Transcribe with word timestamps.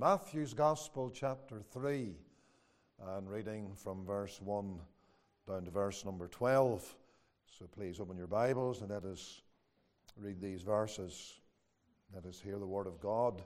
Matthew's 0.00 0.54
Gospel, 0.54 1.12
chapter 1.14 1.60
3, 1.74 2.14
and 3.16 3.28
reading 3.28 3.72
from 3.76 4.02
verse 4.06 4.40
1 4.40 4.78
down 5.46 5.64
to 5.66 5.70
verse 5.70 6.06
number 6.06 6.26
12. 6.26 6.96
So 7.44 7.66
please 7.66 8.00
open 8.00 8.16
your 8.16 8.26
Bibles 8.26 8.80
and 8.80 8.88
let 8.88 9.04
us 9.04 9.42
read 10.16 10.40
these 10.40 10.62
verses. 10.62 11.40
Let 12.14 12.24
us 12.24 12.40
hear 12.40 12.58
the 12.58 12.66
Word 12.66 12.86
of 12.86 12.98
God. 12.98 13.42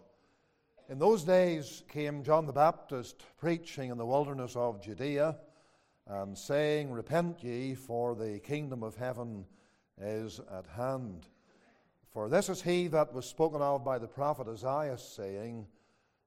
In 0.89 1.01
those 1.01 1.25
days 1.25 1.83
came 1.89 2.23
John 2.23 2.47
the 2.47 2.53
Baptist 2.53 3.25
preaching 3.37 3.91
in 3.91 3.99
the 3.99 4.07
wilderness 4.07 4.55
of 4.55 4.81
Judea 4.81 5.37
and 6.07 6.39
saying, 6.39 6.93
Repent 6.93 7.43
ye, 7.43 7.75
for 7.75 8.15
the 8.15 8.39
kingdom 8.39 8.85
of 8.85 8.95
heaven 8.95 9.45
is 10.01 10.41
at 10.57 10.69
hand. 10.69 11.27
For 12.13 12.29
this 12.29 12.49
is 12.49 12.63
he 12.63 12.87
that 12.87 13.13
was 13.13 13.27
spoken 13.27 13.61
of 13.61 13.85
by 13.85 13.99
the 13.99 14.07
prophet 14.07 14.47
Isaiah, 14.47 14.97
saying, 14.97 15.67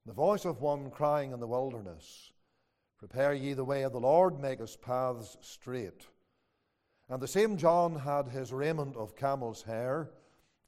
the 0.08 0.14
voice 0.14 0.46
of 0.46 0.62
one 0.62 0.90
crying 0.90 1.32
in 1.32 1.38
the 1.38 1.46
wilderness, 1.46 2.32
Prepare 2.96 3.34
ye 3.34 3.52
the 3.52 3.64
way 3.64 3.82
of 3.82 3.92
the 3.92 4.00
Lord, 4.00 4.40
make 4.40 4.58
his 4.58 4.74
paths 4.74 5.36
straight. 5.42 6.06
And 7.10 7.20
the 7.20 7.28
same 7.28 7.58
John 7.58 7.94
had 7.94 8.26
his 8.26 8.50
raiment 8.50 8.96
of 8.96 9.14
camel's 9.14 9.60
hair, 9.60 10.08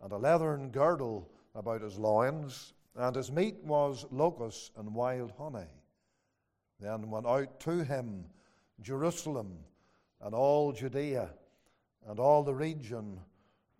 and 0.03 0.13
a 0.13 0.19
leathern 0.19 0.71
girdle 0.71 1.27
about 1.55 1.81
his 1.81 1.99
loins, 1.99 2.75
and 2.95 3.17
his 3.17 3.33
meat 3.33 3.57
was 3.65 4.05
locusts 4.11 4.73
and 4.77 4.95
wild 4.95 5.33
honey. 5.39 5.73
Then 6.79 7.11
went 7.11 7.27
out 7.27 7.61
to 7.61 7.83
him 7.83 8.27
Jerusalem 8.83 9.61
and 10.21 10.35
all 10.35 10.71
Judea 10.71 11.31
and 12.07 12.21
all 12.21 12.43
the 12.43 12.55
region 12.55 13.19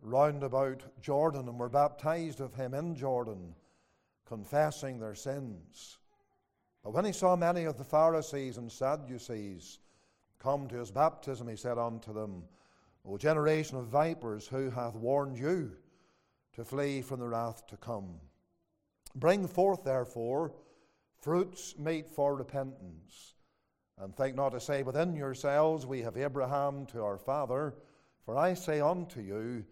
round 0.01 0.43
about 0.43 0.83
Jordan, 1.03 1.49
and 1.49 1.59
were 1.59 1.69
baptized 1.69 2.41
of 2.41 2.55
him 2.55 2.73
in 2.73 2.95
Jordan 2.95 3.55
confessing 4.31 5.01
their 5.01 5.17
sins. 5.17 5.99
But 6.85 6.93
when 6.93 7.05
he 7.05 7.13
saw 7.13 7.35
many 7.35 7.65
of 7.65 7.77
the 7.77 7.85
Pharisees 7.85 8.59
and 8.59 8.71
Sadducees 8.71 9.81
come 10.39 10.69
to 10.69 10.77
his 10.77 10.93
baptism, 10.93 11.49
he 11.49 11.57
said 11.57 11.79
unto 11.79 12.15
them, 12.15 12.45
O 13.05 13.19
generation 13.19 13.77
of 13.77 13.87
vipers, 13.87 14.47
who 14.47 14.71
hath 14.71 14.95
warned 14.95 15.37
you 15.37 15.73
to 16.53 16.65
flee 16.65 17.03
from 17.03 17.19
the 17.19 17.27
wrath 17.27 17.67
to 17.67 17.77
come? 17.77 18.21
Bring 19.17 19.49
forth, 19.49 19.83
therefore, 19.83 20.53
fruits 21.21 21.75
meet 21.77 22.09
for 22.09 22.37
repentance. 22.37 23.35
And 23.99 24.17
think 24.17 24.37
not 24.37 24.51
to 24.51 24.61
say 24.61 24.85
within 24.85 25.17
yourselves, 25.17 25.87
We 25.87 26.03
have 26.03 26.17
Abraham 26.17 26.87
to 26.87 27.03
our 27.03 27.19
father. 27.19 27.75
For 28.25 28.37
I 28.37 28.55
say 28.55 28.81
unto 28.81 29.21
you 29.21 29.65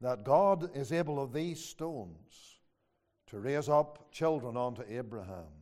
that 0.00 0.22
God 0.22 0.70
is 0.76 0.92
able 0.92 1.20
of 1.20 1.32
these 1.32 1.62
stones 1.62 2.53
to 3.28 3.38
raise 3.38 3.68
up 3.68 4.12
children 4.12 4.56
unto 4.56 4.82
Abraham. 4.88 5.52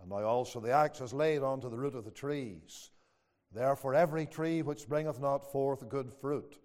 And 0.00 0.10
now 0.10 0.22
also 0.24 0.60
the 0.60 0.72
axe 0.72 1.00
is 1.00 1.12
laid 1.12 1.42
unto 1.42 1.68
the 1.68 1.76
root 1.76 1.94
of 1.94 2.04
the 2.04 2.10
trees. 2.10 2.90
Therefore, 3.52 3.94
every 3.94 4.26
tree 4.26 4.62
which 4.62 4.88
bringeth 4.88 5.20
not 5.20 5.50
forth 5.50 5.88
good 5.88 6.12
fruit 6.20 6.58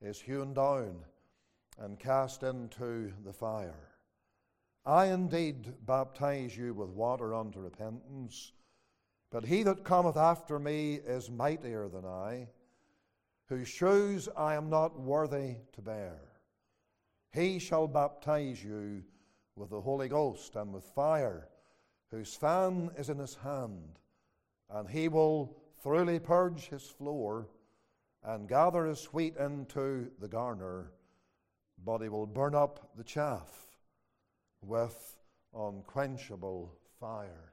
is 0.00 0.20
hewn 0.20 0.52
down 0.52 0.96
and 1.78 1.98
cast 1.98 2.42
into 2.42 3.12
the 3.24 3.32
fire. 3.32 3.92
I 4.84 5.06
indeed 5.06 5.72
baptize 5.86 6.56
you 6.56 6.74
with 6.74 6.90
water 6.90 7.34
unto 7.34 7.60
repentance, 7.60 8.52
but 9.30 9.44
he 9.44 9.62
that 9.64 9.84
cometh 9.84 10.16
after 10.16 10.58
me 10.58 10.94
is 10.94 11.30
mightier 11.30 11.88
than 11.88 12.04
I, 12.04 12.48
whose 13.48 13.68
shoes 13.68 14.28
I 14.36 14.54
am 14.54 14.70
not 14.70 14.98
worthy 14.98 15.56
to 15.72 15.82
bear. 15.82 16.18
He 17.32 17.58
shall 17.58 17.86
baptize 17.86 18.62
you 18.62 19.02
with 19.56 19.70
the 19.70 19.80
Holy 19.80 20.08
Ghost 20.08 20.54
and 20.54 20.72
with 20.72 20.84
fire, 20.84 21.48
whose 22.10 22.34
fan 22.34 22.90
is 22.96 23.08
in 23.08 23.18
his 23.18 23.34
hand, 23.36 23.98
and 24.70 24.88
he 24.88 25.08
will 25.08 25.56
thoroughly 25.82 26.18
purge 26.18 26.68
his 26.68 26.82
floor 26.82 27.48
and 28.22 28.48
gather 28.48 28.86
his 28.86 29.04
wheat 29.06 29.36
into 29.36 30.10
the 30.20 30.28
garner, 30.28 30.92
but 31.84 31.98
he 31.98 32.08
will 32.08 32.26
burn 32.26 32.54
up 32.54 32.90
the 32.96 33.04
chaff 33.04 33.66
with 34.60 35.16
unquenchable 35.54 36.72
fire. 37.00 37.52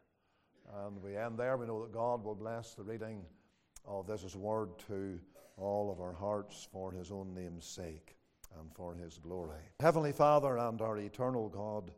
And 0.85 1.01
we 1.01 1.15
end 1.15 1.37
there. 1.37 1.57
We 1.57 1.67
know 1.67 1.83
that 1.83 1.93
God 1.93 2.23
will 2.23 2.35
bless 2.35 2.73
the 2.73 2.83
reading 2.83 3.23
of 3.85 4.07
this 4.07 4.35
word 4.35 4.69
to 4.87 5.19
all 5.57 5.91
of 5.91 6.01
our 6.01 6.13
hearts 6.13 6.67
for 6.71 6.91
his 6.91 7.11
own 7.11 7.33
name's 7.35 7.65
sake 7.65 8.15
and 8.59 8.73
for 8.73 8.93
his 8.95 9.17
glory. 9.17 9.61
Heavenly 9.79 10.11
Father 10.11 10.57
and 10.57 10.81
our 10.81 10.97
eternal 10.97 11.49
God, 11.49 11.91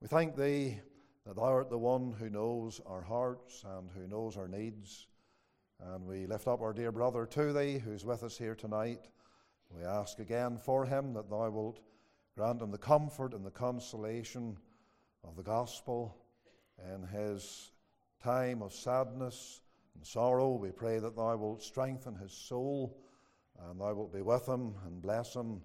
we 0.00 0.08
thank 0.08 0.36
thee 0.36 0.78
that 1.26 1.36
thou 1.36 1.42
art 1.42 1.70
the 1.70 1.78
one 1.78 2.12
who 2.18 2.30
knows 2.30 2.80
our 2.86 3.02
hearts 3.02 3.64
and 3.76 3.88
who 3.94 4.06
knows 4.06 4.36
our 4.36 4.48
needs. 4.48 5.06
And 5.80 6.06
we 6.06 6.26
lift 6.26 6.48
up 6.48 6.60
our 6.60 6.72
dear 6.72 6.92
brother 6.92 7.26
to 7.26 7.52
thee 7.52 7.78
who's 7.78 8.04
with 8.04 8.22
us 8.22 8.38
here 8.38 8.54
tonight. 8.54 9.08
We 9.70 9.84
ask 9.84 10.18
again 10.18 10.58
for 10.58 10.84
him 10.84 11.12
that 11.14 11.30
thou 11.30 11.50
wilt 11.50 11.80
grant 12.36 12.62
him 12.62 12.70
the 12.70 12.78
comfort 12.78 13.34
and 13.34 13.44
the 13.44 13.50
consolation 13.50 14.56
of 15.24 15.36
the 15.36 15.42
gospel 15.42 16.16
in 16.94 17.06
his 17.06 17.70
time 18.22 18.62
of 18.62 18.72
sadness 18.72 19.60
and 19.94 20.06
sorrow. 20.06 20.52
We 20.52 20.70
pray 20.70 20.98
that 20.98 21.16
thou 21.16 21.36
wilt 21.36 21.62
strengthen 21.62 22.14
his 22.14 22.32
soul 22.32 22.96
and 23.68 23.80
thou 23.80 23.94
wilt 23.94 24.12
be 24.12 24.22
with 24.22 24.46
him 24.46 24.74
and 24.86 25.02
bless 25.02 25.34
him 25.34 25.60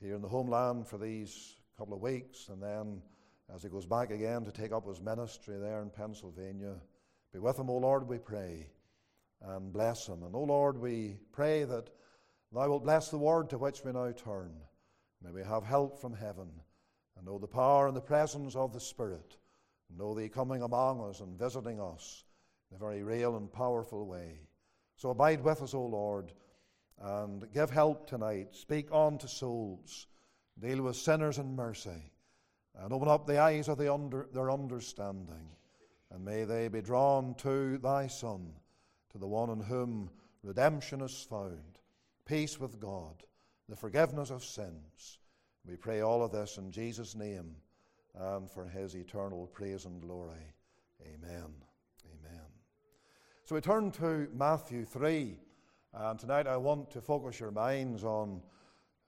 here 0.00 0.14
in 0.14 0.22
the 0.22 0.28
homeland 0.28 0.86
for 0.86 0.98
these 0.98 1.56
couple 1.76 1.94
of 1.94 2.00
weeks 2.00 2.48
and 2.48 2.62
then 2.62 3.02
as 3.54 3.62
he 3.62 3.68
goes 3.68 3.86
back 3.86 4.10
again 4.10 4.44
to 4.44 4.52
take 4.52 4.72
up 4.72 4.86
his 4.86 5.00
ministry 5.00 5.58
there 5.58 5.82
in 5.82 5.90
Pennsylvania. 5.90 6.74
Be 7.32 7.38
with 7.38 7.58
him, 7.58 7.70
O 7.70 7.76
Lord, 7.76 8.06
we 8.06 8.18
pray, 8.18 8.68
and 9.42 9.72
bless 9.72 10.06
him. 10.06 10.22
And, 10.22 10.34
O 10.34 10.42
Lord, 10.42 10.78
we 10.78 11.16
pray 11.32 11.64
that 11.64 11.90
thou 12.52 12.68
wilt 12.68 12.84
bless 12.84 13.08
the 13.08 13.18
word 13.18 13.50
to 13.50 13.58
which 13.58 13.84
we 13.84 13.92
now 13.92 14.12
turn. 14.12 14.52
May 15.22 15.32
we 15.32 15.42
have 15.42 15.64
help 15.64 16.00
from 16.00 16.14
heaven 16.14 16.48
and 17.16 17.26
know 17.26 17.38
the 17.38 17.46
power 17.46 17.88
and 17.88 17.96
the 17.96 18.00
presence 18.00 18.54
of 18.56 18.72
the 18.72 18.80
Spirit. 18.80 19.36
And 19.88 19.98
know 19.98 20.14
thee 20.14 20.28
coming 20.28 20.62
among 20.62 21.00
us 21.08 21.20
and 21.20 21.38
visiting 21.38 21.80
us 21.80 22.24
in 22.70 22.76
a 22.76 22.78
very 22.78 23.02
real 23.02 23.36
and 23.36 23.52
powerful 23.52 24.06
way. 24.06 24.40
So 24.96 25.10
abide 25.10 25.42
with 25.42 25.62
us, 25.62 25.74
O 25.74 25.84
Lord, 25.84 26.32
and 27.00 27.50
give 27.52 27.70
help 27.70 28.06
tonight. 28.06 28.48
Speak 28.52 28.88
on 28.92 29.18
to 29.18 29.28
souls. 29.28 30.06
Deal 30.58 30.82
with 30.82 30.96
sinners 30.96 31.38
in 31.38 31.56
mercy 31.56 32.12
and 32.78 32.92
open 32.92 33.08
up 33.08 33.26
the 33.26 33.38
eyes 33.38 33.68
of 33.68 33.78
the 33.78 33.92
under, 33.92 34.28
their 34.32 34.50
understanding. 34.50 35.48
And 36.10 36.24
may 36.24 36.44
they 36.44 36.68
be 36.68 36.82
drawn 36.82 37.34
to 37.36 37.78
thy 37.78 38.06
Son, 38.06 38.52
to 39.12 39.18
the 39.18 39.26
one 39.26 39.50
in 39.50 39.60
whom 39.60 40.10
redemption 40.42 41.00
is 41.00 41.26
found, 41.28 41.78
peace 42.24 42.58
with 42.58 42.80
God, 42.80 43.22
the 43.68 43.76
forgiveness 43.76 44.30
of 44.30 44.44
sins. 44.44 45.18
We 45.66 45.76
pray 45.76 46.00
all 46.00 46.22
of 46.22 46.32
this 46.32 46.58
in 46.58 46.70
Jesus' 46.70 47.14
name 47.14 47.54
and 48.14 48.50
for 48.50 48.66
his 48.66 48.94
eternal 48.94 49.46
praise 49.46 49.84
and 49.84 50.00
glory. 50.00 50.54
Amen. 51.02 51.52
Amen. 52.04 52.46
So 53.44 53.54
we 53.54 53.60
turn 53.60 53.90
to 53.92 54.28
Matthew 54.34 54.84
3, 54.84 55.36
and 55.92 56.18
tonight 56.18 56.46
I 56.46 56.56
want 56.56 56.90
to 56.92 57.00
focus 57.00 57.40
your 57.40 57.50
minds 57.50 58.04
on 58.04 58.40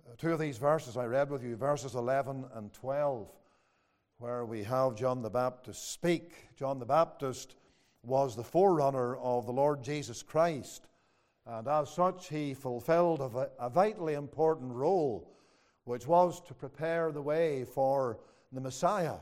uh, 0.04 0.15
two 0.19 0.32
of 0.32 0.41
these 0.41 0.59
verses 0.59 0.97
I 0.97 1.06
read 1.06 1.31
with 1.31 1.44
you, 1.44 1.56
verses 1.56 1.94
11 1.94 2.44
and 2.54 2.72
12 2.72 3.31
where 4.19 4.44
we 4.44 4.62
have 4.62 4.94
John 4.94 5.21
the 5.22 5.31
Baptist 5.31 5.92
speak. 5.92 6.32
John 6.56 6.78
the 6.78 6.87
Baptist 6.87 7.56
was 8.04 8.37
the 8.37 8.44
forerunner 8.44 9.16
of 9.16 9.47
the 9.47 9.53
Lord 9.53 9.82
Jesus 9.82 10.22
Christ, 10.22 10.87
and 11.44 11.66
as 11.66 11.91
such, 11.91 12.28
he 12.28 12.54
fulfilled 12.54 13.21
a, 13.21 13.50
a 13.59 13.69
vitally 13.69 14.15
important 14.15 14.72
role, 14.72 15.32
which 15.84 16.06
was 16.06 16.41
to 16.42 16.54
prepare 16.54 17.10
the 17.10 17.22
way 17.22 17.65
for 17.65 18.21
the 18.53 18.60
Messiah 18.60 19.19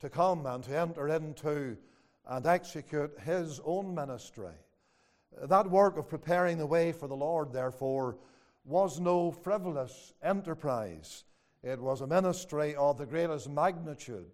to 0.00 0.08
come 0.08 0.46
and 0.46 0.64
to 0.64 0.78
enter 0.78 1.08
into 1.08 1.76
and 2.26 2.46
execute 2.46 3.18
his 3.20 3.60
own 3.64 3.94
ministry. 3.94 4.54
That 5.40 5.70
work 5.70 5.96
of 5.96 6.08
preparing 6.08 6.58
the 6.58 6.66
way 6.66 6.92
for 6.92 7.08
the 7.08 7.16
Lord, 7.16 7.52
therefore, 7.52 8.16
was 8.64 9.00
no 9.00 9.30
frivolous 9.30 10.12
enterprise. 10.22 11.24
It 11.62 11.80
was 11.80 12.00
a 12.00 12.06
ministry 12.06 12.74
of 12.74 12.98
the 12.98 13.06
greatest 13.06 13.48
magnitude, 13.48 14.30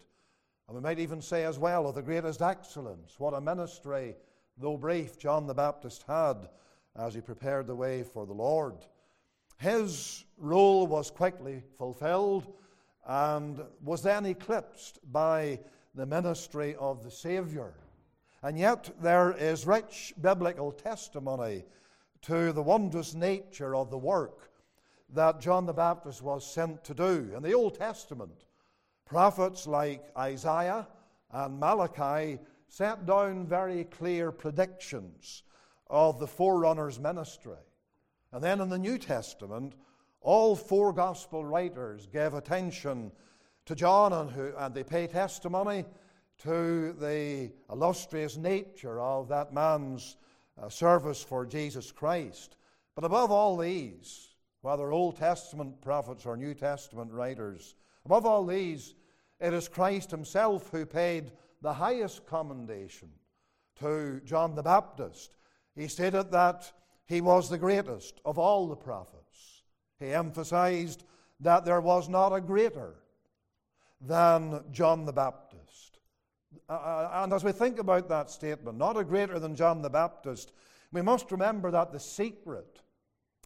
and 0.67 0.77
we 0.77 0.83
might 0.83 0.99
even 0.99 1.21
say 1.21 1.45
as 1.45 1.59
well 1.59 1.87
of 1.87 1.95
the 1.95 2.03
greatest 2.03 2.43
excellence. 2.43 3.15
What 3.19 3.35
a 3.35 3.41
ministry, 3.41 4.17
though 4.56 4.77
brief, 4.77 5.19
John 5.19 5.47
the 5.47 5.55
Baptist 5.55 6.05
had 6.06 6.49
as 6.97 7.15
he 7.15 7.21
prepared 7.21 7.67
the 7.67 7.77
way 7.77 8.03
for 8.03 8.27
the 8.27 8.33
Lord. 8.33 8.75
His 9.59 10.25
role 10.37 10.87
was 10.87 11.11
quickly 11.11 11.62
fulfilled 11.77 12.53
and 13.06 13.62
was 13.83 14.03
then 14.03 14.27
eclipsed 14.27 15.00
by 15.11 15.61
the 15.95 16.06
ministry 16.06 16.77
of 16.77 17.03
the 17.03 17.11
Savior. 17.11 17.73
And 18.43 18.58
yet, 18.58 18.90
there 19.00 19.32
is 19.32 19.67
rich 19.67 20.14
biblical 20.20 20.70
testimony 20.73 21.64
to 22.23 22.52
the 22.52 22.62
wondrous 22.62 23.14
nature 23.14 23.75
of 23.75 23.90
the 23.90 23.99
work 23.99 24.50
that 25.11 25.40
John 25.40 25.67
the 25.67 25.73
Baptist 25.73 26.23
was 26.23 26.46
sent 26.46 26.85
to 26.85 26.94
do. 26.94 27.32
In 27.37 27.43
the 27.43 27.55
Old 27.55 27.79
Testament, 27.79 28.44
prophets 29.06 29.67
like 29.67 30.05
Isaiah 30.17 30.87
and 31.32 31.58
Malachi 31.58 32.38
set 32.69 33.06
down 33.06 33.46
very 33.46 33.85
clear 33.85 34.31
predictions 34.31 35.43
of 35.88 36.19
the 36.19 36.26
forerunner's 36.26 37.00
ministry. 37.00 37.56
And 38.32 38.44
then 38.44 38.61
in 38.61 38.69
the 38.69 38.79
New 38.79 38.99
Testament, 38.99 39.75
all 40.20 40.55
four 40.55 40.93
gospel 40.93 41.44
writers 41.44 42.06
gave 42.06 42.35
attention 42.35 43.11
to 43.64 43.75
John 43.75 44.12
and, 44.12 44.31
who, 44.31 44.52
and 44.58 44.75
they 44.75 44.85
pay 44.85 45.06
testimony 45.06 45.85
to 46.44 46.93
the 46.93 47.50
illustrious 47.70 48.37
nature 48.37 49.00
of 49.00 49.29
that 49.29 49.52
man's 49.52 50.17
uh, 50.61 50.69
service 50.69 51.23
for 51.23 51.44
Jesus 51.44 51.90
Christ. 51.93 52.56
But 52.94 53.05
above 53.05 53.31
all 53.31 53.56
these, 53.56 54.29
whether 54.62 54.93
Old 54.93 55.17
Testament 55.17 55.81
prophets 55.81 56.26
or 56.26 56.37
New 56.37 56.55
Testament 56.55 57.12
writers, 57.12 57.76
above 58.05 58.26
all 58.26 58.44
these, 58.44 58.94
it 59.40 59.52
is 59.52 59.69
Christ 59.69 60.11
Himself 60.11 60.70
who 60.70 60.85
paid 60.85 61.32
the 61.62 61.73
highest 61.73 62.26
commendation 62.26 63.08
to 63.81 64.20
John 64.25 64.55
the 64.55 64.62
Baptist. 64.62 65.37
He 65.75 65.88
stated 65.88 66.31
that 66.32 66.73
he 67.06 67.20
was 67.20 67.49
the 67.49 67.58
greatest 67.58 68.20
of 68.25 68.38
all 68.38 68.67
the 68.67 68.76
prophets. 68.76 69.62
He 69.99 70.12
emphasized 70.12 71.05
that 71.40 71.64
there 71.64 71.81
was 71.81 72.08
not 72.08 72.32
a 72.32 72.40
greater 72.40 72.94
than 74.00 74.64
John 74.70 75.05
the 75.05 75.12
Baptist. 75.12 75.48
Uh, 76.69 76.73
uh, 76.73 77.11
and 77.23 77.33
as 77.33 77.45
we 77.45 77.53
think 77.53 77.79
about 77.79 78.09
that 78.09 78.31
statement, 78.31 78.79
not 78.79 78.97
a 78.97 79.05
greater 79.05 79.39
than 79.39 79.56
John 79.56 79.83
the 79.83 79.91
Baptist, 79.91 80.53
we 80.93 81.03
must 81.03 81.31
remember 81.31 81.71
that 81.71 81.93
the 81.93 82.00
secret 82.00 82.81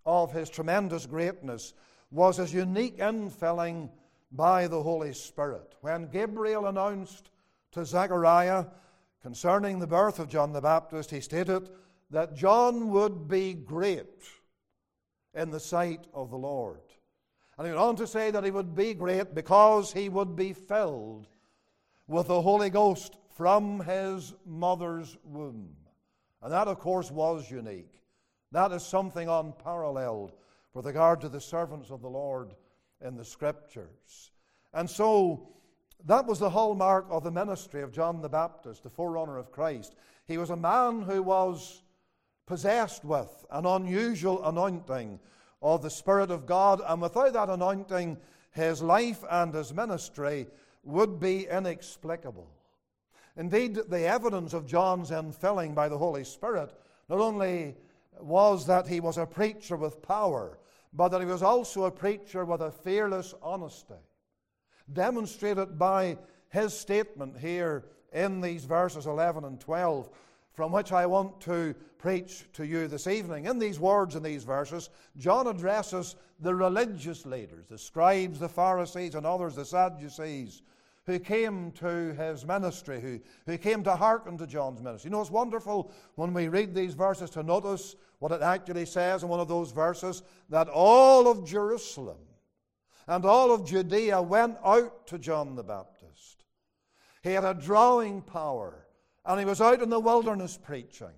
of 0.06 0.32
his 0.32 0.50
tremendous 0.50 1.06
greatness 1.06 1.75
was 2.10 2.37
his 2.37 2.52
unique 2.52 2.99
infilling 2.99 3.90
by 4.31 4.66
the 4.66 4.82
Holy 4.82 5.12
Spirit. 5.12 5.75
When 5.81 6.08
Gabriel 6.08 6.66
announced 6.66 7.31
to 7.72 7.84
Zechariah 7.84 8.66
concerning 9.22 9.78
the 9.78 9.87
birth 9.87 10.19
of 10.19 10.28
John 10.28 10.52
the 10.52 10.60
Baptist, 10.60 11.10
he 11.10 11.20
stated 11.20 11.70
that 12.10 12.34
John 12.34 12.90
would 12.90 13.28
be 13.28 13.54
great 13.54 14.25
in 15.34 15.50
the 15.50 15.60
sight 15.60 16.06
of 16.12 16.31
the 16.31 16.38
Lord. 16.38 16.81
And 17.56 17.66
he 17.66 17.72
went 17.72 17.82
on 17.82 17.96
to 17.96 18.06
say 18.06 18.31
that 18.31 18.44
he 18.44 18.50
would 18.50 18.75
be 18.75 18.94
great 18.94 19.34
because 19.34 19.93
he 19.93 20.08
would 20.08 20.37
be 20.37 20.52
filled 20.52 21.28
with 22.06 22.28
the 22.28 22.43
Holy 22.43 22.70
Ghost 22.70 23.16
from 23.37 23.81
his 23.81 24.34
mother's 24.44 25.16
womb. 25.25 25.76
And 26.43 26.52
that, 26.52 26.69
of 26.69 26.78
course, 26.78 27.10
was 27.10 27.50
unique. 27.50 28.00
That 28.50 28.72
is 28.72 28.84
something 28.84 29.28
unparalleled 29.28 30.32
with 30.75 30.87
regard 30.87 31.20
to 31.22 31.28
the 31.28 31.40
servants 31.40 31.90
of 31.90 32.02
the 32.02 32.10
Lord 32.10 32.54
in 33.00 33.16
the 33.16 33.25
Scriptures. 33.25 34.31
And 34.75 34.88
so, 34.88 35.49
that 36.04 36.26
was 36.26 36.38
the 36.38 36.50
hallmark 36.50 37.06
of 37.10 37.22
the 37.22 37.31
ministry 37.31 37.82
of 37.82 37.93
John 37.93 38.20
the 38.20 38.28
Baptist, 38.28 38.82
the 38.82 38.90
forerunner 38.90 39.38
of 39.38 39.52
Christ. 39.52 39.94
He 40.26 40.38
was 40.38 40.50
a 40.50 40.56
man 40.56 41.02
who 41.02 41.22
was 41.22 41.82
possessed 42.46 43.04
with 43.04 43.44
an 43.50 43.66
unusual 43.66 44.44
anointing 44.44 45.20
of 45.62 45.82
the 45.82 45.90
Spirit 45.90 46.31
of 46.31 46.44
God, 46.44 46.82
and 46.87 47.00
without 47.00 47.32
that 47.34 47.49
anointing, 47.49 48.19
his 48.50 48.82
life 48.82 49.25
and 49.31 49.54
his 49.54 49.72
ministry 49.72 50.46
would 50.84 51.20
be 51.20 51.46
inexplicable. 51.49 52.49
Indeed, 53.37 53.79
the 53.88 54.06
evidence 54.06 54.52
of 54.52 54.67
John's 54.67 55.11
infilling 55.11 55.75
by 55.75 55.88
the 55.88 55.99
Holy 55.99 56.25
Spirit 56.25 56.73
not 57.08 57.20
only 57.20 57.76
was 58.20 58.67
that 58.67 58.87
he 58.87 59.00
was 59.00 59.19
a 59.19 59.26
preacher 59.26 59.76
with 59.76 60.02
power, 60.02 60.58
but 60.93 61.08
that 61.08 61.20
he 61.20 61.26
was 61.26 61.43
also 61.43 61.84
a 61.84 61.90
preacher 61.90 62.44
with 62.44 62.61
a 62.61 62.70
fearless 62.70 63.34
honesty, 63.43 63.94
demonstrated 64.93 65.79
by 65.79 66.19
his 66.50 66.79
statement 66.79 67.38
here 67.38 67.85
in 68.12 68.40
these 68.40 68.64
verses 68.64 69.06
11 69.06 69.44
and 69.44 69.58
12 69.58 70.11
from 70.52 70.72
which 70.72 70.93
I 70.93 71.06
want 71.06 71.40
to 71.43 71.75
preach 71.99 72.44
to 72.54 72.66
you 72.66 72.88
this 72.88 73.06
evening. 73.06 73.46
In 73.46 73.58
these 73.58 73.78
words 73.78 74.16
and 74.16 74.25
these 74.25 74.44
verses, 74.44 74.90
John 75.16 75.46
addresses 75.46 76.16
the 76.40 76.54
religious 76.54 77.25
leaders, 77.25 77.66
the 77.69 77.78
scribes, 77.78 78.38
the 78.38 78.49
Pharisees, 78.49 79.14
and 79.14 79.25
others, 79.25 79.54
the 79.54 79.64
Sadducees, 79.64 80.62
who 81.06 81.19
came 81.19 81.72
to 81.72 82.12
his 82.14 82.44
ministry, 82.44 83.00
who, 83.00 83.20
who 83.46 83.58
came 83.58 83.82
to 83.84 83.96
hearken 83.96 84.37
to 84.38 84.46
John's 84.46 84.82
ministry. 84.82 85.08
You 85.08 85.12
know, 85.12 85.20
it's 85.20 85.31
wonderful 85.31 85.90
when 86.16 86.32
we 86.34 86.49
read 86.49 86.75
these 86.75 86.94
verses 86.94 87.31
to 87.31 87.43
notice 87.43 87.96
what 88.19 88.32
it 88.32 88.43
actually 88.43 88.87
says 88.87 89.22
in 89.22 89.28
one 89.28 89.40
of 89.40 89.49
those 89.49 89.72
verses 89.72 90.22
that 90.49 90.69
all 90.69 91.28
of 91.28 91.44
Jerusalem 91.44 92.19
and 93.08 93.25
all 93.25 93.52
of 93.52 93.66
Judea 93.66 94.22
went 94.22 94.58
out 94.64 95.06
to 95.08 95.19
John 95.19 95.56
the 95.56 95.64
Baptist. 95.64 96.44
He 97.22 97.31
had 97.31 97.44
a 97.44 97.54
drawing 97.54 98.22
power 98.22 98.81
and 99.24 99.38
he 99.38 99.46
was 99.46 99.60
out 99.60 99.82
in 99.82 99.90
the 99.90 100.00
wilderness 100.00 100.58
preaching. 100.60 101.14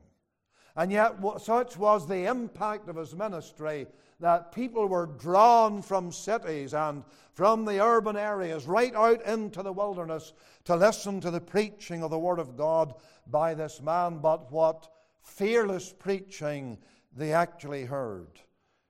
And 0.76 0.90
yet, 0.90 1.16
such 1.40 1.76
was 1.76 2.06
the 2.06 2.28
impact 2.28 2.88
of 2.88 2.96
his 2.96 3.14
ministry 3.14 3.86
that 4.20 4.52
people 4.52 4.86
were 4.86 5.06
drawn 5.06 5.82
from 5.82 6.10
cities 6.10 6.74
and 6.74 7.04
from 7.32 7.64
the 7.64 7.80
urban 7.82 8.16
areas 8.16 8.66
right 8.66 8.94
out 8.94 9.24
into 9.24 9.62
the 9.62 9.72
wilderness 9.72 10.32
to 10.64 10.74
listen 10.74 11.20
to 11.20 11.30
the 11.30 11.40
preaching 11.40 12.02
of 12.02 12.10
the 12.10 12.18
Word 12.18 12.38
of 12.38 12.56
God 12.56 12.94
by 13.28 13.54
this 13.54 13.80
man. 13.80 14.18
But 14.18 14.50
what 14.50 14.88
fearless 15.22 15.92
preaching 15.92 16.78
they 17.16 17.32
actually 17.32 17.84
heard. 17.84 18.40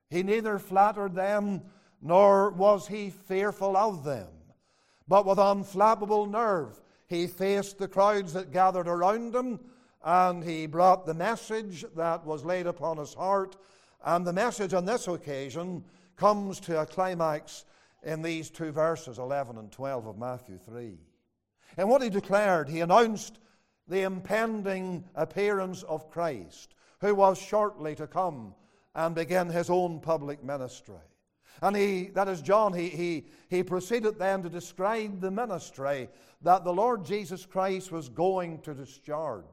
He 0.08 0.22
neither 0.22 0.58
flattered 0.58 1.14
them 1.14 1.62
nor 2.00 2.50
was 2.50 2.86
he 2.86 3.10
fearful 3.10 3.76
of 3.76 4.04
them, 4.04 4.28
but 5.08 5.26
with 5.26 5.38
unflappable 5.38 6.30
nerve 6.30 6.80
he 7.14 7.26
faced 7.26 7.78
the 7.78 7.88
crowds 7.88 8.32
that 8.32 8.52
gathered 8.52 8.88
around 8.88 9.34
him 9.34 9.60
and 10.04 10.44
he 10.44 10.66
brought 10.66 11.06
the 11.06 11.14
message 11.14 11.84
that 11.96 12.26
was 12.26 12.44
laid 12.44 12.66
upon 12.66 12.98
his 12.98 13.14
heart. 13.14 13.56
And 14.04 14.26
the 14.26 14.32
message 14.32 14.74
on 14.74 14.84
this 14.84 15.08
occasion 15.08 15.84
comes 16.16 16.60
to 16.60 16.80
a 16.80 16.86
climax 16.86 17.64
in 18.02 18.20
these 18.20 18.50
two 18.50 18.70
verses, 18.70 19.18
11 19.18 19.56
and 19.56 19.72
12 19.72 20.06
of 20.06 20.18
Matthew 20.18 20.58
3. 20.58 20.98
And 21.78 21.88
what 21.88 22.02
he 22.02 22.10
declared, 22.10 22.68
he 22.68 22.80
announced 22.80 23.38
the 23.88 24.02
impending 24.02 25.04
appearance 25.14 25.82
of 25.84 26.10
Christ, 26.10 26.74
who 27.00 27.14
was 27.14 27.38
shortly 27.38 27.94
to 27.94 28.06
come 28.06 28.54
and 28.94 29.14
begin 29.14 29.48
his 29.48 29.70
own 29.70 30.00
public 30.00 30.44
ministry. 30.44 30.96
And 31.62 31.76
he, 31.76 32.08
that 32.08 32.28
is 32.28 32.42
John, 32.42 32.72
he, 32.72 32.88
he, 32.88 33.24
he 33.48 33.62
proceeded 33.62 34.18
then 34.18 34.42
to 34.42 34.50
describe 34.50 35.20
the 35.20 35.30
ministry 35.30 36.08
that 36.44 36.62
the 36.62 36.72
Lord 36.72 37.04
Jesus 37.04 37.46
Christ 37.46 37.90
was 37.90 38.08
going 38.10 38.60
to 38.60 38.74
discharge. 38.74 39.44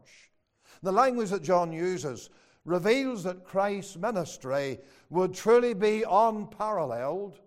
The 0.83 0.91
language 0.91 1.29
that 1.29 1.41
John 1.41 1.71
uses 1.71 2.29
reveals 2.65 3.23
that 3.23 3.45
Christ's 3.45 3.95
ministry 3.95 4.77
would 5.09 5.33
truly 5.33 5.73
be 5.73 6.03
unparalleled. 6.09 7.39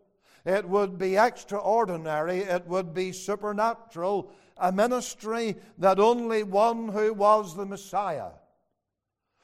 It 0.46 0.66
would 0.66 0.98
be 0.98 1.16
extraordinary. 1.16 2.38
It 2.38 2.66
would 2.66 2.94
be 2.94 3.12
supernatural. 3.12 4.32
A 4.56 4.72
ministry 4.72 5.56
that 5.78 6.00
only 6.00 6.42
one 6.42 6.88
who 6.88 7.12
was 7.12 7.54
the 7.54 7.66
Messiah, 7.66 8.30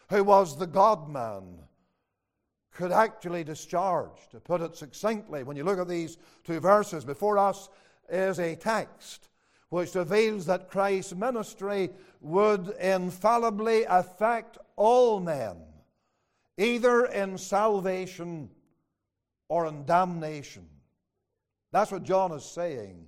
who 0.08 0.24
was 0.24 0.56
the 0.58 0.66
God 0.66 1.10
man, 1.10 1.58
could 2.72 2.92
actually 2.92 3.44
discharge. 3.44 4.28
To 4.30 4.40
put 4.40 4.62
it 4.62 4.76
succinctly, 4.76 5.42
when 5.42 5.56
you 5.58 5.64
look 5.64 5.78
at 5.78 5.88
these 5.88 6.16
two 6.44 6.58
verses 6.58 7.04
before 7.04 7.36
us, 7.36 7.68
is 8.08 8.38
a 8.38 8.56
text 8.56 9.29
which 9.70 9.94
reveals 9.94 10.46
that 10.46 10.70
Christ's 10.70 11.14
ministry 11.14 11.90
would 12.20 12.68
infallibly 12.80 13.84
affect 13.84 14.58
all 14.76 15.18
men, 15.20 15.56
either 16.58 17.06
in 17.06 17.38
salvation 17.38 18.50
or 19.48 19.66
in 19.66 19.84
damnation. 19.86 20.68
That's 21.72 21.90
what 21.90 22.02
John 22.02 22.32
is 22.32 22.44
saying 22.44 23.06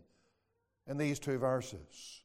in 0.87 0.97
these 0.97 1.19
two 1.19 1.39
verses. 1.39 2.23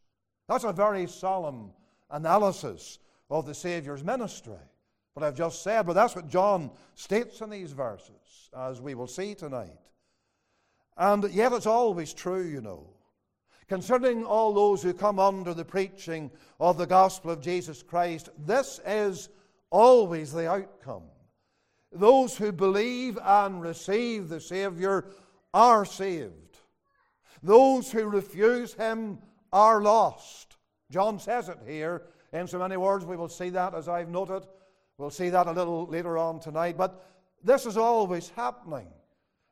That's 0.48 0.64
a 0.64 0.72
very 0.72 1.08
solemn 1.08 1.72
analysis 2.10 3.00
of 3.30 3.46
the 3.46 3.54
Savior's 3.54 4.04
ministry 4.04 4.56
what 5.18 5.26
I've 5.26 5.36
just 5.36 5.64
said, 5.64 5.88
but 5.88 5.94
that's 5.94 6.16
what 6.16 6.30
John 6.30 6.70
states 6.94 7.42
in 7.42 7.50
these 7.50 7.72
verses, 7.72 8.52
as 8.56 8.80
we 8.80 8.94
will 8.94 9.08
see 9.08 9.34
tonight. 9.34 9.80
And 10.96 11.28
yet 11.34 11.54
it's 11.54 11.66
always 11.66 12.14
true, 12.14 12.44
you 12.44 12.62
know. 12.62 12.86
Concerning 13.68 14.24
all 14.24 14.54
those 14.54 14.82
who 14.82 14.94
come 14.94 15.20
under 15.20 15.54
the 15.54 15.66
preaching 15.66 16.32
of 16.60 16.78
the 16.78 16.86
gospel 16.86 17.32
of 17.32 17.42
Jesus 17.42 17.84
Christ, 17.84 18.30
this 18.46 18.80
is 18.86 19.30
always 19.70 20.32
the 20.32 20.50
outcome. 20.50 21.04
Those 21.92 22.38
who 22.38 22.52
believe 22.52 23.18
and 23.22 23.62
receive 23.62 24.30
the 24.30 24.40
Savior 24.40 25.06
are 25.54 25.86
saved. 25.86 26.60
Those 27.44 27.92
who 27.92 28.06
refuse 28.06 28.74
Him 28.74 29.20
are 29.52 29.82
lost. 29.82 30.58
John 30.92 31.20
says 31.20 31.50
it 31.50 31.60
here 31.66 32.04
in 32.34 32.48
so 32.48 32.60
many 32.60 32.78
words. 32.78 33.06
We 33.06 33.18
will 33.18 33.30
see 33.30 33.50
that 33.50 33.74
as 33.74 33.90
I've 33.90 34.10
noted 34.10 34.46
We'll 34.98 35.12
see 35.12 35.30
that 35.30 35.46
a 35.46 35.52
little 35.52 35.86
later 35.86 36.18
on 36.18 36.40
tonight. 36.40 36.76
But 36.76 37.06
this 37.44 37.68
is 37.68 37.78
always 37.78 38.30
happening. 38.30 38.88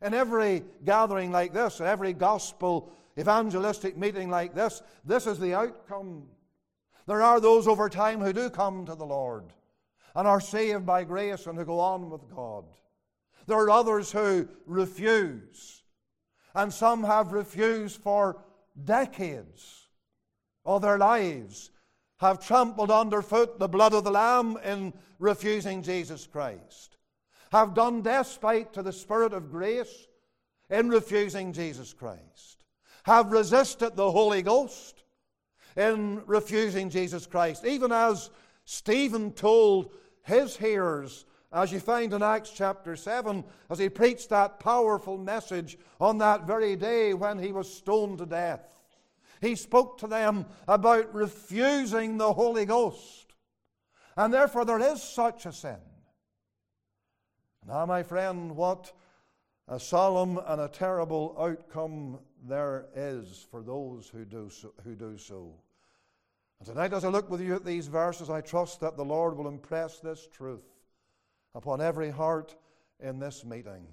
In 0.01 0.13
every 0.13 0.63
gathering 0.83 1.31
like 1.31 1.53
this, 1.53 1.79
in 1.79 1.85
every 1.85 2.13
gospel 2.13 2.91
evangelistic 3.17 3.97
meeting 3.97 4.29
like 4.29 4.53
this, 4.53 4.81
this 5.03 5.27
is 5.27 5.39
the 5.39 5.53
outcome. 5.53 6.23
There 7.07 7.21
are 7.21 7.39
those 7.39 7.67
over 7.67 7.89
time 7.89 8.19
who 8.19 8.33
do 8.33 8.49
come 8.49 8.85
to 8.85 8.95
the 8.95 9.05
Lord 9.05 9.45
and 10.15 10.27
are 10.27 10.41
saved 10.41 10.85
by 10.85 11.03
grace 11.03 11.45
and 11.45 11.57
who 11.57 11.65
go 11.65 11.79
on 11.79 12.09
with 12.09 12.33
God. 12.33 12.65
There 13.47 13.57
are 13.57 13.69
others 13.69 14.11
who 14.11 14.47
refuse, 14.65 15.83
and 16.55 16.73
some 16.73 17.03
have 17.03 17.31
refused 17.31 18.01
for 18.01 18.43
decades 18.83 19.87
of 20.65 20.81
their 20.81 20.97
lives, 20.97 21.69
have 22.17 22.45
trampled 22.45 22.89
underfoot 22.89 23.59
the 23.59 23.67
blood 23.67 23.93
of 23.93 24.03
the 24.03 24.11
Lamb 24.11 24.57
in 24.63 24.93
refusing 25.19 25.83
Jesus 25.83 26.25
Christ, 26.25 26.97
have 27.51 27.73
done 27.73 28.01
despite 28.01 28.73
to 28.73 28.81
the 28.81 28.93
Spirit 28.93 29.33
of 29.33 29.51
grace 29.51 30.07
in 30.69 30.89
refusing 30.89 31.53
Jesus 31.53 31.93
Christ, 31.93 32.54
have 33.05 33.31
resisted 33.31 33.95
the 33.95 34.11
Holy 34.11 34.41
Ghost 34.41 35.03
in 35.77 36.23
refusing 36.25 36.89
Jesus 36.89 37.27
Christ, 37.27 37.63
even 37.63 37.91
as 37.91 38.31
Stephen 38.65 39.31
told 39.31 39.93
his 40.23 40.57
hearers, 40.57 41.25
as 41.53 41.71
you 41.71 41.79
find 41.79 42.13
in 42.13 42.23
Acts 42.23 42.49
chapter 42.49 42.95
7, 42.95 43.43
as 43.69 43.77
he 43.77 43.89
preached 43.89 44.29
that 44.29 44.59
powerful 44.59 45.19
message 45.19 45.77
on 46.01 46.17
that 46.17 46.47
very 46.47 46.75
day 46.75 47.13
when 47.13 47.37
he 47.37 47.51
was 47.51 47.71
stoned 47.71 48.17
to 48.17 48.25
death. 48.25 48.75
He 49.39 49.55
spoke 49.55 49.99
to 49.99 50.07
them 50.07 50.47
about 50.67 51.13
refusing 51.13 52.17
the 52.17 52.33
Holy 52.33 52.65
Ghost. 52.65 53.35
And 54.17 54.33
therefore, 54.33 54.65
there 54.65 54.79
is 54.79 55.03
such 55.03 55.45
a 55.45 55.51
sin. 55.51 55.77
Now, 57.67 57.85
my 57.85 58.01
friend, 58.01 58.55
what 58.55 58.91
a 59.67 59.79
solemn 59.79 60.39
and 60.47 60.61
a 60.61 60.67
terrible 60.67 61.35
outcome 61.39 62.19
there 62.47 62.85
is 62.95 63.45
for 63.49 63.61
those 63.61 64.09
who 64.09 64.25
do 64.25 64.49
so. 64.49 64.73
Who 64.83 64.95
do 64.95 65.17
so. 65.17 65.53
And 66.59 66.67
tonight, 66.67 66.93
as 66.93 67.03
I 67.03 67.09
look 67.09 67.29
with 67.29 67.41
you 67.41 67.55
at 67.55 67.65
these 67.65 67.87
verses, 67.87 68.29
I 68.29 68.41
trust 68.41 68.79
that 68.79 68.95
the 68.95 69.03
Lord 69.05 69.35
will 69.35 69.47
impress 69.47 69.99
this 69.99 70.27
truth 70.31 70.63
upon 71.53 71.81
every 71.81 72.09
heart 72.09 72.55
in 73.01 73.19
this 73.19 73.43
meeting. 73.43 73.85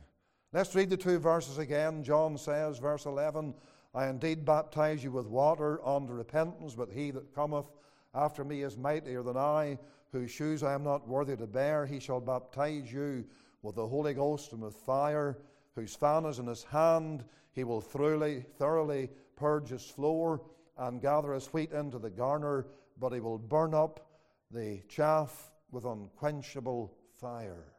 Let's 0.52 0.74
read 0.74 0.90
the 0.90 0.96
two 0.96 1.18
verses 1.18 1.58
again. 1.58 2.04
John 2.04 2.38
says, 2.38 2.78
verse 2.78 3.06
11, 3.06 3.54
I 3.94 4.06
indeed 4.06 4.44
baptize 4.44 5.02
you 5.02 5.10
with 5.10 5.26
water 5.26 5.84
unto 5.84 6.12
repentance, 6.12 6.74
but 6.74 6.90
he 6.90 7.10
that 7.10 7.34
cometh 7.34 7.66
after 8.14 8.44
me 8.44 8.62
is 8.62 8.76
mightier 8.76 9.22
than 9.22 9.36
I, 9.36 9.78
whose 10.12 10.30
shoes 10.30 10.62
I 10.62 10.74
am 10.74 10.84
not 10.84 11.08
worthy 11.08 11.36
to 11.36 11.46
bear. 11.46 11.86
He 11.86 11.98
shall 11.98 12.20
baptize 12.20 12.92
you 12.92 13.24
with 13.62 13.76
the 13.76 13.86
Holy 13.86 14.14
Ghost 14.14 14.52
and 14.52 14.62
with 14.62 14.74
fire, 14.74 15.38
whose 15.74 15.94
fan 15.94 16.26
is 16.26 16.38
in 16.38 16.46
his 16.46 16.64
hand. 16.64 17.24
He 17.52 17.64
will 17.64 17.80
thoroughly, 17.80 18.44
thoroughly 18.58 19.10
purge 19.36 19.68
his 19.68 19.84
floor 19.84 20.42
and 20.78 21.00
gather 21.00 21.32
his 21.34 21.46
wheat 21.48 21.72
into 21.72 21.98
the 21.98 22.10
garner, 22.10 22.66
but 22.98 23.12
he 23.12 23.20
will 23.20 23.38
burn 23.38 23.74
up 23.74 24.08
the 24.50 24.80
chaff 24.88 25.50
with 25.70 25.84
unquenchable 25.84 26.92
fire. 27.20 27.72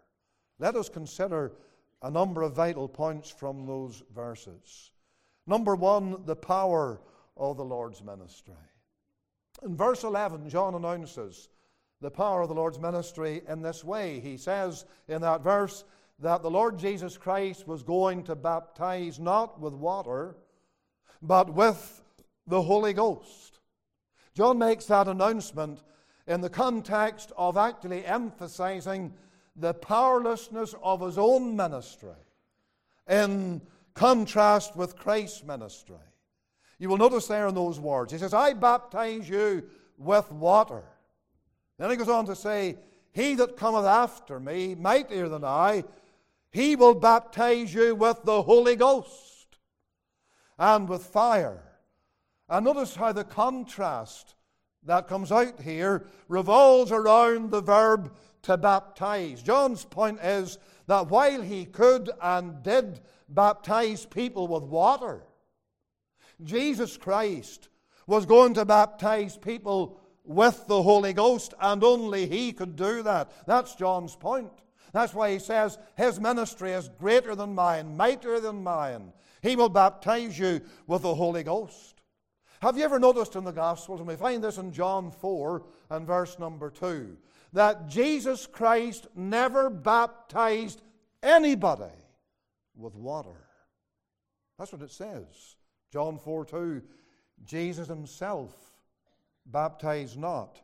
Let 0.59 0.75
us 0.75 0.89
consider 0.89 1.53
a 2.01 2.11
number 2.11 2.41
of 2.41 2.53
vital 2.53 2.87
points 2.87 3.29
from 3.29 3.65
those 3.65 4.03
verses. 4.13 4.91
Number 5.47 5.75
one, 5.75 6.23
the 6.25 6.35
power 6.35 7.01
of 7.35 7.57
the 7.57 7.65
Lord's 7.65 8.03
ministry. 8.03 8.53
In 9.63 9.75
verse 9.75 10.03
11, 10.03 10.49
John 10.49 10.75
announces 10.75 11.49
the 12.01 12.11
power 12.11 12.41
of 12.41 12.49
the 12.49 12.55
Lord's 12.55 12.79
ministry 12.79 13.41
in 13.47 13.61
this 13.61 13.83
way. 13.83 14.19
He 14.19 14.37
says 14.37 14.85
in 15.07 15.21
that 15.21 15.41
verse 15.41 15.85
that 16.23 16.41
the 16.41 16.49
Lord 16.49 16.79
Jesus 16.79 17.17
Christ 17.17 17.67
was 17.67 17.83
going 17.83 18.23
to 18.23 18.35
baptize 18.35 19.19
not 19.19 19.59
with 19.59 19.73
water, 19.73 20.37
but 21.21 21.53
with 21.53 22.01
the 22.47 22.61
Holy 22.61 22.93
Ghost. 22.93 23.59
John 24.33 24.57
makes 24.57 24.85
that 24.85 25.09
announcement 25.09 25.83
in 26.25 26.39
the 26.39 26.49
context 26.49 27.33
of 27.37 27.57
actually 27.57 28.05
emphasizing 28.05 29.13
the 29.57 29.73
powerlessness 29.73 30.73
of 30.81 31.01
his 31.01 31.17
own 31.17 31.57
ministry 31.57 32.09
in 33.09 33.61
contrast 33.93 34.77
with 34.77 34.97
Christ's 34.97 35.43
ministry. 35.43 35.97
You 36.79 36.87
will 36.87 36.97
notice 36.97 37.27
there 37.27 37.47
in 37.47 37.53
those 37.55 37.81
words, 37.81 38.13
he 38.13 38.17
says, 38.17 38.33
I 38.33 38.53
baptize 38.53 39.27
you 39.27 39.63
with 39.97 40.31
water. 40.31 40.83
Then 41.77 41.89
he 41.89 41.97
goes 41.97 42.09
on 42.09 42.25
to 42.27 42.35
say, 42.35 42.77
He 43.11 43.35
that 43.35 43.57
cometh 43.57 43.85
after 43.85 44.39
me, 44.39 44.73
mightier 44.73 45.27
than 45.27 45.43
I, 45.43 45.83
he 46.53 46.75
will 46.75 46.93
baptize 46.93 47.73
you 47.73 47.95
with 47.95 48.23
the 48.23 48.43
Holy 48.43 48.75
Ghost 48.75 49.57
and 50.57 50.87
with 50.87 51.03
fire. 51.03 51.63
And 52.47 52.65
notice 52.65 52.95
how 52.95 53.11
the 53.11 53.23
contrast 53.23 54.35
that 54.83 55.07
comes 55.07 55.31
out 55.31 55.59
here 55.59 56.05
revolves 56.27 56.91
around 56.91 57.49
the 57.49 57.61
verb 57.61 58.15
to 58.43 58.55
baptize. 58.55 59.41
John's 59.41 59.83
point 59.83 60.19
is 60.21 60.59
that 60.85 61.09
while 61.09 61.41
he 61.41 61.65
could 61.65 62.11
and 62.21 62.61
did 62.61 62.99
baptize 63.27 64.05
people 64.05 64.47
with 64.47 64.63
water, 64.63 65.23
Jesus 66.43 66.97
Christ 66.97 67.69
was 68.05 68.27
going 68.27 68.53
to 68.53 68.65
baptize 68.65 69.37
people 69.37 69.99
with 70.23 70.67
the 70.67 70.83
Holy 70.83 71.13
Ghost, 71.13 71.53
and 71.59 71.83
only 71.83 72.27
he 72.27 72.53
could 72.53 72.75
do 72.75 73.01
that. 73.03 73.31
That's 73.47 73.75
John's 73.75 74.15
point. 74.15 74.51
That's 74.93 75.13
why 75.13 75.31
he 75.31 75.39
says 75.39 75.79
his 75.97 76.19
ministry 76.19 76.71
is 76.71 76.87
greater 76.87 77.35
than 77.35 77.55
mine, 77.55 77.97
mightier 77.97 78.39
than 78.39 78.63
mine. 78.63 79.11
He 79.41 79.55
will 79.55 79.69
baptize 79.69 80.37
you 80.37 80.61
with 80.87 81.01
the 81.01 81.15
Holy 81.15 81.43
Ghost. 81.43 82.01
Have 82.61 82.77
you 82.77 82.85
ever 82.85 82.99
noticed 82.99 83.35
in 83.35 83.43
the 83.43 83.51
Gospels, 83.51 83.99
and 83.99 84.07
we 84.07 84.15
find 84.15 84.41
this 84.41 84.57
in 84.57 84.71
John 84.71 85.11
4 85.11 85.65
and 85.89 86.07
verse 86.07 86.39
number 86.39 86.69
2, 86.69 87.17
that 87.51 87.89
Jesus 87.89 88.45
Christ 88.47 89.07
never 89.15 89.69
baptized 89.69 90.81
anybody 91.21 91.91
with 92.75 92.95
water? 92.95 93.49
That's 94.57 94.71
what 94.71 94.81
it 94.83 94.91
says. 94.91 95.57
John 95.91 96.17
4 96.19 96.45
2, 96.45 96.81
Jesus 97.43 97.87
himself 97.87 98.53
baptized 99.45 100.17
not, 100.17 100.61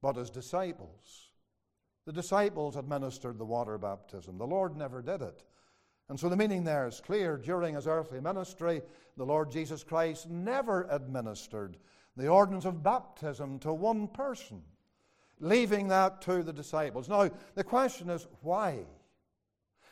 but 0.00 0.16
his 0.16 0.30
disciples. 0.30 1.23
The 2.06 2.12
disciples 2.12 2.76
administered 2.76 3.38
the 3.38 3.44
water 3.44 3.78
baptism. 3.78 4.38
The 4.38 4.46
Lord 4.46 4.76
never 4.76 5.00
did 5.00 5.22
it. 5.22 5.42
And 6.08 6.20
so 6.20 6.28
the 6.28 6.36
meaning 6.36 6.64
there 6.64 6.86
is 6.86 7.00
clear. 7.00 7.36
During 7.38 7.74
his 7.74 7.86
earthly 7.86 8.20
ministry, 8.20 8.82
the 9.16 9.24
Lord 9.24 9.50
Jesus 9.50 9.82
Christ 9.82 10.28
never 10.28 10.86
administered 10.90 11.78
the 12.16 12.28
ordinance 12.28 12.66
of 12.66 12.82
baptism 12.82 13.58
to 13.60 13.72
one 13.72 14.08
person, 14.08 14.62
leaving 15.40 15.88
that 15.88 16.20
to 16.22 16.42
the 16.42 16.52
disciples. 16.52 17.08
Now, 17.08 17.30
the 17.54 17.64
question 17.64 18.10
is 18.10 18.26
why? 18.42 18.80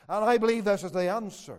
And 0.09 0.25
I 0.25 0.37
believe 0.37 0.65
this 0.65 0.85
is 0.85 0.93
the 0.93 1.11
answer. 1.11 1.59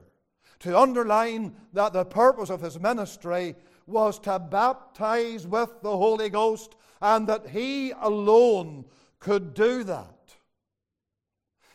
To 0.59 0.79
underline 0.79 1.55
that 1.73 1.93
the 1.93 2.05
purpose 2.05 2.49
of 2.49 2.61
his 2.61 2.79
ministry 2.79 3.55
was 3.87 4.19
to 4.19 4.39
baptize 4.39 5.45
with 5.47 5.81
the 5.81 5.97
Holy 5.97 6.29
Ghost 6.29 6.75
and 7.01 7.27
that 7.27 7.47
he 7.49 7.91
alone 7.99 8.85
could 9.19 9.53
do 9.53 9.83
that. 9.83 10.22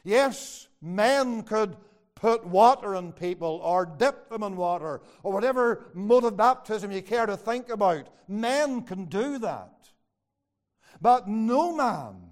Yes, 0.09 0.69
men 0.81 1.43
could 1.43 1.77
put 2.15 2.47
water 2.47 2.97
on 2.97 3.12
people 3.12 3.61
or 3.62 3.85
dip 3.85 4.31
them 4.31 4.43
in 4.43 4.57
water 4.57 5.03
or 5.23 5.33
whatever 5.35 5.85
mode 5.93 6.25
of 6.25 6.35
baptism 6.35 6.91
you 6.91 7.03
care 7.03 7.27
to 7.27 7.37
think 7.37 7.69
about. 7.69 8.09
Men 8.27 8.85
can 8.85 9.05
do 9.05 9.38
that. 9.41 9.91
But 11.03 11.29
no 11.29 11.77
man 11.77 12.31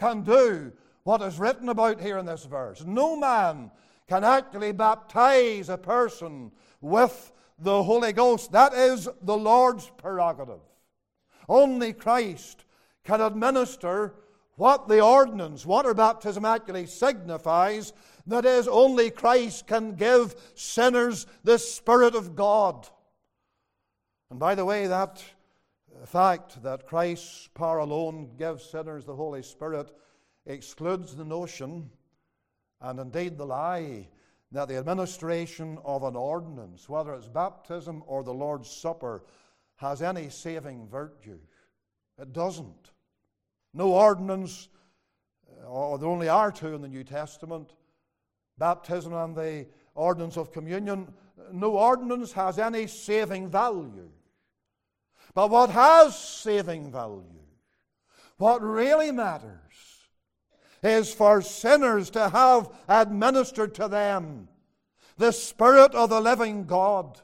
can 0.00 0.22
do 0.22 0.72
what 1.04 1.22
is 1.22 1.38
written 1.38 1.68
about 1.68 2.00
here 2.00 2.18
in 2.18 2.26
this 2.26 2.44
verse. 2.44 2.84
No 2.84 3.14
man 3.14 3.70
can 4.08 4.24
actually 4.24 4.72
baptize 4.72 5.68
a 5.68 5.78
person 5.78 6.50
with 6.80 7.30
the 7.60 7.84
Holy 7.84 8.12
Ghost. 8.12 8.50
That 8.50 8.74
is 8.74 9.08
the 9.22 9.36
Lord's 9.36 9.92
prerogative. 9.96 10.62
Only 11.48 11.92
Christ 11.92 12.64
can 13.04 13.20
administer 13.20 14.14
what 14.58 14.88
the 14.88 15.00
ordinance, 15.00 15.64
water 15.64 15.94
baptism 15.94 16.44
actually 16.44 16.86
signifies, 16.86 17.92
that 18.26 18.44
is, 18.44 18.68
only 18.68 19.08
Christ 19.10 19.66
can 19.66 19.94
give 19.94 20.34
sinners 20.54 21.26
the 21.44 21.58
Spirit 21.58 22.14
of 22.14 22.34
God. 22.34 22.88
And 24.30 24.38
by 24.38 24.56
the 24.56 24.64
way, 24.64 24.88
that 24.88 25.24
fact 26.06 26.62
that 26.64 26.86
Christ's 26.86 27.48
power 27.54 27.78
alone 27.78 28.30
gives 28.36 28.64
sinners 28.64 29.04
the 29.04 29.14
Holy 29.14 29.42
Spirit 29.42 29.92
excludes 30.44 31.14
the 31.14 31.24
notion, 31.24 31.88
and 32.80 32.98
indeed 32.98 33.38
the 33.38 33.46
lie, 33.46 34.08
that 34.50 34.68
the 34.68 34.76
administration 34.76 35.78
of 35.84 36.02
an 36.02 36.16
ordinance, 36.16 36.88
whether 36.88 37.14
it's 37.14 37.28
baptism 37.28 38.02
or 38.06 38.24
the 38.24 38.34
Lord's 38.34 38.70
Supper, 38.70 39.22
has 39.76 40.02
any 40.02 40.30
saving 40.30 40.88
virtue. 40.88 41.38
It 42.20 42.32
doesn't. 42.32 42.90
No 43.74 43.92
ordinance, 43.92 44.68
uh, 45.62 45.66
or 45.66 45.98
there 45.98 46.08
only 46.08 46.28
are 46.28 46.50
two 46.50 46.74
in 46.74 46.82
the 46.82 46.88
New 46.88 47.04
Testament, 47.04 47.72
baptism 48.56 49.12
and 49.12 49.36
the 49.36 49.66
ordinance 49.94 50.36
of 50.36 50.52
communion, 50.52 51.12
no 51.52 51.72
ordinance 51.72 52.32
has 52.32 52.58
any 52.58 52.86
saving 52.86 53.48
value. 53.48 54.10
But 55.34 55.50
what 55.50 55.70
has 55.70 56.18
saving 56.18 56.90
value, 56.90 57.24
what 58.38 58.62
really 58.62 59.12
matters, 59.12 59.52
is 60.82 61.12
for 61.12 61.42
sinners 61.42 62.10
to 62.10 62.28
have 62.28 62.70
administered 62.88 63.74
to 63.76 63.88
them 63.88 64.48
the 65.16 65.32
Spirit 65.32 65.94
of 65.94 66.10
the 66.10 66.20
living 66.20 66.64
God. 66.64 67.20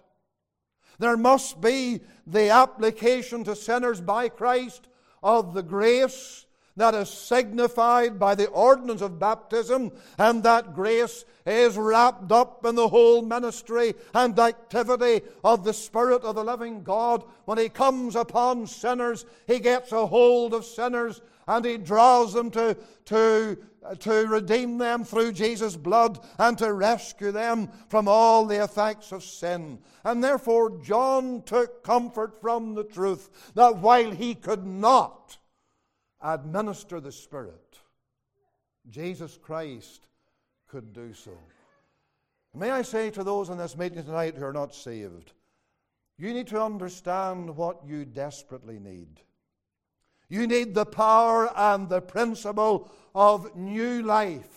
There 0.99 1.17
must 1.17 1.61
be 1.61 2.01
the 2.27 2.51
application 2.51 3.45
to 3.45 3.57
sinners 3.57 4.01
by 4.01 4.29
Christ 4.29 4.89
of 5.25 5.55
the 5.55 5.63
grace 5.63 6.45
that 6.77 6.95
is 6.95 7.09
signified 7.09 8.19
by 8.19 8.35
the 8.35 8.49
ordinance 8.49 9.01
of 9.01 9.19
baptism, 9.19 9.93
and 10.19 10.43
that 10.43 10.75
grace 10.75 11.25
is 11.47 11.77
wrapped 11.77 12.33
up 12.33 12.65
in 12.67 12.75
the 12.75 12.89
whole 12.89 13.23
ministry 13.23 13.95
and 14.13 14.39
activity 14.39 15.23
of 15.45 15.65
the 15.65 15.73
Spirit 15.73 16.23
of 16.23 16.35
the 16.35 16.45
living 16.45 16.83
God. 16.83 17.25
When 17.45 17.59
He 17.59 17.69
comes 17.69 18.17
upon 18.17 18.67
sinners, 18.67 19.25
He 19.47 19.61
gets 19.61 19.93
a 19.93 20.07
hold 20.07 20.53
of 20.53 20.65
sinners 20.65 21.21
and 21.47 21.65
He 21.65 21.77
draws 21.77 22.33
them 22.33 22.51
to, 22.53 22.77
to, 23.07 23.59
Uh, 23.85 23.95
to 23.97 24.27
redeem 24.27 24.79
them 24.79 25.05
through 25.05 25.31
Jesus' 25.31 25.77
blood 25.77 26.19
and 26.39 26.57
to 26.57 26.73
rescue 26.73 27.31
them 27.31 27.69
from 27.89 28.09
all 28.09 28.47
the 28.47 28.65
effects 28.65 29.13
of 29.13 29.23
sin. 29.23 29.79
And 30.05 30.25
therefore, 30.25 30.79
John 30.83 31.43
took 31.43 31.85
comfort 31.85 32.41
from 32.41 32.75
the 32.75 32.85
truth 32.85 33.53
that 33.55 33.77
while 33.77 34.11
he 34.11 34.35
could 34.35 34.65
not 34.65 35.37
administer 36.23 36.99
the 36.99 37.13
Spirit, 37.13 37.79
Jesus 38.89 39.37
Christ 39.37 40.07
could 40.67 40.95
do 40.95 41.13
so. 41.13 41.37
May 42.55 42.71
I 42.71 42.83
say 42.83 43.11
to 43.11 43.23
those 43.23 43.51
in 43.51 43.59
this 43.59 43.77
meeting 43.77 44.03
tonight 44.03 44.37
who 44.37 44.47
are 44.47 44.53
not 44.53 44.75
saved, 44.75 45.33
you 46.17 46.33
need 46.33 46.47
to 46.47 46.63
understand 46.63 47.55
what 47.55 47.85
you 47.85 48.07
desperately 48.07 48.79
need. 48.79 49.21
You 50.29 50.47
need 50.47 50.75
the 50.75 50.87
power 50.87 51.51
and 51.57 51.89
the 51.89 52.01
principle 52.01 52.91
of 53.15 53.55
new 53.55 54.03
life 54.03 54.55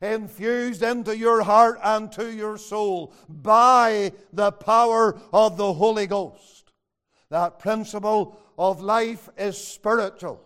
infused 0.00 0.82
into 0.82 1.16
your 1.16 1.42
heart 1.42 1.78
and 1.82 2.10
to 2.12 2.30
your 2.30 2.58
soul 2.58 3.12
by 3.28 4.12
the 4.32 4.52
power 4.52 5.18
of 5.32 5.56
the 5.56 5.72
Holy 5.72 6.06
Ghost. 6.06 6.72
That 7.30 7.58
principle 7.58 8.38
of 8.58 8.80
life 8.80 9.28
is 9.38 9.56
spiritual. 9.58 10.42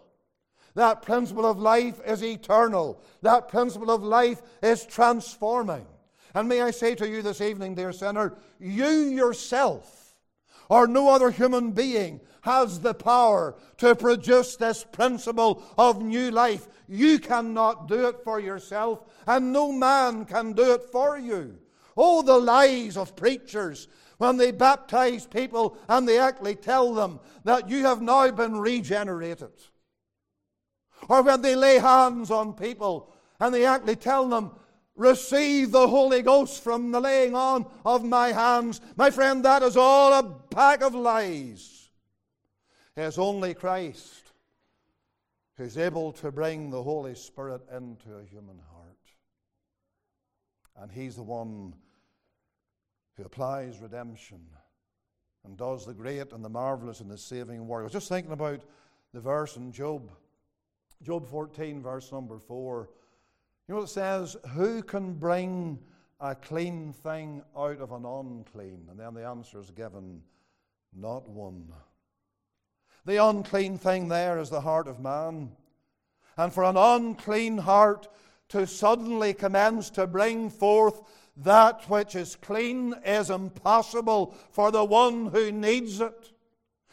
That 0.74 1.02
principle 1.02 1.46
of 1.46 1.58
life 1.58 2.00
is 2.06 2.22
eternal. 2.22 3.02
That 3.22 3.48
principle 3.48 3.90
of 3.90 4.02
life 4.02 4.40
is 4.62 4.86
transforming. 4.86 5.86
And 6.34 6.48
may 6.48 6.62
I 6.62 6.70
say 6.70 6.94
to 6.94 7.08
you 7.08 7.22
this 7.22 7.40
evening, 7.40 7.74
dear 7.74 7.92
sinner, 7.92 8.34
you 8.60 8.88
yourself 8.88 9.99
or 10.70 10.86
no 10.86 11.10
other 11.10 11.30
human 11.30 11.72
being 11.72 12.20
has 12.42 12.80
the 12.80 12.94
power 12.94 13.56
to 13.76 13.94
produce 13.94 14.56
this 14.56 14.84
principle 14.84 15.62
of 15.76 16.00
new 16.00 16.30
life. 16.30 16.68
You 16.88 17.18
cannot 17.18 17.88
do 17.88 18.08
it 18.08 18.24
for 18.24 18.40
yourself, 18.40 19.04
and 19.26 19.52
no 19.52 19.72
man 19.72 20.24
can 20.24 20.52
do 20.52 20.72
it 20.72 20.84
for 20.84 21.18
you. 21.18 21.58
Oh, 21.96 22.22
the 22.22 22.38
lies 22.38 22.96
of 22.96 23.16
preachers 23.16 23.88
when 24.16 24.36
they 24.36 24.52
baptize 24.52 25.26
people 25.26 25.76
and 25.88 26.06
they 26.06 26.18
actually 26.18 26.54
tell 26.54 26.94
them 26.94 27.20
that 27.44 27.68
you 27.68 27.84
have 27.84 28.00
now 28.00 28.30
been 28.30 28.58
regenerated. 28.58 29.52
Or 31.08 31.22
when 31.22 31.42
they 31.42 31.56
lay 31.56 31.78
hands 31.78 32.30
on 32.30 32.52
people 32.52 33.12
and 33.40 33.52
they 33.52 33.66
actually 33.66 33.96
tell 33.96 34.28
them, 34.28 34.52
receive 35.00 35.70
the 35.70 35.88
Holy 35.88 36.20
Ghost 36.20 36.62
from 36.62 36.92
the 36.92 37.00
laying 37.00 37.34
on 37.34 37.64
of 37.86 38.04
my 38.04 38.32
hands. 38.32 38.82
My 38.96 39.10
friend, 39.10 39.42
that 39.46 39.62
is 39.62 39.76
all 39.76 40.12
a 40.12 40.22
pack 40.50 40.82
of 40.82 40.94
lies. 40.94 41.88
It's 42.94 43.16
only 43.16 43.54
Christ 43.54 44.32
who's 45.56 45.78
able 45.78 46.12
to 46.12 46.30
bring 46.30 46.70
the 46.70 46.82
Holy 46.82 47.14
Spirit 47.14 47.62
into 47.74 48.14
a 48.14 48.24
human 48.24 48.60
heart. 48.70 48.98
And 50.76 50.92
He's 50.92 51.16
the 51.16 51.22
one 51.22 51.74
who 53.16 53.24
applies 53.24 53.80
redemption 53.80 54.40
and 55.44 55.56
does 55.56 55.86
the 55.86 55.94
great 55.94 56.32
and 56.32 56.44
the 56.44 56.50
marvelous 56.50 57.00
and 57.00 57.10
the 57.10 57.16
saving 57.16 57.66
work. 57.66 57.80
I 57.80 57.84
was 57.84 57.92
just 57.92 58.10
thinking 58.10 58.32
about 58.32 58.60
the 59.14 59.20
verse 59.20 59.56
in 59.56 59.72
Job 59.72 60.10
Job 61.02 61.26
14, 61.26 61.80
verse 61.80 62.12
number 62.12 62.38
4. 62.38 62.90
You 63.70 63.76
know, 63.76 63.82
it 63.82 63.88
says, 63.88 64.36
Who 64.54 64.82
can 64.82 65.12
bring 65.12 65.78
a 66.18 66.34
clean 66.34 66.92
thing 66.92 67.40
out 67.56 67.78
of 67.78 67.92
an 67.92 68.04
unclean? 68.04 68.88
And 68.90 68.98
then 68.98 69.14
the 69.14 69.24
answer 69.24 69.60
is 69.60 69.70
given, 69.70 70.22
Not 70.92 71.28
one. 71.28 71.68
The 73.06 73.24
unclean 73.24 73.78
thing 73.78 74.08
there 74.08 74.40
is 74.40 74.50
the 74.50 74.62
heart 74.62 74.88
of 74.88 74.98
man. 74.98 75.52
And 76.36 76.52
for 76.52 76.64
an 76.64 76.76
unclean 76.76 77.58
heart 77.58 78.08
to 78.48 78.66
suddenly 78.66 79.34
commence 79.34 79.88
to 79.90 80.08
bring 80.08 80.50
forth 80.50 81.00
that 81.36 81.88
which 81.88 82.16
is 82.16 82.34
clean 82.34 82.96
is 83.06 83.30
impossible 83.30 84.34
for 84.50 84.72
the 84.72 84.84
one 84.84 85.26
who 85.26 85.52
needs 85.52 86.00
it 86.00 86.32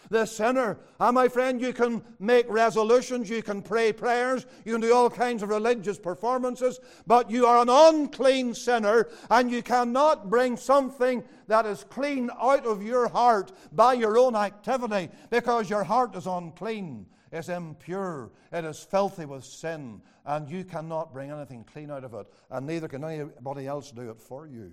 the 0.09 0.25
sinner. 0.25 0.77
And 0.99 1.15
my 1.15 1.27
friend, 1.27 1.61
you 1.61 1.73
can 1.73 2.03
make 2.19 2.49
resolutions, 2.49 3.29
you 3.29 3.43
can 3.43 3.61
pray 3.61 3.93
prayers, 3.93 4.45
you 4.65 4.73
can 4.73 4.81
do 4.81 4.93
all 4.93 5.09
kinds 5.09 5.43
of 5.43 5.49
religious 5.49 5.97
performances, 5.97 6.79
but 7.05 7.29
you 7.29 7.45
are 7.45 7.61
an 7.61 7.69
unclean 7.69 8.53
sinner, 8.53 9.07
and 9.29 9.51
you 9.51 9.61
cannot 9.61 10.29
bring 10.29 10.57
something 10.57 11.23
that 11.47 11.65
is 11.65 11.85
clean 11.85 12.29
out 12.41 12.65
of 12.65 12.83
your 12.83 13.07
heart 13.07 13.51
by 13.71 13.93
your 13.93 14.17
own 14.17 14.35
activity 14.35 15.09
because 15.29 15.69
your 15.69 15.83
heart 15.83 16.15
is 16.15 16.27
unclean, 16.27 17.05
is 17.31 17.49
impure, 17.49 18.31
it 18.51 18.65
is 18.65 18.79
filthy 18.79 19.25
with 19.25 19.43
sin, 19.43 20.01
and 20.25 20.49
you 20.49 20.63
cannot 20.63 21.13
bring 21.13 21.31
anything 21.31 21.63
clean 21.63 21.91
out 21.91 22.03
of 22.03 22.13
it, 22.13 22.27
and 22.49 22.65
neither 22.65 22.87
can 22.87 23.03
anybody 23.03 23.67
else 23.67 23.91
do 23.91 24.09
it 24.09 24.19
for 24.19 24.47
you. 24.47 24.71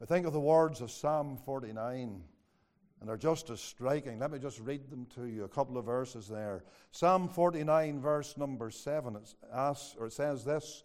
I 0.00 0.04
think 0.04 0.26
of 0.26 0.32
the 0.32 0.40
words 0.40 0.80
of 0.80 0.92
Psalm 0.92 1.38
49 1.44 2.22
and 3.00 3.08
they're 3.08 3.16
just 3.16 3.50
as 3.50 3.60
striking. 3.60 4.18
Let 4.18 4.32
me 4.32 4.38
just 4.38 4.60
read 4.60 4.90
them 4.90 5.06
to 5.14 5.26
you, 5.26 5.44
a 5.44 5.48
couple 5.48 5.78
of 5.78 5.84
verses 5.84 6.26
there. 6.28 6.64
Psalm 6.90 7.28
49, 7.28 8.00
verse 8.00 8.36
number 8.36 8.70
7, 8.70 9.16
it, 9.16 9.34
asks, 9.52 9.94
or 9.98 10.06
it 10.06 10.12
says 10.12 10.44
this 10.44 10.82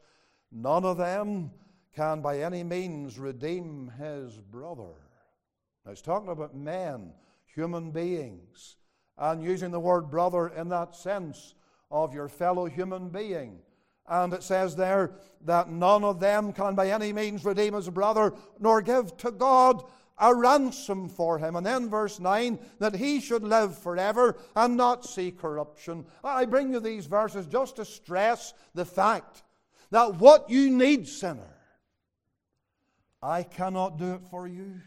None 0.52 0.86
of 0.86 0.98
them 0.98 1.52
can 1.96 2.22
by 2.22 2.40
any 2.40 2.64
means 2.64 3.18
redeem 3.18 3.92
his 4.00 4.38
brother. 4.38 4.94
Now, 5.86 5.92
it's 5.92 6.02
talking 6.02 6.30
about 6.30 6.56
men, 6.56 7.14
human 7.46 7.92
beings, 7.92 8.76
and 9.18 9.44
using 9.44 9.72
the 9.72 9.80
word 9.80 10.10
brother 10.10 10.50
in 10.50 10.70
that 10.70 10.96
sense 10.96 11.56
of 11.92 12.14
your 12.14 12.28
fellow 12.28 12.66
human 12.66 13.10
being. 13.10 13.60
And 14.08 14.34
it 14.34 14.44
says 14.44 14.76
there 14.76 15.12
that 15.46 15.70
none 15.70 16.04
of 16.04 16.20
them 16.20 16.52
can 16.52 16.76
by 16.76 16.90
any 16.90 17.14
means 17.14 17.46
redeem 17.46 17.74
his 17.74 17.90
brother, 17.90 18.34
nor 18.60 18.82
give 18.82 19.16
to 19.18 19.32
God 19.32 19.84
a 20.18 20.34
ransom 20.34 21.10
for 21.10 21.40
him. 21.40 21.56
And 21.56 21.66
then 21.66 21.90
verse 21.90 22.20
9, 22.20 22.60
that 22.80 22.96
he 22.96 23.20
should 23.20 23.44
live 23.44 23.78
forever 23.78 24.38
and 24.56 24.78
not 24.78 25.06
see 25.06 25.32
corruption. 25.32 26.06
I 26.24 26.46
bring 26.46 26.72
you 26.72 26.80
these 26.80 27.06
verses 27.06 27.46
just 27.48 27.78
to 27.78 27.86
stress 27.86 28.54
the 28.74 28.86
fact 28.86 29.44
that 29.92 30.16
what 30.16 30.50
you 30.50 30.70
need, 30.70 31.08
sinner, 31.08 31.56
I 33.22 33.44
cannot 33.44 33.98
do 33.98 34.14
it 34.14 34.22
for 34.30 34.48
you. 34.48 34.82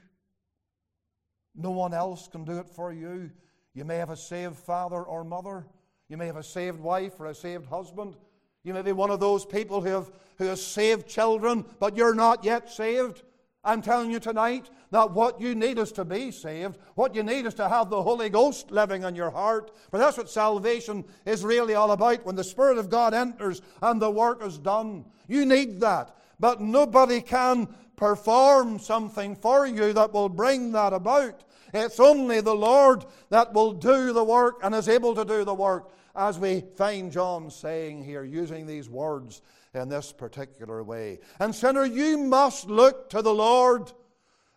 No 1.55 1.71
one 1.71 1.95
else 1.95 2.29
can 2.29 2.45
do 2.45 2.59
it 2.59 2.69
for 2.69 2.93
you. 2.93 3.31
You 3.75 3.85
may 3.85 3.97
have 3.97 4.11
a 4.11 4.17
saved 4.17 4.57
father 4.57 5.03
or 5.03 5.25
mother. 5.25 5.67
You 6.09 6.17
may 6.17 6.27
have 6.27 6.37
a 6.37 6.43
saved 6.43 6.81
wife 6.81 7.19
or 7.19 7.27
a 7.27 7.35
saved 7.35 7.67
husband. 7.67 8.17
You 8.63 8.75
may 8.75 8.83
be 8.83 8.93
one 8.93 9.11
of 9.11 9.21
those 9.21 9.47
people 9.47 9.81
who 9.81 9.91
have, 9.91 10.11
who 10.39 10.45
have 10.47 10.59
saved 10.59 11.09
children, 11.09 11.65
but 11.79 11.97
you're 11.97 12.15
not 12.15 12.45
yet 12.45 12.71
saved. 12.71 13.23
I'm 13.67 13.83
telling 13.83 14.13
you 14.13 14.21
tonight 14.21 14.71
that 14.93 15.11
what 15.11 15.41
you 15.41 15.57
need 15.57 15.79
is 15.79 15.91
to 15.93 16.05
be 16.05 16.31
saved. 16.31 16.79
What 16.95 17.17
you 17.17 17.25
need 17.25 17.47
is 17.47 17.55
to 17.55 17.69
have 17.69 17.91
the 17.91 18.03
Holy 18.03 18.31
Ghost 18.31 18.71
living 18.71 19.03
in 19.03 19.17
your 19.17 19.31
heart. 19.31 19.73
For 19.91 19.99
that's 19.99 20.17
what 20.17 20.31
salvation 20.31 21.05
is 21.27 21.45
really 21.45 21.75
all 21.75 21.91
about. 21.91 22.25
When 22.25 22.37
the 22.37 22.45
Spirit 22.45 22.79
of 22.79 22.89
God 22.89 23.13
enters 23.13 23.63
and 23.83 24.01
the 24.01 24.11
work 24.11 24.43
is 24.45 24.57
done, 24.57 25.05
you 25.27 25.45
need 25.45 25.81
that. 25.81 26.17
But 26.39 26.61
nobody 26.61 27.21
can 27.21 27.69
perform 27.97 28.79
something 28.79 29.35
for 29.35 29.67
you 29.67 29.93
that 29.95 30.13
will 30.13 30.29
bring 30.29 30.71
that 30.73 30.93
about. 30.93 31.43
It's 31.75 31.99
only 31.99 32.41
the 32.41 32.55
Lord 32.55 33.05
that 33.31 33.53
will 33.53 33.73
do 33.73 34.13
the 34.13 34.25
work 34.25 34.61
and 34.63 34.75
is 34.75 34.89
able 34.89 35.15
to 35.17 35.25
do 35.25 35.45
the 35.45 35.55
work, 35.55 35.91
as 36.17 36.39
we 36.39 36.65
find 36.77 37.13
John 37.13 37.51
saying 37.51 38.05
here, 38.05 38.25
using 38.25 38.67
these 38.67 38.89
words 38.89 39.43
in 39.75 39.89
this 39.89 40.13
particular 40.13 40.83
way. 40.83 41.21
And, 41.39 41.55
sinner, 41.55 41.85
you 41.85 42.19
must 42.19 42.69
look 42.69 43.11
to 43.11 43.23
the 43.23 43.35
Lord 43.35 43.93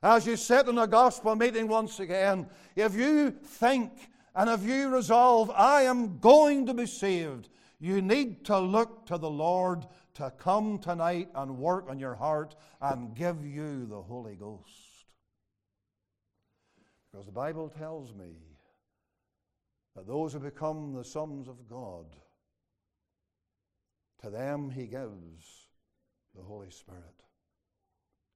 as 0.01 0.25
you 0.25 0.37
sit 0.37 0.67
in 0.67 0.77
a 0.77 0.87
gospel 0.87 1.35
meeting 1.35 1.67
once 1.67 1.99
again. 1.99 2.49
If 2.75 2.95
you 2.95 3.31
think 3.31 3.91
and 4.35 4.49
if 4.49 4.63
you 4.63 4.89
resolve, 4.89 5.51
I 5.51 5.83
am 5.83 6.19
going 6.19 6.65
to 6.67 6.73
be 6.73 6.85
saved, 6.85 7.49
you 7.79 8.01
need 8.01 8.45
to 8.45 8.59
look 8.59 9.05
to 9.07 9.17
the 9.17 9.29
Lord 9.29 9.85
to 10.15 10.31
come 10.37 10.79
tonight 10.79 11.29
and 11.35 11.57
work 11.57 11.89
on 11.89 11.99
your 11.99 12.15
heart 12.15 12.55
and 12.81 13.15
give 13.15 13.45
you 13.45 13.85
the 13.85 14.01
Holy 14.01 14.35
Ghost. 14.35 15.05
Because 17.11 17.25
the 17.25 17.31
Bible 17.31 17.69
tells 17.69 18.13
me 18.13 18.35
that 19.99 20.07
those 20.07 20.31
who 20.31 20.39
become 20.39 20.93
the 20.93 21.03
sons 21.03 21.49
of 21.49 21.67
God, 21.69 22.05
to 24.21 24.29
them 24.29 24.69
he 24.69 24.85
gives 24.85 25.67
the 26.33 26.41
Holy 26.41 26.71
Spirit. 26.71 27.03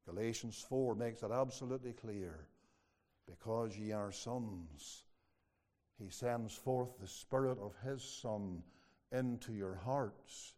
Galatians 0.05 0.65
4 0.67 0.93
makes 0.95 1.23
it 1.23 1.31
absolutely 1.31 1.93
clear. 1.93 2.47
Because 3.25 3.77
ye 3.77 3.93
are 3.93 4.11
sons, 4.11 5.03
he 5.97 6.09
sends 6.09 6.53
forth 6.53 6.99
the 6.99 7.07
Spirit 7.07 7.57
of 7.59 7.71
his 7.85 8.03
Son 8.03 8.61
into 9.13 9.53
your 9.53 9.75
hearts, 9.75 10.55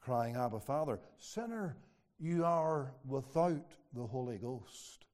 crying, 0.00 0.36
Abba, 0.36 0.60
Father. 0.60 1.00
Sinner, 1.18 1.76
you 2.18 2.46
are 2.46 2.94
without 3.06 3.72
the 3.92 4.06
Holy 4.06 4.38
Ghost. 4.38 5.04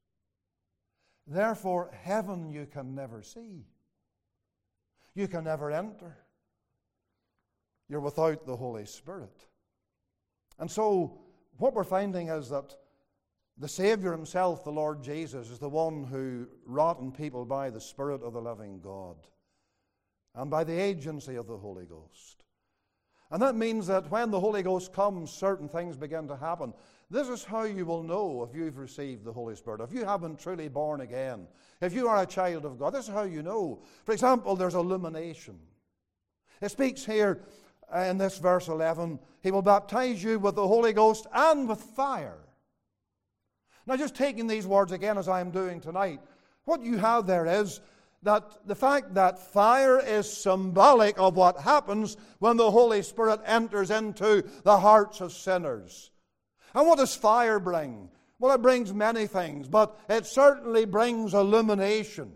Therefore, 1.26 1.90
heaven 2.00 2.48
you 2.48 2.66
can 2.66 2.94
never 2.94 3.24
see. 3.24 3.64
You 5.16 5.26
can 5.26 5.44
never 5.44 5.72
enter. 5.72 6.14
You're 7.88 8.00
without 8.00 8.46
the 8.46 8.54
Holy 8.54 8.84
Spirit. 8.84 9.46
And 10.58 10.70
so, 10.70 11.18
what 11.56 11.74
we're 11.74 11.84
finding 11.84 12.28
is 12.28 12.50
that 12.50 12.76
the 13.56 13.68
Savior 13.68 14.12
Himself, 14.12 14.62
the 14.62 14.70
Lord 14.70 15.02
Jesus, 15.02 15.48
is 15.48 15.58
the 15.58 15.70
one 15.70 16.04
who 16.04 16.46
wrought 16.66 17.00
in 17.00 17.10
people 17.12 17.46
by 17.46 17.70
the 17.70 17.80
Spirit 17.80 18.22
of 18.22 18.34
the 18.34 18.42
living 18.42 18.80
God 18.80 19.16
and 20.34 20.50
by 20.50 20.64
the 20.64 20.78
agency 20.78 21.36
of 21.36 21.46
the 21.46 21.56
Holy 21.56 21.86
Ghost. 21.86 22.44
And 23.30 23.40
that 23.40 23.56
means 23.56 23.86
that 23.86 24.10
when 24.10 24.30
the 24.30 24.38
Holy 24.38 24.62
Ghost 24.62 24.92
comes, 24.92 25.30
certain 25.30 25.68
things 25.68 25.96
begin 25.96 26.28
to 26.28 26.36
happen. 26.36 26.74
This 27.08 27.28
is 27.28 27.44
how 27.44 27.62
you 27.62 27.86
will 27.86 28.02
know 28.02 28.42
if 28.48 28.56
you've 28.56 28.78
received 28.78 29.24
the 29.24 29.32
Holy 29.32 29.54
Spirit. 29.54 29.80
If 29.80 29.92
you 29.92 30.04
haven't 30.04 30.40
truly 30.40 30.68
born 30.68 31.02
again, 31.02 31.46
if 31.80 31.92
you 31.92 32.08
are 32.08 32.22
a 32.22 32.26
child 32.26 32.64
of 32.64 32.78
God, 32.78 32.94
this 32.94 33.06
is 33.06 33.14
how 33.14 33.22
you 33.22 33.42
know. 33.42 33.82
For 34.04 34.12
example, 34.12 34.56
there's 34.56 34.74
illumination. 34.74 35.58
It 36.60 36.70
speaks 36.70 37.04
here 37.04 37.42
in 37.94 38.18
this 38.18 38.38
verse 38.38 38.66
11 38.66 39.20
He 39.42 39.52
will 39.52 39.62
baptize 39.62 40.22
you 40.22 40.40
with 40.40 40.56
the 40.56 40.66
Holy 40.66 40.92
Ghost 40.92 41.26
and 41.32 41.68
with 41.68 41.80
fire. 41.80 42.38
Now, 43.86 43.96
just 43.96 44.16
taking 44.16 44.48
these 44.48 44.66
words 44.66 44.90
again 44.90 45.16
as 45.16 45.28
I 45.28 45.40
am 45.40 45.52
doing 45.52 45.80
tonight, 45.80 46.20
what 46.64 46.82
you 46.82 46.98
have 46.98 47.28
there 47.28 47.46
is 47.46 47.80
that 48.24 48.66
the 48.66 48.74
fact 48.74 49.14
that 49.14 49.38
fire 49.38 50.00
is 50.00 50.28
symbolic 50.28 51.16
of 51.20 51.36
what 51.36 51.60
happens 51.60 52.16
when 52.40 52.56
the 52.56 52.72
Holy 52.72 53.02
Spirit 53.02 53.40
enters 53.44 53.92
into 53.92 54.42
the 54.64 54.78
hearts 54.78 55.20
of 55.20 55.32
sinners. 55.32 56.10
And 56.76 56.86
what 56.86 56.98
does 56.98 57.14
fire 57.16 57.58
bring? 57.58 58.10
Well, 58.38 58.54
it 58.54 58.60
brings 58.60 58.92
many 58.92 59.26
things, 59.26 59.66
but 59.66 59.98
it 60.10 60.26
certainly 60.26 60.84
brings 60.84 61.32
illumination. 61.32 62.30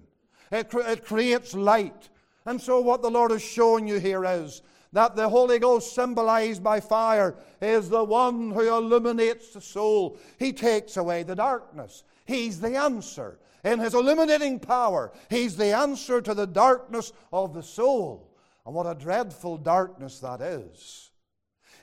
It, 0.50 0.72
it 0.72 1.04
creates 1.04 1.54
light. 1.54 2.08
And 2.46 2.58
so, 2.58 2.80
what 2.80 3.02
the 3.02 3.10
Lord 3.10 3.32
is 3.32 3.42
showing 3.42 3.86
you 3.86 4.00
here 4.00 4.24
is 4.24 4.62
that 4.94 5.14
the 5.14 5.28
Holy 5.28 5.58
Ghost, 5.58 5.94
symbolized 5.94 6.64
by 6.64 6.80
fire, 6.80 7.36
is 7.60 7.90
the 7.90 8.02
one 8.02 8.50
who 8.50 8.74
illuminates 8.74 9.52
the 9.52 9.60
soul. 9.60 10.18
He 10.38 10.54
takes 10.54 10.96
away 10.96 11.22
the 11.22 11.36
darkness. 11.36 12.02
He's 12.24 12.60
the 12.60 12.76
answer. 12.76 13.38
In 13.62 13.78
his 13.78 13.92
illuminating 13.92 14.58
power, 14.58 15.12
he's 15.28 15.58
the 15.58 15.76
answer 15.76 16.22
to 16.22 16.32
the 16.32 16.46
darkness 16.46 17.12
of 17.30 17.52
the 17.52 17.62
soul. 17.62 18.32
And 18.64 18.74
what 18.74 18.86
a 18.86 18.94
dreadful 18.94 19.58
darkness 19.58 20.18
that 20.20 20.40
is. 20.40 21.09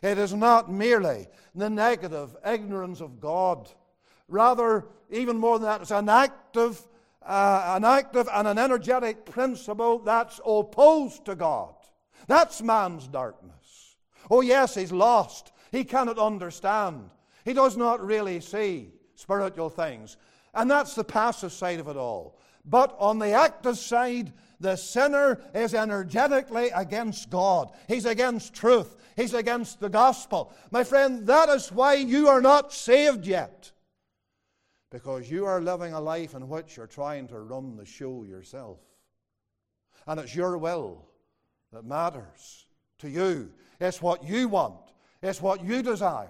It 0.07 0.17
is 0.17 0.33
not 0.33 0.71
merely 0.71 1.27
the 1.53 1.69
negative 1.69 2.35
ignorance 2.45 3.01
of 3.01 3.19
God. 3.19 3.69
Rather, 4.29 4.85
even 5.09 5.37
more 5.37 5.59
than 5.59 5.67
that, 5.67 5.81
it's 5.81 5.91
an 5.91 6.07
active, 6.07 6.79
uh, 7.25 7.73
an 7.75 7.83
active 7.83 8.29
and 8.33 8.47
an 8.47 8.57
energetic 8.57 9.25
principle 9.25 9.99
that's 9.99 10.39
opposed 10.45 11.25
to 11.25 11.35
God. 11.35 11.73
That's 12.27 12.61
man's 12.61 13.07
darkness. 13.07 13.97
Oh, 14.31 14.41
yes, 14.41 14.75
he's 14.75 14.91
lost. 14.91 15.51
He 15.71 15.83
cannot 15.83 16.17
understand. 16.17 17.09
He 17.43 17.53
does 17.53 17.75
not 17.75 18.05
really 18.05 18.39
see 18.39 18.93
spiritual 19.15 19.69
things. 19.69 20.15
And 20.53 20.71
that's 20.71 20.95
the 20.95 21.03
passive 21.03 21.51
side 21.51 21.79
of 21.79 21.87
it 21.89 21.97
all. 21.97 22.39
But 22.65 22.95
on 22.97 23.19
the 23.19 23.31
active 23.31 23.77
side, 23.77 24.31
the 24.59 24.75
sinner 24.75 25.41
is 25.53 25.73
energetically 25.73 26.69
against 26.69 27.29
God. 27.29 27.71
He's 27.87 28.05
against 28.05 28.53
truth. 28.53 28.95
He's 29.15 29.33
against 29.33 29.79
the 29.79 29.89
gospel. 29.89 30.53
My 30.71 30.83
friend, 30.83 31.25
that 31.27 31.49
is 31.49 31.71
why 31.71 31.95
you 31.95 32.27
are 32.27 32.41
not 32.41 32.73
saved 32.73 33.25
yet. 33.25 33.71
Because 34.89 35.29
you 35.29 35.45
are 35.45 35.61
living 35.61 35.93
a 35.93 35.99
life 35.99 36.33
in 36.33 36.47
which 36.47 36.77
you're 36.77 36.87
trying 36.87 37.27
to 37.27 37.39
run 37.39 37.75
the 37.75 37.85
show 37.85 38.23
yourself. 38.23 38.79
And 40.05 40.19
it's 40.19 40.35
your 40.35 40.57
will 40.57 41.05
that 41.73 41.83
matters 41.83 42.65
to 42.99 43.09
you. 43.09 43.51
It's 43.79 44.01
what 44.01 44.23
you 44.23 44.47
want, 44.47 44.79
it's 45.21 45.41
what 45.41 45.63
you 45.63 45.81
desire. 45.81 46.29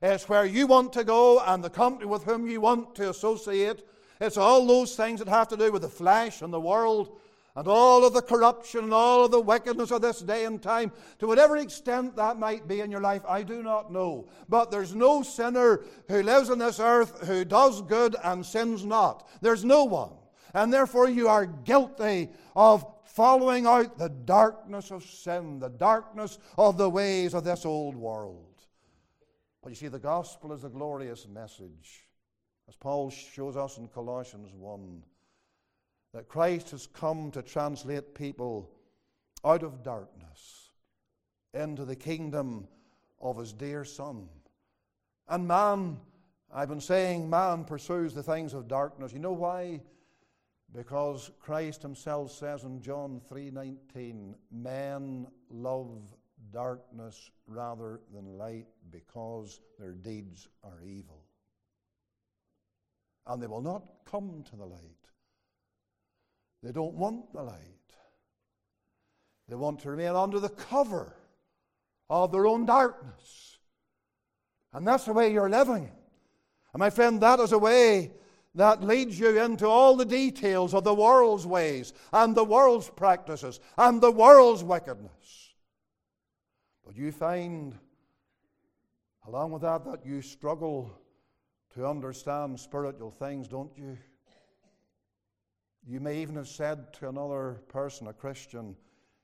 It's 0.00 0.28
where 0.28 0.44
you 0.44 0.68
want 0.68 0.92
to 0.92 1.02
go 1.02 1.40
and 1.40 1.62
the 1.62 1.70
company 1.70 2.06
with 2.06 2.22
whom 2.22 2.46
you 2.48 2.60
want 2.60 2.94
to 2.96 3.10
associate. 3.10 3.82
It's 4.20 4.36
all 4.36 4.64
those 4.64 4.94
things 4.94 5.18
that 5.18 5.28
have 5.28 5.48
to 5.48 5.56
do 5.56 5.72
with 5.72 5.82
the 5.82 5.88
flesh 5.88 6.40
and 6.40 6.52
the 6.52 6.60
world 6.60 7.18
and 7.58 7.66
all 7.66 8.06
of 8.06 8.12
the 8.12 8.22
corruption 8.22 8.84
and 8.84 8.94
all 8.94 9.24
of 9.24 9.32
the 9.32 9.40
wickedness 9.40 9.90
of 9.90 10.00
this 10.00 10.20
day 10.20 10.44
and 10.44 10.62
time, 10.62 10.92
to 11.18 11.26
whatever 11.26 11.56
extent 11.56 12.14
that 12.14 12.38
might 12.38 12.68
be 12.68 12.82
in 12.82 12.88
your 12.88 13.00
life, 13.00 13.22
I 13.28 13.42
do 13.42 13.64
not 13.64 13.92
know. 13.92 14.28
But 14.48 14.70
there's 14.70 14.94
no 14.94 15.24
sinner 15.24 15.82
who 16.06 16.22
lives 16.22 16.50
on 16.50 16.60
this 16.60 16.78
earth 16.78 17.26
who 17.26 17.44
does 17.44 17.82
good 17.82 18.14
and 18.22 18.46
sins 18.46 18.84
not. 18.84 19.28
There's 19.40 19.64
no 19.64 19.82
one. 19.82 20.12
And 20.54 20.72
therefore, 20.72 21.08
you 21.08 21.26
are 21.26 21.46
guilty 21.46 22.28
of 22.54 22.86
following 23.06 23.66
out 23.66 23.98
the 23.98 24.10
darkness 24.10 24.92
of 24.92 25.02
sin, 25.02 25.58
the 25.58 25.68
darkness 25.68 26.38
of 26.56 26.78
the 26.78 26.88
ways 26.88 27.34
of 27.34 27.42
this 27.42 27.66
old 27.66 27.96
world. 27.96 28.54
But 29.64 29.70
you 29.70 29.74
see, 29.74 29.88
the 29.88 29.98
gospel 29.98 30.52
is 30.52 30.62
a 30.62 30.68
glorious 30.68 31.26
message. 31.26 32.06
As 32.68 32.76
Paul 32.76 33.10
shows 33.10 33.56
us 33.56 33.78
in 33.78 33.88
Colossians 33.88 34.52
1 34.54 35.02
that 36.18 36.26
Christ 36.26 36.72
has 36.72 36.88
come 36.88 37.30
to 37.30 37.42
translate 37.42 38.12
people 38.12 38.72
out 39.44 39.62
of 39.62 39.84
darkness 39.84 40.70
into 41.54 41.84
the 41.84 41.94
kingdom 41.94 42.66
of 43.20 43.36
his 43.38 43.52
dear 43.52 43.84
Son. 43.84 44.28
And 45.28 45.46
man, 45.46 45.96
I've 46.52 46.70
been 46.70 46.80
saying, 46.80 47.30
man 47.30 47.62
pursues 47.62 48.14
the 48.14 48.24
things 48.24 48.52
of 48.52 48.66
darkness. 48.66 49.12
You 49.12 49.20
know 49.20 49.30
why? 49.30 49.80
Because 50.74 51.30
Christ 51.38 51.82
himself 51.82 52.32
says 52.32 52.64
in 52.64 52.82
John 52.82 53.20
3:19, 53.30 54.34
men 54.50 55.28
love 55.50 56.16
darkness 56.50 57.30
rather 57.46 58.00
than 58.12 58.36
light 58.36 58.66
because 58.90 59.60
their 59.78 59.92
deeds 59.92 60.48
are 60.64 60.82
evil. 60.84 61.22
And 63.24 63.40
they 63.40 63.46
will 63.46 63.62
not 63.62 63.84
come 64.04 64.42
to 64.50 64.56
the 64.56 64.66
light 64.66 64.98
they 66.62 66.72
don't 66.72 66.94
want 66.94 67.32
the 67.32 67.42
light. 67.42 67.62
They 69.48 69.54
want 69.54 69.80
to 69.80 69.90
remain 69.90 70.14
under 70.14 70.40
the 70.40 70.48
cover 70.48 71.16
of 72.10 72.32
their 72.32 72.46
own 72.46 72.66
darkness. 72.66 73.58
And 74.72 74.86
that's 74.86 75.04
the 75.04 75.12
way 75.12 75.32
you're 75.32 75.48
living. 75.48 75.90
And 76.74 76.80
my 76.80 76.90
friend, 76.90 77.20
that 77.22 77.40
is 77.40 77.52
a 77.52 77.58
way 77.58 78.12
that 78.54 78.82
leads 78.82 79.18
you 79.18 79.40
into 79.40 79.66
all 79.66 79.96
the 79.96 80.04
details 80.04 80.74
of 80.74 80.84
the 80.84 80.94
world's 80.94 81.46
ways 81.46 81.92
and 82.12 82.34
the 82.34 82.44
world's 82.44 82.90
practices 82.90 83.60
and 83.76 84.00
the 84.00 84.10
world's 84.10 84.64
wickedness. 84.64 85.54
But 86.84 86.96
you 86.96 87.12
find, 87.12 87.74
along 89.26 89.52
with 89.52 89.62
that, 89.62 89.84
that 89.84 90.04
you 90.04 90.22
struggle 90.22 90.90
to 91.74 91.86
understand 91.86 92.58
spiritual 92.58 93.10
things, 93.10 93.46
don't 93.46 93.70
you? 93.76 93.96
You 95.88 96.00
may 96.00 96.20
even 96.20 96.36
have 96.36 96.48
said 96.48 96.92
to 96.94 97.08
another 97.08 97.62
person, 97.68 98.08
a 98.08 98.12
Christian, 98.12 98.76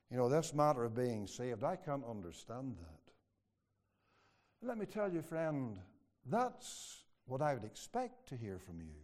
you 0.09 0.17
know, 0.17 0.27
this 0.27 0.51
matter 0.51 0.83
of 0.83 0.95
being 0.95 1.27
saved, 1.27 1.63
I 1.63 1.75
can't 1.75 2.03
understand 2.09 2.75
that. 2.79 4.67
Let 4.67 4.79
me 4.79 4.87
tell 4.87 5.13
you, 5.13 5.21
friend, 5.21 5.77
that's 6.25 7.03
what 7.27 7.43
I 7.43 7.53
would 7.53 7.65
expect 7.65 8.29
to 8.29 8.35
hear 8.35 8.57
from 8.57 8.79
you. 8.81 8.95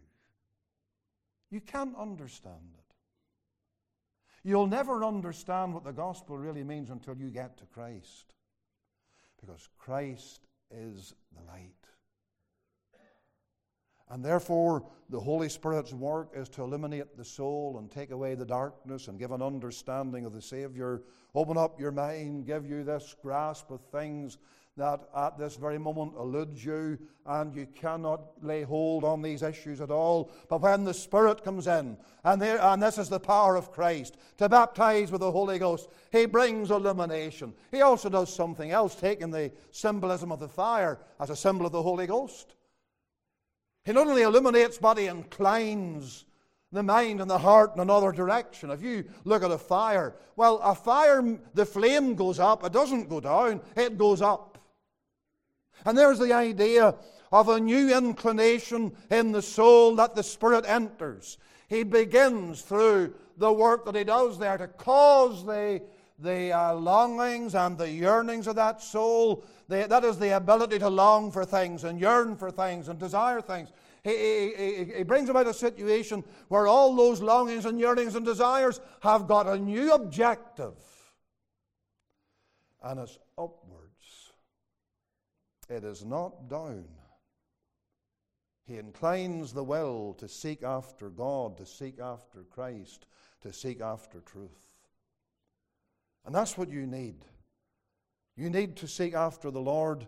You 1.52 1.60
can't 1.60 1.94
understand 1.96 2.74
it. 2.74 2.94
You'll 4.42 4.66
never 4.66 5.04
understand 5.04 5.72
what 5.72 5.84
the 5.84 5.92
gospel 5.92 6.36
really 6.36 6.64
means 6.64 6.90
until 6.90 7.16
you 7.16 7.28
get 7.28 7.58
to 7.58 7.66
Christ. 7.66 8.34
Because 9.40 9.68
Christ 9.78 10.40
is 10.72 11.14
the 11.36 11.42
light. 11.52 11.81
And 14.12 14.22
therefore, 14.22 14.84
the 15.08 15.18
Holy 15.18 15.48
Spirit's 15.48 15.94
work 15.94 16.32
is 16.36 16.50
to 16.50 16.62
illuminate 16.62 17.16
the 17.16 17.24
soul 17.24 17.76
and 17.78 17.90
take 17.90 18.10
away 18.10 18.34
the 18.34 18.44
darkness 18.44 19.08
and 19.08 19.18
give 19.18 19.30
an 19.30 19.40
understanding 19.40 20.26
of 20.26 20.34
the 20.34 20.42
Savior. 20.42 21.00
Open 21.34 21.56
up 21.56 21.80
your 21.80 21.92
mind, 21.92 22.44
give 22.44 22.68
you 22.68 22.84
this 22.84 23.16
grasp 23.22 23.70
of 23.70 23.80
things 23.90 24.36
that 24.76 25.00
at 25.16 25.38
this 25.38 25.56
very 25.56 25.78
moment 25.78 26.12
eludes 26.18 26.62
you, 26.62 26.98
and 27.24 27.56
you 27.56 27.66
cannot 27.74 28.20
lay 28.42 28.62
hold 28.64 29.02
on 29.02 29.22
these 29.22 29.42
issues 29.42 29.80
at 29.80 29.90
all. 29.90 30.30
But 30.50 30.60
when 30.60 30.84
the 30.84 30.92
Spirit 30.92 31.42
comes 31.42 31.66
in, 31.66 31.96
and, 32.22 32.40
there, 32.40 32.60
and 32.60 32.82
this 32.82 32.98
is 32.98 33.08
the 33.08 33.18
power 33.18 33.56
of 33.56 33.72
Christ, 33.72 34.18
to 34.36 34.46
baptize 34.46 35.10
with 35.10 35.22
the 35.22 35.32
Holy 35.32 35.58
Ghost, 35.58 35.88
He 36.10 36.26
brings 36.26 36.70
illumination. 36.70 37.54
He 37.70 37.80
also 37.80 38.10
does 38.10 38.34
something 38.34 38.72
else, 38.72 38.94
taking 38.94 39.30
the 39.30 39.52
symbolism 39.70 40.30
of 40.30 40.40
the 40.40 40.48
fire 40.48 40.98
as 41.18 41.30
a 41.30 41.36
symbol 41.36 41.64
of 41.64 41.72
the 41.72 41.82
Holy 41.82 42.06
Ghost. 42.06 42.56
He 43.84 43.92
not 43.92 44.06
only 44.06 44.22
illuminates, 44.22 44.78
but 44.78 44.98
he 44.98 45.06
inclines 45.06 46.24
the 46.70 46.82
mind 46.82 47.20
and 47.20 47.30
the 47.30 47.38
heart 47.38 47.72
in 47.74 47.80
another 47.80 48.12
direction. 48.12 48.70
If 48.70 48.82
you 48.82 49.04
look 49.24 49.42
at 49.42 49.50
a 49.50 49.58
fire, 49.58 50.14
well, 50.36 50.58
a 50.58 50.74
fire, 50.74 51.38
the 51.54 51.66
flame 51.66 52.14
goes 52.14 52.38
up, 52.38 52.64
it 52.64 52.72
doesn't 52.72 53.08
go 53.08 53.20
down, 53.20 53.60
it 53.76 53.98
goes 53.98 54.22
up. 54.22 54.58
And 55.84 55.98
there's 55.98 56.18
the 56.18 56.32
idea 56.32 56.94
of 57.30 57.48
a 57.48 57.60
new 57.60 57.96
inclination 57.96 58.92
in 59.10 59.32
the 59.32 59.42
soul 59.42 59.96
that 59.96 60.14
the 60.14 60.22
Spirit 60.22 60.64
enters. 60.66 61.38
He 61.68 61.82
begins 61.82 62.62
through 62.62 63.14
the 63.36 63.52
work 63.52 63.84
that 63.86 63.96
he 63.96 64.04
does 64.04 64.38
there 64.38 64.58
to 64.58 64.68
cause 64.68 65.44
the, 65.44 65.82
the 66.22 66.52
uh, 66.52 66.74
longings 66.74 67.54
and 67.54 67.76
the 67.76 67.90
yearnings 67.90 68.46
of 68.46 68.56
that 68.56 68.80
soul 68.82 69.44
the, 69.72 69.86
that 69.88 70.04
is 70.04 70.18
the 70.18 70.36
ability 70.36 70.78
to 70.78 70.88
long 70.88 71.30
for 71.32 71.44
things 71.44 71.84
and 71.84 71.98
yearn 71.98 72.36
for 72.36 72.50
things 72.50 72.88
and 72.88 72.98
desire 72.98 73.40
things. 73.40 73.72
He, 74.04 74.10
he, 74.10 74.54
he, 74.56 74.92
he 74.98 75.02
brings 75.02 75.28
about 75.28 75.46
a 75.46 75.54
situation 75.54 76.24
where 76.48 76.66
all 76.66 76.94
those 76.94 77.22
longings 77.22 77.64
and 77.64 77.78
yearnings 77.78 78.14
and 78.14 78.24
desires 78.24 78.80
have 79.00 79.26
got 79.26 79.46
a 79.46 79.56
new 79.56 79.92
objective, 79.92 80.74
and 82.82 83.00
it's 83.00 83.18
upwards. 83.38 84.32
It 85.68 85.84
is 85.84 86.04
not 86.04 86.48
down. 86.48 86.84
He 88.64 88.76
inclines 88.76 89.52
the 89.52 89.64
will 89.64 90.14
to 90.18 90.28
seek 90.28 90.62
after 90.62 91.08
God, 91.08 91.56
to 91.56 91.66
seek 91.66 91.98
after 91.98 92.42
Christ, 92.50 93.06
to 93.40 93.52
seek 93.52 93.80
after 93.80 94.20
truth. 94.20 94.71
And 96.24 96.34
that's 96.34 96.56
what 96.56 96.70
you 96.70 96.86
need. 96.86 97.24
You 98.36 98.48
need 98.48 98.76
to 98.76 98.88
seek 98.88 99.14
after 99.14 99.50
the 99.50 99.60
Lord 99.60 100.06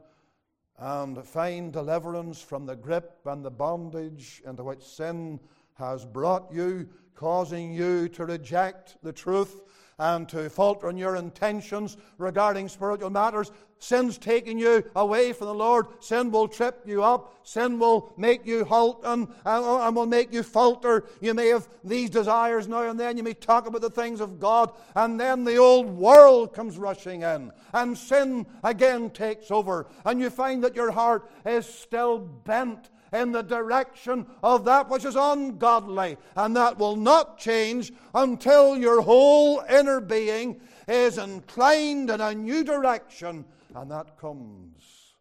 and 0.79 1.25
find 1.25 1.73
deliverance 1.73 2.41
from 2.41 2.67
the 2.67 2.77
grip 2.77 3.19
and 3.27 3.45
the 3.45 3.51
bondage 3.51 4.43
into 4.47 4.65
which 4.65 4.83
sin 4.83 5.41
has 5.75 6.05
brought 6.05 6.53
you, 6.53 6.89
causing 7.15 7.73
you 7.73 8.09
to 8.09 8.27
reject 8.27 8.97
the 9.03 9.13
truth 9.13 9.63
and 9.99 10.29
to 10.29 10.51
falter 10.51 10.91
in 10.91 10.97
your 10.97 11.17
intentions 11.17 11.97
regarding 12.19 12.69
spiritual 12.69 13.11
matters. 13.11 13.51
Sin's 13.79 14.17
taking 14.17 14.59
you 14.59 14.83
away 14.97 15.35
from 15.35 15.49
the 15.49 15.55
Lord. 15.55 15.87
Sin 16.01 16.31
will 16.31 16.49
trip 16.49 16.83
you 16.87 17.03
up. 17.03 17.35
Sin 17.47 17.79
will 17.79 18.15
make 18.17 18.47
you 18.47 18.65
halt 18.65 19.03
and, 19.05 19.29
uh, 19.45 19.87
and, 19.87 19.95
will 19.95 20.07
make 20.07 20.33
you 20.33 20.43
falter. 20.43 21.05
You 21.21 21.35
may 21.35 21.49
have 21.49 21.69
these 21.83 22.09
desires 22.09 22.67
now 22.67 22.89
and 22.89 22.99
then. 22.99 23.19
You 23.19 23.23
may 23.23 23.35
talk 23.35 23.67
about 23.67 23.83
the 23.83 23.91
things 23.91 24.21
of 24.21 24.41
God. 24.41 24.73
And 24.95 25.21
then 25.21 25.45
the 25.45 25.59
old 25.59 25.91
world 25.91 26.55
comes 26.55 26.79
rushing 26.79 27.23
in. 27.23 27.53
And 27.75 27.99
sin 27.99 28.47
again 28.63 29.11
takes 29.11 29.51
over. 29.51 29.87
And 30.07 30.19
you 30.19 30.31
find 30.31 30.65
that 30.65 30.77
your 30.77 30.91
heart 30.91 31.31
is 31.45 31.67
still 31.67 32.19
bent 32.19 32.89
in 33.15 33.33
the 33.33 33.43
direction 33.43 34.27
of 34.43 34.65
that 34.65 34.91
which 34.91 35.05
is 35.05 35.17
ungodly. 35.17 36.19
And 36.37 36.55
that 36.57 36.79
will 36.79 36.97
not 36.97 37.39
change 37.39 37.93
until 38.15 38.77
your 38.77 39.01
whole 39.01 39.63
inner 39.71 40.01
being 40.01 40.61
is 40.89 41.17
inclined 41.17 42.11
in 42.11 42.21
a 42.21 42.35
new 42.35 42.65
direction. 42.65 43.45
And 43.75 43.91
that 43.91 44.19
comes 44.19 45.15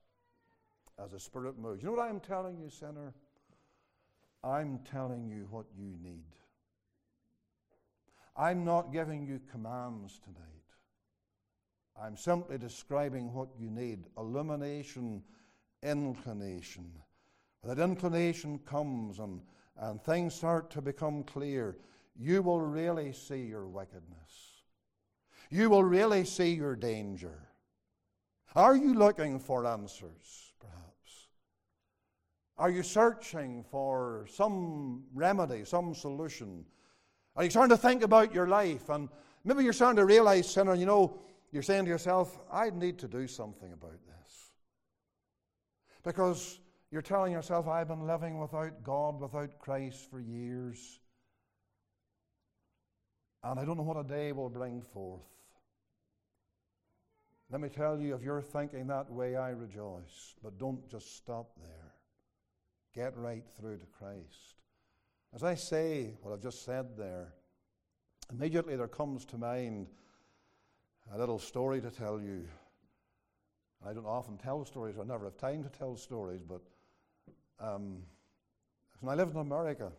as 1.04 1.12
the 1.12 1.20
Spirit 1.20 1.58
moves. 1.58 1.82
You 1.82 1.90
know 1.90 1.96
what 1.96 2.10
I'm 2.10 2.20
telling 2.20 2.60
you, 2.60 2.70
sinner? 2.70 3.14
I'm 4.44 4.80
telling 4.92 5.30
you 5.30 5.48
what 5.50 5.66
you 5.78 5.96
need. 6.04 6.24
I'm 8.36 8.66
not 8.66 8.92
giving 8.92 9.26
you 9.26 9.40
commands 9.52 10.20
tonight. 10.20 10.40
I'm 12.02 12.18
simply 12.18 12.58
describing 12.58 13.32
what 13.34 13.50
you 13.60 13.70
need 13.70 14.06
illumination, 14.18 15.22
inclination, 15.84 16.92
that 17.64 17.80
inclination 17.80 18.60
comes 18.60 19.20
and, 19.20 19.42
and 19.78 20.02
things 20.02 20.34
start 20.34 20.70
to 20.72 20.82
become 20.82 21.24
clear, 21.24 21.78
you 22.16 22.42
will 22.42 22.62
really 22.62 23.14
see 23.14 23.44
your 23.44 23.68
wickedness. 23.68 24.64
You 25.50 25.70
will 25.70 25.84
really 25.84 26.26
see 26.26 26.54
your 26.54 26.76
danger. 26.76 27.48
Are 28.56 28.76
you 28.76 28.94
looking 28.94 29.40
for 29.40 29.66
answers, 29.66 30.54
perhaps? 30.60 31.28
Are 32.58 32.70
you 32.70 32.84
searching 32.84 33.64
for 33.64 34.28
some 34.30 35.04
remedy, 35.14 35.66
some 35.66 35.96
solution? 35.96 36.66
Are 37.36 37.44
you 37.44 37.50
starting 37.50 37.76
to 37.76 37.82
think 37.82 38.04
about 38.04 38.34
your 38.34 38.48
life? 38.48 38.90
And 38.90 39.10
maybe 39.44 39.64
you're 39.64 39.74
starting 39.74 39.98
to 39.98 40.06
realize, 40.06 40.50
sinner, 40.50 40.76
you 40.76 40.86
know, 40.86 41.20
you're 41.52 41.64
saying 41.64 41.86
to 41.86 41.90
yourself, 41.90 42.40
I 42.52 42.70
need 42.70 43.00
to 43.00 43.08
do 43.08 43.28
something 43.28 43.72
about 43.74 44.00
this. 44.06 44.52
Because 46.04 46.60
you're 46.94 47.02
telling 47.02 47.32
yourself, 47.32 47.68
I've 47.68 47.88
been 47.88 48.06
living 48.06 48.40
without 48.40 48.84
God, 48.84 49.20
without 49.20 49.58
Christ 49.58 50.12
for 50.12 50.20
years. 50.20 51.00
And 53.44 53.60
I 53.60 53.66
don't 53.66 53.78
know 53.78 53.84
what 53.84 53.98
a 53.98 54.04
day 54.04 54.32
will 54.32 54.48
bring 54.48 54.84
forth. 54.94 55.24
Let 57.50 57.62
me 57.62 57.70
tell 57.70 58.00
you, 58.00 58.14
if 58.14 58.22
you're 58.22 58.44
thinking 58.44 58.86
that 58.88 59.12
way, 59.12 59.36
I 59.36 59.50
rejoice. 59.50 60.36
But 60.44 60.60
don't 60.60 60.88
just 60.88 61.18
stop 61.18 61.58
there. 61.58 61.96
Get 62.94 63.18
right 63.18 63.44
through 63.60 63.78
to 63.78 63.88
Christ. 63.88 64.62
As 65.34 65.44
I 65.44 65.56
say 65.56 66.14
what 66.22 66.32
I've 66.32 66.44
just 66.44 66.64
said 66.64 66.96
there, 66.96 67.34
immediately 68.32 68.76
there 68.76 68.88
comes 68.88 69.26
to 69.26 69.40
mind 69.40 69.88
a 71.12 71.18
little 71.18 71.40
story 71.40 71.82
to 71.82 71.90
tell 71.90 72.22
you. 72.22 72.48
I 73.84 73.94
don't 73.94 74.06
often 74.06 74.38
tell 74.38 74.64
stories, 74.64 74.98
I 75.02 75.06
never 75.06 75.26
have 75.26 75.38
time 75.38 75.64
to 75.64 75.70
tell 75.70 75.98
stories, 75.98 76.44
but 76.48 76.62
um, 77.64 77.98
I 79.08 79.16
lived 79.16 79.34
in 79.34 79.42
America, 79.42 79.92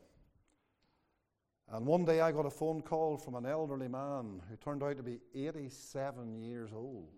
and 1.73 1.87
one 1.87 2.05
day 2.05 2.21
I 2.21 2.33
got 2.33 2.47
a 2.47 2.51
phone 2.51 2.83
call 2.83 3.17
from 3.17 3.35
an 3.35 3.47
elderly 3.47 3.89
man 3.89 4.43
who 4.49 4.57
turned 4.57 4.83
out 4.83 4.97
to 4.97 5.03
be 5.03 5.21
87 5.35 6.41
years 6.41 6.71
old. 6.75 7.09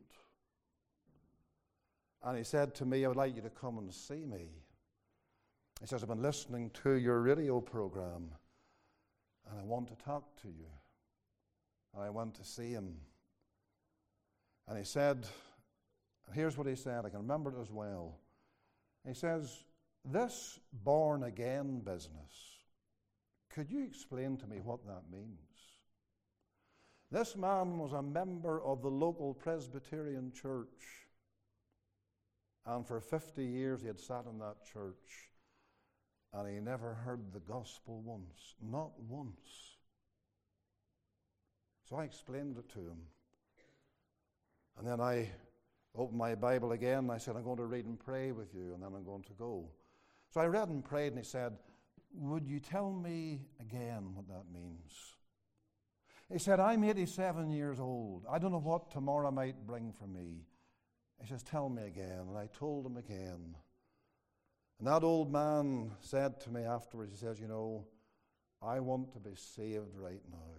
And 2.23 2.39
he 2.39 2.45
said 2.45 2.75
to 2.77 2.85
me, 2.85 3.05
I 3.05 3.09
would 3.09 3.17
like 3.17 3.37
you 3.37 3.43
to 3.43 3.51
come 3.51 3.79
and 3.79 3.93
see 3.93 4.25
me. 4.25 4.49
He 5.81 5.87
says, 5.87 6.03
I've 6.03 6.09
been 6.09 6.23
listening 6.23 6.71
to 6.83 6.95
your 6.95 7.21
radio 7.21 7.61
program 7.61 8.31
and 9.51 9.61
I 9.61 9.63
want 9.63 9.89
to 9.89 10.05
talk 10.05 10.41
to 10.43 10.49
you. 10.49 10.67
And 11.95 12.03
I 12.03 12.11
went 12.11 12.35
to 12.35 12.45
see 12.45 12.71
him. 12.71 12.97
And 14.69 14.77
he 14.77 14.85
said, 14.85 15.27
and 16.27 16.35
here's 16.35 16.59
what 16.59 16.67
he 16.67 16.75
said, 16.75 17.05
I 17.05 17.11
can 17.11 17.21
remember 17.21 17.51
it 17.51 17.61
as 17.61 17.71
well. 17.71 18.19
He 19.07 19.15
says, 19.15 19.65
this 20.13 20.61
born 20.85 21.25
again 21.25 21.81
business, 21.81 22.33
could 23.51 23.71
you 23.71 23.85
explain 23.85 24.37
to 24.39 24.47
me 24.47 24.59
what 24.63 24.87
that 24.87 25.03
means? 25.11 25.39
This 27.11 27.37
man 27.37 27.79
was 27.79 27.93
a 27.93 28.03
member 28.03 28.63
of 28.63 28.83
the 28.83 28.91
local 28.91 29.35
Presbyterian 29.35 30.33
church, 30.33 31.07
and 32.67 32.87
for 32.87 33.01
50 33.01 33.45
years 33.45 33.81
he 33.81 33.87
had 33.87 34.01
sat 34.01 34.25
in 34.31 34.39
that 34.41 34.65
church, 34.73 35.31
and 36.33 36.49
he 36.49 36.61
never 36.61 36.95
heard 36.95 37.33
the 37.33 37.41
gospel 37.41 38.03
once, 38.05 38.57
not 38.61 38.91
once. 39.09 39.77
So 41.89 41.97
I 41.97 42.05
explained 42.05 42.59
it 42.59 42.69
to 42.71 42.81
him. 42.81 42.99
And 44.79 44.87
then 44.87 45.01
I 45.01 45.31
opened 45.95 46.19
my 46.19 46.35
Bible 46.35 46.73
again 46.73 46.99
and 46.99 47.13
I 47.13 47.19
said, 47.19 47.37
I'm 47.37 47.45
going 47.45 47.57
to 47.57 47.65
read 47.65 47.87
and 47.87 47.99
pray 47.99 48.33
with 48.33 48.53
you, 48.55 48.75
and 48.75 48.83
then 48.83 48.91
I'm 48.95 49.05
going 49.05 49.23
to 49.23 49.33
go. 49.39 49.71
So 50.37 50.43
I 50.43 50.49
read 50.49 50.69
and 50.69 50.85
prayed, 50.85 51.15
and 51.15 51.19
he 51.19 51.25
said, 51.25 51.55
Would 52.13 52.47
you 52.47 52.61
tell 52.61 52.93
me 52.93 53.41
again 53.59 54.11
what 54.13 54.29
that 54.29 54.45
means? 54.53 54.93
He 56.31 56.39
said, 56.39 56.61
I'm 56.61 56.85
87 56.85 57.49
years 57.49 57.81
old. 57.81 58.27
I 58.31 58.39
don't 58.39 58.53
know 58.53 58.59
what 58.59 58.91
tomorrow 58.91 59.31
might 59.31 59.67
bring 59.67 59.95
for 59.99 60.07
me. 60.07 60.45
He 61.23 61.27
says, 61.27 61.43
Tell 61.43 61.71
me 61.71 61.85
again. 61.85 62.27
And 62.29 62.37
I 62.37 62.51
told 62.53 62.85
him 62.85 62.99
again. 62.99 63.57
And 64.79 64.87
that 64.87 65.05
old 65.05 65.33
man 65.33 65.93
said 66.01 66.39
to 66.43 66.51
me 66.51 66.65
afterwards, 66.65 67.13
He 67.13 67.17
says, 67.17 67.41
You 67.41 67.49
know, 67.49 67.87
I 68.61 68.81
want 68.81 69.15
to 69.15 69.19
be 69.19 69.37
saved 69.37 69.97
right 69.97 70.21
now. 70.31 70.53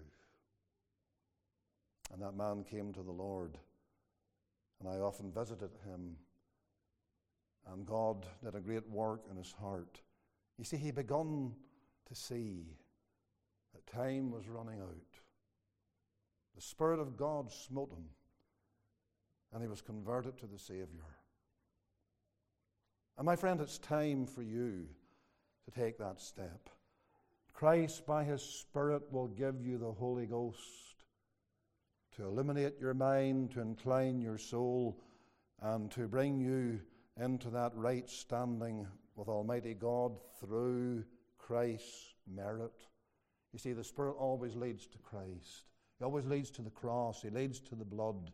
And 2.11 2.23
that 2.23 2.35
man 2.35 2.63
came 2.63 2.93
to 2.93 3.03
the 3.03 3.11
Lord. 3.11 3.59
And 4.79 4.89
I 4.89 4.95
often 5.01 5.31
visited 5.31 5.69
him 5.85 6.15
and 7.71 7.85
God 7.85 8.25
did 8.43 8.55
a 8.55 8.61
great 8.61 8.89
work 8.89 9.21
in 9.29 9.37
his 9.37 9.51
heart. 9.51 10.01
You 10.57 10.63
see, 10.63 10.77
he 10.77 10.91
begun 10.91 11.53
to 12.07 12.15
see 12.15 12.77
that 13.73 13.87
time 13.87 14.31
was 14.31 14.47
running 14.47 14.79
out. 14.81 15.19
The 16.55 16.61
Spirit 16.61 16.99
of 16.99 17.17
God 17.17 17.51
smote 17.51 17.91
him, 17.91 18.05
and 19.53 19.61
he 19.61 19.67
was 19.67 19.81
converted 19.81 20.37
to 20.37 20.47
the 20.47 20.57
Savior. 20.57 21.17
And 23.17 23.25
my 23.25 23.35
friend, 23.35 23.59
it's 23.61 23.79
time 23.79 24.25
for 24.25 24.43
you 24.43 24.87
to 25.65 25.79
take 25.79 25.97
that 25.97 26.21
step. 26.21 26.69
Christ, 27.53 28.05
by 28.05 28.23
His 28.23 28.43
Spirit, 28.43 29.11
will 29.11 29.27
give 29.27 29.65
you 29.65 29.79
the 29.79 29.91
Holy 29.91 30.27
Ghost 30.27 30.61
to 32.15 32.23
illuminate 32.23 32.79
your 32.79 32.93
mind, 32.93 33.51
to 33.51 33.61
incline 33.61 34.21
your 34.21 34.37
soul, 34.37 34.99
and 35.61 35.89
to 35.91 36.07
bring 36.07 36.39
you 36.39 36.79
into 37.19 37.49
that 37.49 37.71
right 37.75 38.09
standing 38.09 38.87
with 39.15 39.27
Almighty 39.27 39.73
God 39.73 40.13
through 40.39 41.03
Christ's 41.37 42.13
merit. 42.31 42.73
You 43.53 43.59
see, 43.59 43.73
the 43.73 43.83
Spirit 43.83 44.15
always 44.19 44.55
leads 44.55 44.85
to 44.87 44.97
Christ. 44.99 45.65
He 45.97 46.05
always 46.05 46.25
leads 46.25 46.51
to 46.51 46.61
the 46.61 46.69
cross. 46.69 47.21
He 47.21 47.29
leads 47.29 47.59
to 47.61 47.75
the 47.75 47.85
blood. 47.85 48.31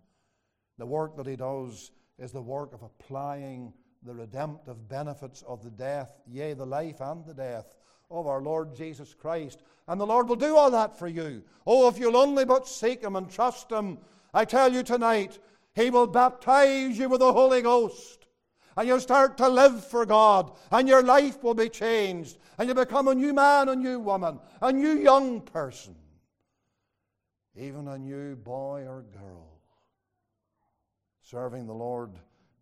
The 0.78 0.86
work 0.86 1.16
that 1.18 1.28
He 1.28 1.36
does 1.36 1.92
is 2.18 2.32
the 2.32 2.42
work 2.42 2.74
of 2.74 2.84
applying 2.84 3.74
the 4.04 4.14
redemptive 4.14 4.90
benefits 4.90 5.44
of 5.44 5.64
the 5.64 5.72
death, 5.72 6.12
yea, 6.28 6.54
the 6.54 6.66
life 6.66 7.00
and 7.00 7.26
the 7.26 7.34
death 7.34 7.78
of 8.12 8.28
our 8.28 8.42
Lord 8.42 8.76
Jesus 8.76 9.14
Christ. 9.14 9.64
And 9.88 10.00
the 10.00 10.06
Lord 10.06 10.28
will 10.28 10.36
do 10.36 10.56
all 10.56 10.72
that 10.72 10.98
for 10.98 11.08
you. 11.08 11.44
Oh, 11.66 11.88
if 11.88 11.98
you'll 11.98 12.18
only 12.18 12.46
but 12.46 12.68
seek 12.68 13.02
Him 13.02 13.16
and 13.16 13.30
trust 13.30 13.72
Him, 13.72 13.98
I 14.34 14.46
tell 14.46 14.74
you 14.74 14.84
tonight, 14.84 15.40
He 15.74 15.90
will 15.90 16.08
baptize 16.08 16.98
you 16.98 17.08
with 17.08 17.20
the 17.20 17.34
Holy 17.34 17.62
Ghost. 17.62 18.23
And 18.76 18.88
you'll 18.88 19.00
start 19.00 19.38
to 19.38 19.48
live 19.48 19.86
for 19.86 20.06
God, 20.06 20.52
and 20.72 20.88
your 20.88 21.04
life 21.04 21.44
will 21.44 21.54
be 21.54 21.70
changed, 21.70 22.38
and 22.58 22.68
you 22.68 22.74
become 22.74 23.08
a 23.08 23.16
new 23.16 23.34
man, 23.34 23.70
a 23.70 23.76
new 23.76 24.00
woman, 24.00 24.40
a 24.62 24.72
new 24.72 24.94
young 24.98 25.42
person, 25.42 25.96
even 27.56 27.88
a 27.88 27.98
new 27.98 28.36
boy 28.36 28.86
or 28.88 29.04
girl, 29.14 29.60
serving 31.22 31.68
the 31.68 31.74
Lord 31.74 32.12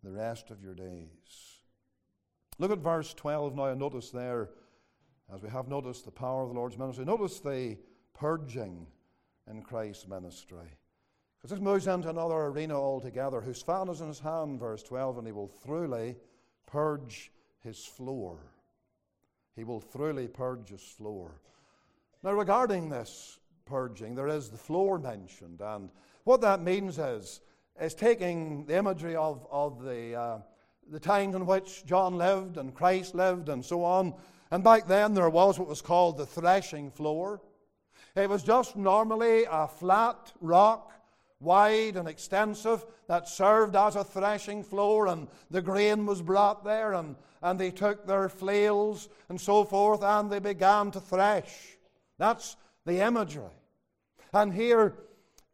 the 0.02 0.10
rest 0.10 0.50
of 0.50 0.62
your 0.62 0.74
days. 0.74 1.62
Look 2.58 2.70
at 2.70 2.78
verse 2.78 3.14
12 3.14 3.56
now, 3.56 3.64
and 3.66 3.80
notice 3.80 4.10
there, 4.10 4.50
as 5.34 5.42
we 5.42 5.48
have 5.48 5.68
noticed 5.68 6.04
the 6.04 6.10
power 6.10 6.42
of 6.42 6.50
the 6.50 6.54
Lord's 6.54 6.76
ministry, 6.76 7.06
notice 7.06 7.40
the 7.40 7.78
purging 8.12 8.86
in 9.50 9.62
Christ's 9.62 10.06
ministry. 10.06 10.76
Because 11.42 11.58
this 11.58 11.64
moves 11.64 11.88
into 11.88 12.08
another 12.08 12.36
arena 12.36 12.74
altogether. 12.80 13.40
Whose 13.40 13.62
fan 13.62 13.88
is 13.88 14.00
in 14.00 14.08
his 14.08 14.20
hand, 14.20 14.60
verse 14.60 14.82
12, 14.84 15.18
and 15.18 15.26
he 15.26 15.32
will 15.32 15.48
thoroughly 15.48 16.16
purge 16.66 17.32
his 17.64 17.84
floor. 17.84 18.38
He 19.56 19.64
will 19.64 19.80
thoroughly 19.80 20.28
purge 20.28 20.68
his 20.68 20.82
floor. 20.82 21.40
Now, 22.22 22.32
regarding 22.32 22.88
this 22.88 23.40
purging, 23.64 24.14
there 24.14 24.28
is 24.28 24.50
the 24.50 24.56
floor 24.56 24.98
mentioned, 24.98 25.60
and 25.60 25.90
what 26.24 26.40
that 26.42 26.62
means 26.62 26.98
is 26.98 27.40
is 27.80 27.94
taking 27.94 28.64
the 28.66 28.76
imagery 28.76 29.16
of, 29.16 29.46
of 29.50 29.82
the, 29.82 30.14
uh, 30.14 30.38
the 30.90 31.00
times 31.00 31.34
in 31.34 31.46
which 31.46 31.84
John 31.86 32.18
lived 32.18 32.56
and 32.56 32.74
Christ 32.74 33.14
lived 33.14 33.48
and 33.48 33.64
so 33.64 33.82
on. 33.82 34.14
And 34.50 34.62
back 34.62 34.86
then 34.86 35.14
there 35.14 35.30
was 35.30 35.58
what 35.58 35.68
was 35.68 35.80
called 35.80 36.18
the 36.18 36.26
threshing 36.26 36.90
floor. 36.90 37.40
It 38.14 38.28
was 38.28 38.42
just 38.42 38.76
normally 38.76 39.44
a 39.50 39.66
flat 39.66 40.32
rock, 40.40 40.92
wide 41.42 41.96
and 41.96 42.08
extensive, 42.08 42.84
that 43.08 43.28
served 43.28 43.76
as 43.76 43.96
a 43.96 44.04
threshing 44.04 44.62
floor, 44.62 45.08
and 45.08 45.28
the 45.50 45.62
grain 45.62 46.06
was 46.06 46.22
brought 46.22 46.64
there, 46.64 46.94
and, 46.94 47.16
and 47.42 47.58
they 47.58 47.70
took 47.70 48.06
their 48.06 48.28
flails 48.28 49.08
and 49.28 49.40
so 49.40 49.64
forth, 49.64 50.02
and 50.02 50.30
they 50.30 50.38
began 50.38 50.90
to 50.90 51.00
thresh. 51.00 51.76
That's 52.18 52.56
the 52.86 53.04
imagery. 53.04 53.44
And 54.32 54.52
here 54.52 54.94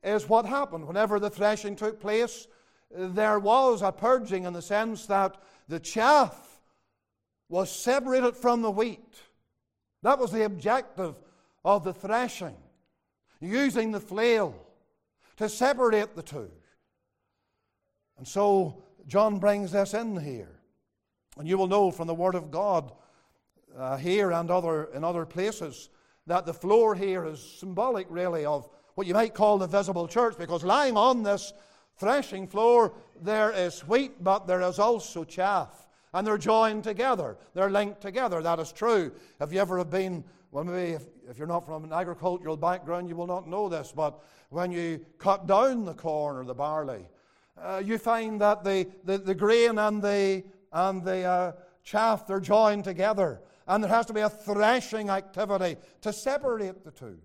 is 0.03 0.29
what 0.29 0.47
happened. 0.47 0.87
Whenever 0.87 1.19
the 1.19 1.31
threshing 1.31 1.75
took 1.75 2.01
place, 2.01 2.47
there 2.91 3.39
was 3.39 3.83
a 3.83 3.93
purging 3.93 4.45
in 4.45 4.53
the 4.53 4.63
sense 4.63 5.07
that 5.07 5.37
the 5.69 5.81
chaff 5.81 6.61
was 7.49 7.71
separated 7.71 8.37
from 8.37 8.63
the 8.63 8.71
wheat. 8.71 9.23
That 10.03 10.19
was 10.19 10.31
the 10.31 10.45
objective 10.45 11.17
of 11.65 11.85
the 11.85 11.93
threshing, 11.93 12.57
using 13.41 13.91
the 13.91 14.01
flail 14.01 14.55
to 15.39 15.49
separate 15.49 16.15
the 16.15 16.23
two. 16.23 16.51
And 18.19 18.27
so 18.27 18.83
John 19.07 19.39
brings 19.39 19.73
this 19.73 19.95
in 19.95 20.17
here. 20.21 20.61
And 21.39 21.49
you 21.49 21.57
will 21.57 21.69
know 21.69 21.91
from 21.91 22.09
the 22.09 22.15
Word 22.15 22.35
of 22.35 22.51
God 22.51 22.93
uh, 23.77 23.97
here 23.97 24.33
and 24.33 24.51
other, 24.51 24.85
in 24.95 25.05
other 25.05 25.25
places 25.25 25.91
that 26.27 26.45
the 26.45 26.53
floor 26.53 26.95
here 26.95 27.25
is 27.25 27.41
symbolic, 27.41 28.07
really, 28.11 28.45
of 28.45 28.69
what 28.97 29.07
you 29.07 29.15
might 29.15 29.35
call 29.35 29.59
the 29.59 29.67
visible 29.67 30.09
church, 30.09 30.37
because 30.37 30.65
lying 30.65 30.97
on 30.97 31.23
this 31.23 31.53
threshing 31.97 32.49
floor, 32.49 32.93
there 33.23 33.53
is 33.53 33.81
wheat, 33.87 34.23
but 34.23 34.47
there 34.47 34.61
is 34.61 34.79
also 34.79 35.25
chaff. 35.25 35.87
And 36.13 36.27
they're 36.27 36.39
joined 36.39 36.85
together, 36.85 37.37
they're 37.55 37.71
linked 37.71 38.01
together. 38.01 38.43
That 38.43 38.59
is 38.59 38.73
true. 38.73 39.13
Have 39.39 39.53
you 39.53 39.61
ever 39.61 39.85
been, 39.85 40.25
well, 40.51 40.65
maybe 40.65 40.93
if, 40.93 41.03
if 41.29 41.39
you're 41.39 41.47
not 41.47 41.67
from 41.67 41.85
an 41.85 41.93
agricultural 41.93 42.57
background, 42.57 43.09
you 43.09 43.17
will 43.17 43.27
not 43.27 43.49
know 43.49 43.69
this, 43.69 43.93
but 43.95 44.23
when 44.51 44.73
you 44.73 45.05
cut 45.19 45.47
down 45.47 45.85
the 45.85 45.95
corn 45.95 46.37
or 46.37 46.45
the 46.45 46.55
barley, 46.55 47.07
uh, 47.63 47.83
you 47.85 47.99
find 47.99 48.41
that 48.41 48.65
the, 48.65 48.87
the, 49.05 49.19
the, 49.19 49.35
grain 49.35 49.79
and 49.79 50.01
the, 50.01 50.45
and 50.73 51.05
the 51.05 51.25
uh, 51.25 51.53
chaff, 51.83 52.27
they're 52.27 52.41
joined 52.41 52.85
together. 52.85 53.41
And 53.67 53.85
there 53.85 53.91
has 53.91 54.07
to 54.07 54.15
be 54.15 54.21
a 54.21 54.31
threshing 54.31 55.11
activity 55.11 55.77
to 56.01 56.13
separate 56.13 56.85
the 56.85 56.91
two. 56.91 57.19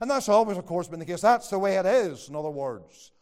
And 0.00 0.10
that's 0.10 0.28
always, 0.28 0.56
of 0.56 0.66
course, 0.66 0.88
been 0.88 0.98
the 0.98 1.06
case. 1.06 1.20
That's 1.20 1.48
the 1.48 1.58
way 1.58 1.76
it 1.76 1.86
is, 1.86 2.28
in 2.28 2.34
other 2.34 2.50
words. 2.50 3.12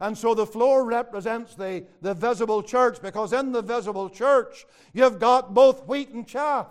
And 0.00 0.16
so 0.16 0.34
the 0.34 0.46
floor 0.46 0.84
represents 0.84 1.54
the, 1.54 1.84
the 2.02 2.14
visible 2.14 2.62
church 2.62 3.02
because 3.02 3.32
in 3.32 3.50
the 3.50 3.62
visible 3.62 4.08
church, 4.08 4.66
you've 4.92 5.18
got 5.18 5.54
both 5.54 5.86
wheat 5.86 6.10
and 6.10 6.26
chaff. 6.26 6.68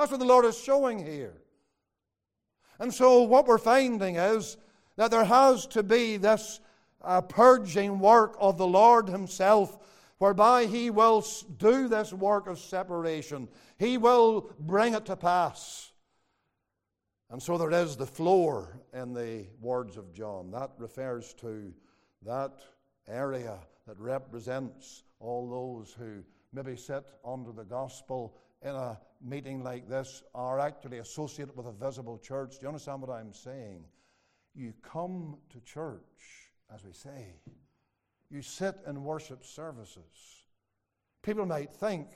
That's 0.00 0.12
what 0.12 0.20
the 0.20 0.26
Lord 0.26 0.46
is 0.46 0.58
showing 0.58 1.04
here. 1.04 1.34
And 2.78 2.92
so 2.92 3.20
what 3.20 3.46
we're 3.46 3.58
finding 3.58 4.16
is 4.16 4.56
that 4.96 5.10
there 5.10 5.26
has 5.26 5.66
to 5.66 5.82
be 5.82 6.16
this 6.16 6.60
uh, 7.02 7.20
purging 7.20 7.98
work 7.98 8.34
of 8.40 8.56
the 8.56 8.66
Lord 8.66 9.10
Himself, 9.10 9.78
whereby 10.16 10.64
He 10.64 10.88
will 10.88 11.22
do 11.58 11.86
this 11.86 12.14
work 12.14 12.46
of 12.46 12.58
separation. 12.58 13.46
He 13.78 13.98
will 13.98 14.50
bring 14.58 14.94
it 14.94 15.04
to 15.04 15.16
pass. 15.16 15.92
And 17.28 17.42
so 17.42 17.58
there 17.58 17.70
is 17.70 17.94
the 17.94 18.06
floor 18.06 18.80
in 18.94 19.12
the 19.12 19.44
words 19.60 19.98
of 19.98 20.14
John. 20.14 20.50
That 20.50 20.70
refers 20.78 21.34
to 21.42 21.74
that 22.24 22.58
area 23.06 23.58
that 23.86 23.98
represents 23.98 25.04
all 25.18 25.50
those 25.50 25.92
who 25.92 26.22
maybe 26.54 26.74
sit 26.74 27.04
under 27.22 27.52
the 27.52 27.64
gospel 27.64 28.38
in 28.62 28.74
a 28.74 28.98
meeting 29.22 29.62
like 29.62 29.88
this 29.88 30.22
are 30.34 30.58
actually 30.58 30.98
associated 30.98 31.56
with 31.56 31.66
a 31.66 31.72
visible 31.72 32.18
church. 32.18 32.52
Do 32.52 32.62
you 32.62 32.68
understand 32.68 33.02
what 33.02 33.10
I'm 33.10 33.32
saying? 33.32 33.84
You 34.54 34.72
come 34.82 35.36
to 35.50 35.60
church, 35.60 36.50
as 36.74 36.84
we 36.84 36.92
say, 36.92 37.34
you 38.30 38.42
sit 38.42 38.76
in 38.86 39.04
worship 39.04 39.44
services. 39.44 40.44
People 41.22 41.46
might 41.46 41.72
think, 41.72 42.08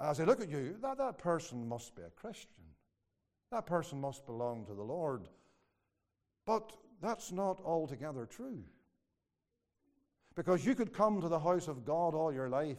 as 0.00 0.18
they 0.18 0.24
look 0.24 0.40
at 0.40 0.50
you, 0.50 0.76
that 0.82 0.98
that 0.98 1.18
person 1.18 1.68
must 1.68 1.96
be 1.96 2.02
a 2.02 2.10
Christian. 2.10 2.62
That 3.50 3.66
person 3.66 4.00
must 4.00 4.26
belong 4.26 4.66
to 4.66 4.74
the 4.74 4.82
Lord. 4.82 5.28
But 6.46 6.72
that's 7.02 7.32
not 7.32 7.60
altogether 7.64 8.26
true. 8.26 8.62
Because 10.34 10.64
you 10.64 10.74
could 10.74 10.92
come 10.92 11.20
to 11.20 11.28
the 11.28 11.38
house 11.38 11.66
of 11.66 11.84
God 11.84 12.14
all 12.14 12.32
your 12.32 12.48
life, 12.48 12.78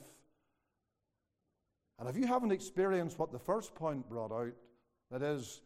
and 2.00 2.08
if 2.08 2.16
you 2.16 2.28
haven't 2.28 2.52
experienced 2.52 3.18
what 3.18 3.32
the 3.32 3.40
first 3.40 3.74
point 3.74 4.08
brought 4.10 4.32
out, 4.32 4.54
that 5.12 5.22
is, 5.22 5.62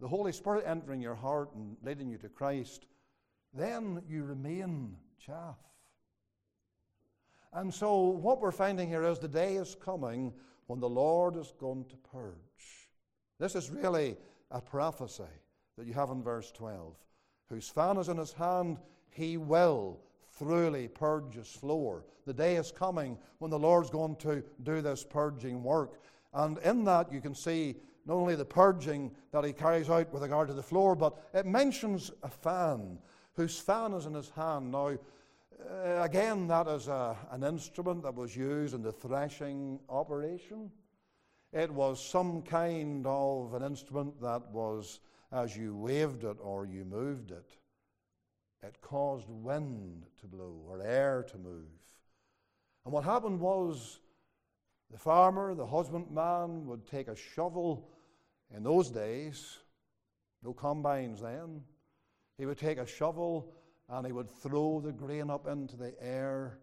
the 0.00 0.08
Holy 0.08 0.32
Spirit 0.32 0.64
entering 0.66 1.00
your 1.00 1.14
heart 1.14 1.54
and 1.54 1.76
leading 1.82 2.08
you 2.08 2.18
to 2.18 2.28
Christ, 2.28 2.86
then 3.52 4.02
you 4.08 4.24
remain 4.24 4.96
chaff. 5.18 5.58
And 7.52 7.72
so, 7.72 8.02
what 8.02 8.40
we're 8.40 8.52
finding 8.52 8.88
here 8.88 9.04
is 9.04 9.18
the 9.18 9.28
day 9.28 9.56
is 9.56 9.74
coming 9.74 10.32
when 10.66 10.80
the 10.80 10.88
Lord 10.88 11.36
is 11.36 11.52
going 11.58 11.86
to 11.86 11.96
purge. 11.96 12.90
This 13.38 13.54
is 13.54 13.70
really 13.70 14.16
a 14.50 14.60
prophecy 14.60 15.22
that 15.76 15.86
you 15.86 15.94
have 15.94 16.10
in 16.10 16.22
verse 16.22 16.52
12. 16.52 16.94
Whose 17.48 17.68
fan 17.68 17.96
is 17.96 18.08
in 18.08 18.18
his 18.18 18.32
hand, 18.32 18.78
he 19.10 19.36
will 19.36 19.98
thoroughly 20.38 20.88
purge 20.88 21.34
his 21.34 21.48
floor. 21.48 22.04
The 22.26 22.34
day 22.34 22.56
is 22.56 22.72
coming 22.72 23.18
when 23.38 23.50
the 23.50 23.58
Lord's 23.58 23.90
going 23.90 24.16
to 24.16 24.42
do 24.62 24.80
this 24.80 25.04
purging 25.04 25.62
work. 25.62 26.00
And 26.34 26.58
in 26.58 26.84
that, 26.84 27.12
you 27.12 27.20
can 27.20 27.34
see 27.34 27.76
not 28.06 28.14
only 28.14 28.34
the 28.34 28.44
purging 28.44 29.10
that 29.32 29.44
he 29.44 29.52
carries 29.52 29.90
out 29.90 30.12
with 30.12 30.22
regard 30.22 30.48
to 30.48 30.54
the 30.54 30.62
floor, 30.62 30.94
but 30.94 31.16
it 31.34 31.46
mentions 31.46 32.10
a 32.22 32.28
fan, 32.28 32.98
whose 33.34 33.58
fan 33.58 33.92
is 33.92 34.06
in 34.06 34.14
his 34.14 34.30
hand. 34.30 34.72
Now, 34.72 34.88
uh, 34.88 36.02
again, 36.02 36.46
that 36.48 36.68
is 36.68 36.88
a, 36.88 37.16
an 37.30 37.42
instrument 37.42 38.02
that 38.02 38.14
was 38.14 38.36
used 38.36 38.74
in 38.74 38.82
the 38.82 38.92
threshing 38.92 39.80
operation. 39.88 40.70
It 41.52 41.70
was 41.70 42.04
some 42.04 42.42
kind 42.42 43.06
of 43.06 43.54
an 43.54 43.62
instrument 43.62 44.20
that 44.20 44.50
was, 44.50 45.00
as 45.32 45.56
you 45.56 45.76
waved 45.76 46.24
it 46.24 46.36
or 46.40 46.66
you 46.66 46.84
moved 46.84 47.30
it, 47.30 47.56
it 48.62 48.80
caused 48.80 49.28
wind 49.28 50.06
to 50.20 50.26
blow 50.26 50.62
or 50.68 50.82
air 50.82 51.24
to 51.30 51.38
move. 51.38 51.64
And 52.84 52.92
what 52.92 53.04
happened 53.04 53.40
was 53.40 54.00
the 54.90 54.98
farmer, 54.98 55.54
the 55.54 55.66
husbandman, 55.66 56.66
would 56.66 56.86
take 56.86 57.08
a 57.08 57.16
shovel 57.16 57.90
in 58.54 58.62
those 58.62 58.90
days, 58.90 59.58
no 60.42 60.52
combines 60.52 61.20
then. 61.20 61.62
He 62.38 62.46
would 62.46 62.58
take 62.58 62.78
a 62.78 62.86
shovel 62.86 63.52
and 63.88 64.06
he 64.06 64.12
would 64.12 64.30
throw 64.30 64.80
the 64.80 64.92
grain 64.92 65.30
up 65.30 65.46
into 65.46 65.76
the 65.76 65.94
air, 66.00 66.58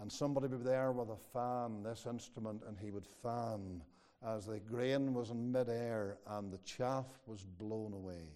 and 0.00 0.10
somebody 0.10 0.48
would 0.48 0.64
be 0.64 0.68
there 0.68 0.92
with 0.92 1.08
a 1.08 1.16
fan, 1.32 1.82
this 1.82 2.06
instrument, 2.06 2.62
and 2.66 2.76
he 2.78 2.90
would 2.90 3.06
fan 3.22 3.80
as 4.26 4.46
the 4.46 4.58
grain 4.58 5.14
was 5.14 5.30
in 5.30 5.52
midair 5.52 6.16
and 6.26 6.52
the 6.52 6.58
chaff 6.58 7.06
was 7.26 7.44
blown 7.44 7.92
away. 7.92 8.26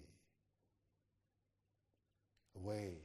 Away. 2.55 2.97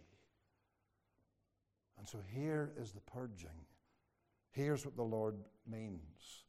And 1.99 2.09
so 2.09 2.19
here 2.35 2.73
is 2.79 2.93
the 2.93 3.01
purging. 3.01 3.67
Here's 4.51 4.85
what 4.85 4.97
the 4.97 5.03
Lord 5.03 5.37
means. 5.67 6.45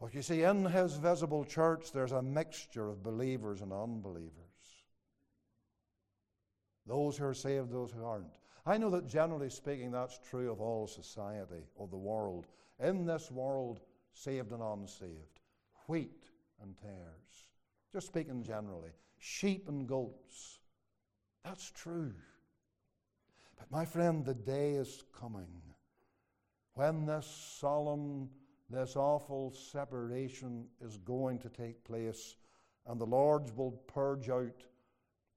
But 0.00 0.14
you 0.14 0.22
see, 0.22 0.42
in 0.42 0.64
his 0.64 0.94
visible 0.94 1.44
church, 1.44 1.92
there's 1.92 2.12
a 2.12 2.22
mixture 2.22 2.88
of 2.88 3.02
believers 3.02 3.60
and 3.62 3.72
unbelievers. 3.72 4.32
Those 6.86 7.16
who 7.16 7.26
are 7.26 7.34
saved, 7.34 7.70
those 7.70 7.92
who 7.92 8.04
aren't. 8.04 8.38
I 8.64 8.78
know 8.78 8.90
that 8.90 9.08
generally 9.08 9.50
speaking, 9.50 9.90
that's 9.90 10.18
true 10.30 10.50
of 10.50 10.60
all 10.60 10.86
society, 10.86 11.64
of 11.78 11.90
the 11.90 11.96
world. 11.96 12.46
In 12.80 13.06
this 13.06 13.30
world, 13.30 13.80
saved 14.12 14.52
and 14.52 14.62
unsaved, 14.62 15.40
wheat 15.86 16.30
and 16.62 16.76
tares. 16.76 17.46
Just 17.92 18.06
speaking 18.06 18.42
generally, 18.42 18.90
sheep 19.18 19.68
and 19.68 19.86
goats. 19.86 20.57
That's 21.48 21.70
true. 21.70 22.12
But 23.56 23.70
my 23.70 23.86
friend, 23.86 24.22
the 24.22 24.34
day 24.34 24.72
is 24.72 25.02
coming 25.18 25.48
when 26.74 27.06
this 27.06 27.26
solemn, 27.58 28.28
this 28.68 28.96
awful 28.96 29.52
separation 29.52 30.66
is 30.84 30.98
going 30.98 31.38
to 31.38 31.48
take 31.48 31.82
place, 31.84 32.36
and 32.86 33.00
the 33.00 33.06
Lord 33.06 33.56
will 33.56 33.70
purge 33.70 34.28
out 34.28 34.62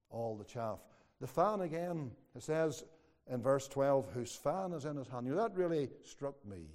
all 0.10 0.36
the 0.36 0.44
chaff. 0.44 0.80
The 1.22 1.28
fan 1.28 1.62
again, 1.62 2.12
it 2.36 2.44
says 2.44 2.84
in 3.32 3.42
verse 3.42 3.70
12, 3.70 4.12
whose 4.14 4.36
fan 4.36 4.74
is 4.74 4.84
in 4.84 4.98
his 4.98 5.08
hand. 5.08 5.28
You 5.28 5.36
know, 5.36 5.42
that 5.42 5.56
really 5.56 5.90
struck 6.04 6.36
me. 6.46 6.66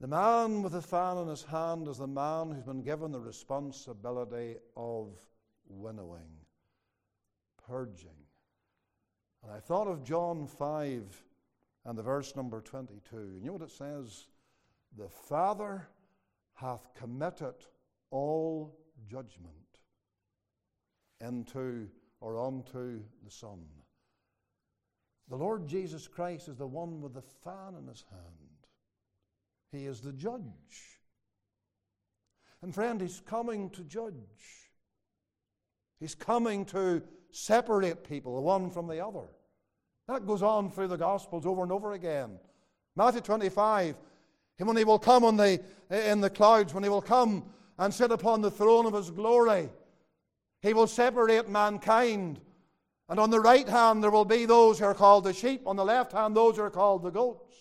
The 0.00 0.06
man 0.06 0.62
with 0.62 0.74
the 0.74 0.82
fan 0.82 1.16
in 1.16 1.28
his 1.28 1.44
hand 1.44 1.88
is 1.88 1.96
the 1.96 2.06
man 2.06 2.50
who's 2.50 2.64
been 2.64 2.82
given 2.82 3.12
the 3.12 3.20
responsibility 3.20 4.56
of 4.76 5.14
winnowing, 5.66 6.41
purging. 7.72 8.10
And 9.42 9.50
I 9.50 9.58
thought 9.58 9.88
of 9.88 10.04
John 10.04 10.46
5 10.46 11.24
and 11.86 11.96
the 11.96 12.02
verse 12.02 12.36
number 12.36 12.60
22. 12.60 13.38
You 13.40 13.46
know 13.46 13.54
what 13.54 13.62
it 13.62 13.70
says? 13.70 14.26
The 14.98 15.08
Father 15.08 15.88
hath 16.52 16.92
committed 16.94 17.54
all 18.10 18.78
judgment 19.10 19.54
into 21.22 21.88
or 22.20 22.38
unto 22.38 23.00
the 23.24 23.30
Son. 23.30 23.64
The 25.30 25.36
Lord 25.36 25.66
Jesus 25.66 26.06
Christ 26.06 26.48
is 26.48 26.58
the 26.58 26.66
one 26.66 27.00
with 27.00 27.14
the 27.14 27.22
fan 27.22 27.74
in 27.80 27.86
his 27.86 28.04
hand. 28.10 28.66
He 29.70 29.86
is 29.86 30.02
the 30.02 30.12
judge. 30.12 31.00
And 32.60 32.74
friend, 32.74 33.00
He's 33.00 33.22
coming 33.24 33.70
to 33.70 33.82
judge. 33.82 34.68
He's 35.98 36.14
coming 36.14 36.66
to 36.66 37.02
separate 37.32 38.08
people, 38.08 38.36
the 38.36 38.40
one 38.40 38.70
from 38.70 38.86
the 38.86 39.04
other. 39.04 39.26
That 40.06 40.26
goes 40.26 40.42
on 40.42 40.70
through 40.70 40.88
the 40.88 40.96
Gospels 40.96 41.46
over 41.46 41.62
and 41.62 41.72
over 41.72 41.92
again. 41.92 42.38
Matthew 42.94 43.22
25, 43.22 43.96
when 44.58 44.76
He 44.76 44.84
will 44.84 44.98
come 44.98 45.24
on 45.24 45.36
the, 45.36 45.60
in 45.90 46.20
the 46.20 46.30
clouds, 46.30 46.72
when 46.72 46.84
He 46.84 46.90
will 46.90 47.02
come 47.02 47.44
and 47.78 47.92
sit 47.92 48.12
upon 48.12 48.42
the 48.42 48.50
throne 48.50 48.86
of 48.86 48.92
His 48.92 49.10
glory, 49.10 49.70
He 50.60 50.74
will 50.74 50.86
separate 50.86 51.48
mankind. 51.48 52.40
And 53.08 53.18
on 53.18 53.30
the 53.30 53.40
right 53.40 53.68
hand, 53.68 54.02
there 54.02 54.10
will 54.10 54.24
be 54.24 54.44
those 54.44 54.78
who 54.78 54.84
are 54.84 54.94
called 54.94 55.24
the 55.24 55.32
sheep. 55.32 55.62
On 55.66 55.76
the 55.76 55.84
left 55.84 56.12
hand, 56.12 56.36
those 56.36 56.56
who 56.56 56.62
are 56.62 56.70
called 56.70 57.02
the 57.02 57.10
goats. 57.10 57.56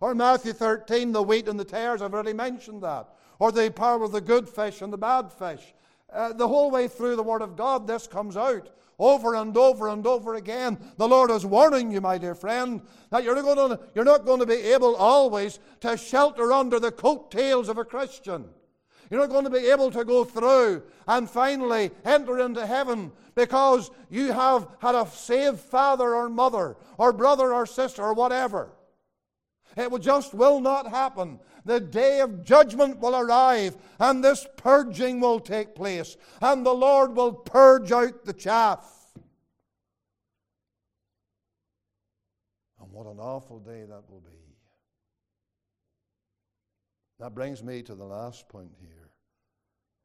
Or 0.00 0.14
Matthew 0.14 0.52
13, 0.52 1.12
the 1.12 1.22
wheat 1.22 1.48
and 1.48 1.58
the 1.58 1.64
tares, 1.64 2.00
I've 2.00 2.14
already 2.14 2.32
mentioned 2.32 2.82
that. 2.82 3.08
Or 3.38 3.52
the 3.52 3.70
power 3.70 4.02
of 4.04 4.12
the 4.12 4.20
good 4.20 4.48
fish 4.48 4.80
and 4.80 4.92
the 4.92 4.98
bad 4.98 5.32
fish. 5.32 5.74
Uh, 6.12 6.32
the 6.32 6.48
whole 6.48 6.70
way 6.70 6.88
through 6.88 7.16
the 7.16 7.22
Word 7.22 7.42
of 7.42 7.56
God, 7.56 7.86
this 7.86 8.06
comes 8.06 8.36
out 8.36 8.70
over 8.98 9.34
and 9.34 9.56
over 9.56 9.88
and 9.88 10.06
over 10.06 10.34
again. 10.34 10.78
The 10.96 11.08
Lord 11.08 11.30
is 11.30 11.46
warning 11.46 11.92
you, 11.92 12.00
my 12.00 12.18
dear 12.18 12.34
friend, 12.34 12.82
that 13.10 13.24
you're 13.24 13.36
not 13.36 13.44
going 13.44 13.76
to, 13.76 13.80
you're 13.94 14.04
not 14.04 14.24
going 14.24 14.40
to 14.40 14.46
be 14.46 14.54
able 14.54 14.96
always 14.96 15.60
to 15.80 15.96
shelter 15.96 16.52
under 16.52 16.80
the 16.80 16.90
coattails 16.90 17.68
of 17.68 17.78
a 17.78 17.84
Christian. 17.84 18.46
You're 19.10 19.20
not 19.20 19.30
going 19.30 19.44
to 19.44 19.50
be 19.50 19.70
able 19.70 19.90
to 19.92 20.04
go 20.04 20.24
through 20.24 20.82
and 21.06 21.30
finally 21.30 21.90
enter 22.04 22.40
into 22.40 22.66
heaven 22.66 23.12
because 23.34 23.90
you 24.10 24.32
have 24.32 24.68
had 24.80 24.94
a 24.94 25.06
saved 25.06 25.60
father 25.60 26.14
or 26.14 26.28
mother 26.28 26.76
or 26.98 27.12
brother 27.12 27.54
or 27.54 27.64
sister 27.64 28.02
or 28.02 28.12
whatever. 28.12 28.70
It 29.76 30.00
just 30.00 30.34
will 30.34 30.60
not 30.60 30.88
happen. 30.88 31.38
The 31.64 31.80
day 31.80 32.20
of 32.20 32.44
judgment 32.44 32.98
will 32.98 33.16
arrive, 33.16 33.76
and 33.98 34.24
this 34.24 34.46
purging 34.56 35.20
will 35.20 35.40
take 35.40 35.74
place, 35.74 36.16
and 36.40 36.64
the 36.64 36.72
Lord 36.72 37.14
will 37.14 37.32
purge 37.32 37.92
out 37.92 38.24
the 38.24 38.32
chaff. 38.32 38.94
And 42.80 42.90
what 42.90 43.06
an 43.06 43.18
awful 43.20 43.58
day 43.58 43.84
that 43.88 44.10
will 44.10 44.20
be. 44.20 44.30
That 47.20 47.34
brings 47.34 47.62
me 47.62 47.82
to 47.82 47.94
the 47.94 48.04
last 48.04 48.48
point 48.48 48.72
here 48.80 49.10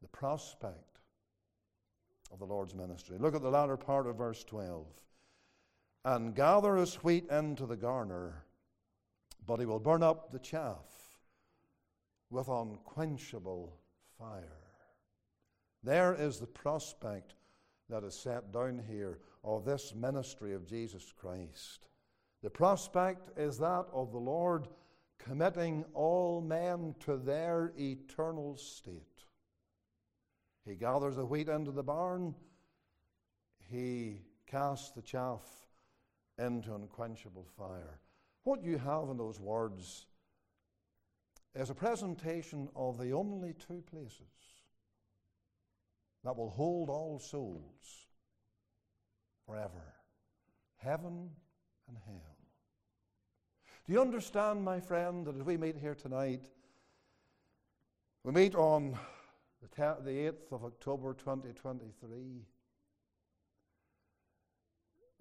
the 0.02 0.08
prospect 0.08 0.98
of 2.30 2.38
the 2.38 2.44
Lord's 2.44 2.74
ministry. 2.74 3.16
Look 3.18 3.34
at 3.34 3.42
the 3.42 3.50
latter 3.50 3.76
part 3.76 4.06
of 4.06 4.16
verse 4.16 4.44
12. 4.44 4.86
And 6.04 6.34
gather 6.34 6.76
his 6.76 6.96
wheat 6.96 7.30
into 7.30 7.64
the 7.64 7.76
garner 7.76 8.43
but 9.46 9.60
he 9.60 9.66
will 9.66 9.80
burn 9.80 10.02
up 10.02 10.30
the 10.30 10.38
chaff 10.38 11.20
with 12.30 12.48
unquenchable 12.48 13.76
fire. 14.18 14.64
There 15.82 16.14
is 16.14 16.38
the 16.38 16.46
prospect 16.46 17.34
that 17.90 18.04
is 18.04 18.14
set 18.14 18.52
down 18.52 18.82
here 18.88 19.18
of 19.42 19.64
this 19.64 19.94
ministry 19.94 20.54
of 20.54 20.66
Jesus 20.66 21.12
Christ. 21.14 21.86
The 22.42 22.50
prospect 22.50 23.38
is 23.38 23.58
that 23.58 23.86
of 23.92 24.10
the 24.10 24.18
Lord 24.18 24.68
committing 25.18 25.84
all 25.94 26.40
men 26.40 26.94
to 27.00 27.16
their 27.16 27.72
eternal 27.78 28.56
state. 28.56 29.24
He 30.64 30.74
gathers 30.74 31.16
the 31.16 31.26
wheat 31.26 31.48
into 31.48 31.70
the 31.70 31.82
barn, 31.82 32.34
he 33.70 34.22
casts 34.46 34.90
the 34.90 35.02
chaff 35.02 35.42
into 36.38 36.74
unquenchable 36.74 37.46
fire. 37.56 38.00
What 38.44 38.62
you 38.62 38.78
have 38.78 39.08
in 39.08 39.16
those 39.16 39.40
words 39.40 40.06
is 41.54 41.70
a 41.70 41.74
presentation 41.74 42.68
of 42.76 42.98
the 42.98 43.12
only 43.12 43.54
two 43.54 43.82
places 43.90 44.20
that 46.24 46.36
will 46.36 46.50
hold 46.50 46.88
all 46.88 47.18
souls 47.18 48.06
forever 49.46 49.94
heaven 50.76 51.30
and 51.88 51.96
hell. 52.06 52.36
Do 53.86 53.92
you 53.92 54.00
understand, 54.00 54.62
my 54.62 54.80
friend, 54.80 55.26
that 55.26 55.36
as 55.36 55.42
we 55.42 55.56
meet 55.56 55.76
here 55.76 55.94
tonight, 55.94 56.44
we 58.22 58.32
meet 58.32 58.54
on 58.54 58.98
the, 59.60 59.68
8th 59.76 60.52
of 60.52 60.64
October 60.64 61.14
2023. 61.14 62.18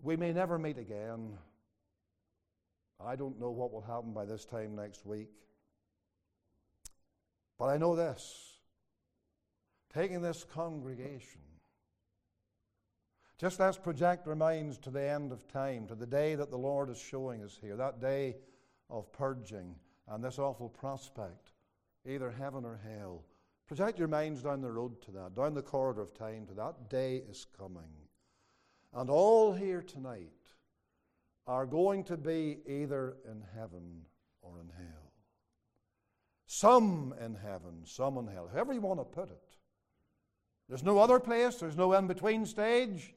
We 0.02 0.18
may 0.18 0.34
never 0.34 0.58
meet 0.58 0.78
again. 0.78 1.38
I 3.06 3.16
don't 3.16 3.40
know 3.40 3.52
what 3.52 3.72
will 3.72 3.82
happen 3.82 4.14
by 4.14 4.26
this 4.26 4.46
time 4.46 4.76
next 4.76 5.06
week. 5.06 5.30
But 7.58 7.66
I 7.66 7.78
know 7.78 7.96
this 7.96 8.50
taking 9.94 10.22
this 10.22 10.44
congregation, 10.44 11.42
just 13.38 13.60
let's 13.60 13.78
project 13.78 14.28
our 14.28 14.36
minds 14.36 14.78
to 14.80 14.90
the 14.90 15.04
end 15.04 15.32
of 15.32 15.48
time, 15.48 15.86
to 15.88 15.96
the 15.96 16.08
day 16.08 16.34
that 16.34 16.50
the 16.50 16.58
Lord 16.58 16.90
is 16.90 16.98
showing 16.98 17.44
us 17.44 17.58
here, 17.62 17.76
that 17.76 18.02
day 18.02 18.38
of 18.90 19.12
purging 19.14 19.76
and 20.08 20.24
this 20.24 20.40
awful 20.40 20.70
prospect, 20.70 21.52
either 22.06 22.32
heaven 22.32 22.66
or 22.66 22.80
hell. 22.84 23.24
Project 23.68 23.98
your 23.98 24.08
minds 24.08 24.44
down 24.44 24.62
the 24.62 24.72
road 24.72 25.02
to 25.04 25.12
that, 25.12 25.36
down 25.36 25.54
the 25.54 25.62
corridor 25.62 26.02
of 26.02 26.14
time 26.14 26.46
to 26.48 26.54
that 26.54 26.90
day 26.90 27.24
is 27.30 27.46
coming. 27.58 27.92
And 28.94 29.10
all 29.10 29.54
here 29.54 29.82
tonight 29.82 30.43
are 31.48 31.66
going 31.66 32.04
to 32.06 32.18
be 32.18 32.60
either 32.68 33.16
in 33.30 33.44
heaven 33.56 34.06
or 34.42 34.60
in 34.60 34.70
hell. 34.78 35.12
Some 36.46 37.14
in 37.20 37.36
heaven, 37.36 37.82
some 37.84 38.18
in 38.18 38.28
hell. 38.28 38.50
However 38.52 38.74
you 38.74 38.82
want 38.82 39.00
to 39.00 39.06
put 39.06 39.30
it. 39.30 39.42
There's 40.70 40.84
no 40.84 41.00
other 41.00 41.20
place, 41.20 41.56
there's 41.56 41.76
no 41.76 41.94
in 41.94 42.08
between 42.08 42.46
stage. 42.46 43.14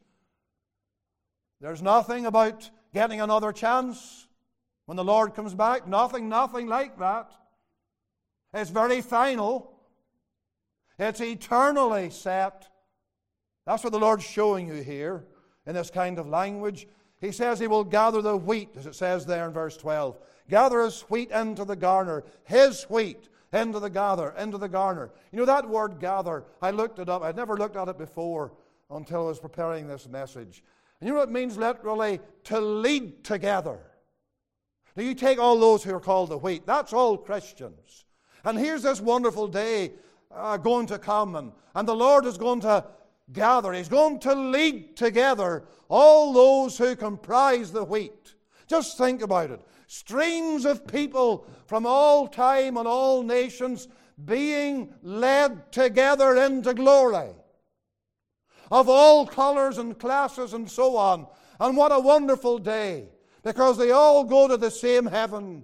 There's 1.61 1.83
nothing 1.83 2.27
about 2.27 2.69
getting 2.93 3.21
another 3.21 3.53
chance 3.53 4.27
when 4.87 4.97
the 4.97 5.05
Lord 5.05 5.35
comes 5.35 5.55
back. 5.55 5.87
Nothing, 5.87 6.29
nothing 6.29 6.67
like 6.67 6.99
that. 6.99 7.31
It's 8.53 8.71
very 8.71 9.01
final, 9.01 9.73
it's 10.99 11.21
eternally 11.21 12.11
set. 12.11 12.69
That's 13.67 13.85
what 13.85 13.93
the 13.93 13.99
Lord's 13.99 14.25
showing 14.25 14.69
you 14.69 14.83
here 14.83 15.25
in 15.67 15.75
this 15.75 15.91
kind 15.91 16.19
of 16.19 16.29
language. 16.29 16.87
He 17.21 17.33
says 17.33 17.59
he 17.59 17.67
will 17.67 17.85
gather 17.85 18.21
the 18.21 18.37
wheat, 18.37 18.71
as 18.77 18.87
it 18.87 18.95
says 18.95 19.25
there 19.25 19.47
in 19.47 19.53
verse 19.53 19.77
12. 19.77 20.19
Gather 20.51 20.83
his 20.83 21.03
wheat 21.03 21.31
into 21.31 21.65
the 21.65 21.77
garner, 21.77 22.25
his 22.45 22.85
wheat 22.85 23.29
into 23.53 23.81
the 23.81 23.91
gather, 23.91 24.35
into 24.39 24.59
the 24.59 24.69
garner. 24.69 25.11
You 25.33 25.39
know 25.39 25.45
that 25.47 25.69
word 25.69 25.99
gather, 25.99 26.45
I 26.61 26.71
looked 26.71 26.99
it 26.99 27.09
up. 27.09 27.23
I'd 27.23 27.37
never 27.37 27.57
looked 27.57 27.77
at 27.77 27.89
it 27.89 27.99
before 27.99 28.53
until 28.91 29.25
I 29.25 29.29
was 29.29 29.41
preparing 29.41 29.89
this 29.89 30.09
message. 30.09 30.63
And 31.01 31.09
you 31.09 31.15
know 31.15 31.21
what 31.21 31.29
it 31.29 31.33
means 31.33 31.57
literally? 31.57 32.21
To 32.45 32.61
lead 32.61 33.25
together. 33.25 33.79
Now 34.95 35.03
you 35.03 35.15
take 35.15 35.39
all 35.39 35.59
those 35.59 35.83
who 35.83 35.95
are 35.95 36.01
called 36.01 36.31
the 36.31 36.39
wheat, 36.39 36.67
that's 36.67 36.93
all 36.93 37.17
Christians. 37.17 38.05
And 38.45 38.59
here's 38.59 38.83
this 38.83 39.01
wonderful 39.01 39.49
day 39.49 39.93
uh, 40.31 40.57
going 40.57 40.87
to 40.87 40.99
come, 40.99 41.37
and, 41.37 41.53
and 41.75 41.89
the 41.89 41.95
Lord 41.95 42.27
is 42.27 42.39
going 42.39 42.61
to 42.61 42.85
gather, 43.33 43.73
He's 43.73 43.89
going 43.89 44.19
to 44.21 44.35
lead 44.35 44.97
together 44.97 45.65
all 45.89 46.33
those 46.33 46.79
who 46.79 46.97
comprise 46.97 47.73
the 47.73 47.85
wheat. 47.85 48.35
Just 48.67 48.99
think 48.99 49.23
about 49.23 49.51
it. 49.51 49.61
Streams 49.87 50.65
of 50.65 50.87
people 50.87 51.47
from 51.67 51.87
all 51.87 52.27
time 52.27 52.77
and 52.77 52.89
all 52.89 53.23
nations 53.23 53.89
being 54.25 54.93
led 55.03 55.71
together 55.73 56.37
into 56.37 56.75
glory. 56.75 57.31
Of 58.71 58.89
all 58.89 59.27
colors 59.27 59.79
and 59.79 59.99
classes 59.99 60.53
and 60.53 60.69
so 60.69 60.97
on. 60.97 61.27
And 61.61 61.77
what 61.77 61.93
a 61.93 62.01
wonderful 62.01 62.59
day. 62.59 63.09
Because 63.45 63.79
they 63.79 63.93
all 63.93 64.25
go 64.25 64.49
to 64.49 64.57
the 64.57 64.71
same 64.71 65.07
heaven. 65.07 65.63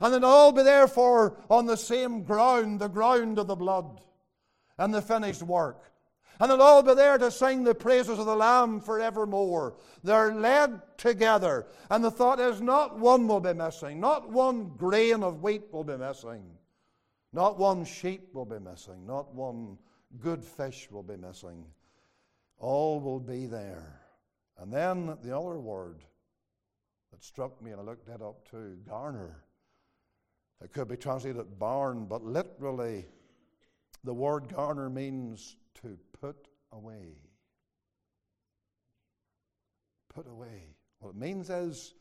And 0.00 0.12
they'll 0.12 0.24
all 0.24 0.50
be 0.50 0.64
therefore 0.64 1.38
on 1.48 1.66
the 1.66 1.76
same 1.76 2.24
ground, 2.24 2.80
the 2.80 2.88
ground 2.88 3.38
of 3.38 3.46
the 3.46 3.54
blood 3.54 4.00
and 4.78 4.92
the 4.92 5.02
finished 5.02 5.42
work. 5.42 5.91
And 6.42 6.50
they'll 6.50 6.60
all 6.60 6.82
be 6.82 6.94
there 6.94 7.18
to 7.18 7.30
sing 7.30 7.62
the 7.62 7.72
praises 7.72 8.18
of 8.18 8.26
the 8.26 8.34
Lamb 8.34 8.80
forevermore. 8.80 9.76
They're 10.02 10.34
led 10.34 10.80
together. 10.98 11.68
And 11.88 12.02
the 12.02 12.10
thought 12.10 12.40
is 12.40 12.60
not 12.60 12.98
one 12.98 13.28
will 13.28 13.38
be 13.38 13.52
missing, 13.52 14.00
not 14.00 14.28
one 14.28 14.72
grain 14.76 15.22
of 15.22 15.44
wheat 15.44 15.62
will 15.70 15.84
be 15.84 15.96
missing, 15.96 16.42
not 17.32 17.60
one 17.60 17.84
sheep 17.84 18.30
will 18.34 18.44
be 18.44 18.58
missing, 18.58 19.06
not 19.06 19.32
one 19.32 19.78
good 20.18 20.42
fish 20.42 20.88
will 20.90 21.04
be 21.04 21.16
missing. 21.16 21.64
All 22.58 23.00
will 23.00 23.20
be 23.20 23.46
there. 23.46 24.00
And 24.58 24.72
then 24.72 25.16
the 25.22 25.38
other 25.38 25.60
word 25.60 26.02
that 27.12 27.22
struck 27.22 27.62
me, 27.62 27.70
and 27.70 27.80
I 27.80 27.84
looked 27.84 28.08
that 28.08 28.20
up 28.20 28.50
too 28.50 28.78
garner. 28.88 29.44
It 30.60 30.72
could 30.72 30.88
be 30.88 30.96
translated 30.96 31.60
barn, 31.60 32.06
but 32.06 32.24
literally, 32.24 33.06
the 34.02 34.14
word 34.14 34.52
garner 34.52 34.90
means 34.90 35.54
to 35.82 35.96
put 36.22 36.46
away. 36.70 37.16
Put 40.14 40.28
away. 40.28 40.76
What 41.00 41.10
it 41.10 41.16
means 41.16 41.50
is 41.50 41.94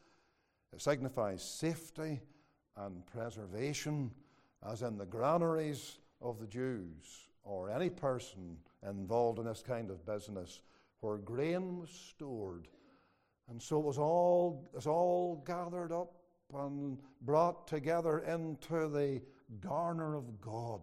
it 0.72 0.80
signifies 0.80 1.42
safety 1.44 2.22
and 2.78 3.06
preservation, 3.08 4.12
as 4.70 4.84
in 4.84 4.98
the 4.98 5.08
granaries 5.08 5.98
of 6.22 6.40
the 6.40 6.46
Jews 6.46 7.30
or 7.44 7.72
any 7.72 7.90
person 7.90 8.58
involved 8.88 9.40
in 9.40 9.46
this 9.46 9.64
kind 9.66 9.90
of 9.90 10.06
business 10.06 10.62
where 11.00 11.18
grain 11.18 11.80
was 11.80 11.90
stored. 11.90 12.68
And 13.50 13.60
so 13.60 13.80
it 13.80 13.86
was 13.86 13.98
all, 13.98 14.70
it 14.72 14.76
was 14.76 14.88
all 14.88 15.44
gathered 15.48 15.92
up 15.92 16.14
and 16.54 17.00
brought 17.22 17.66
together 17.66 18.20
into 18.20 18.88
the 18.88 19.22
garner 19.60 20.16
of 20.16 20.40
God, 20.40 20.82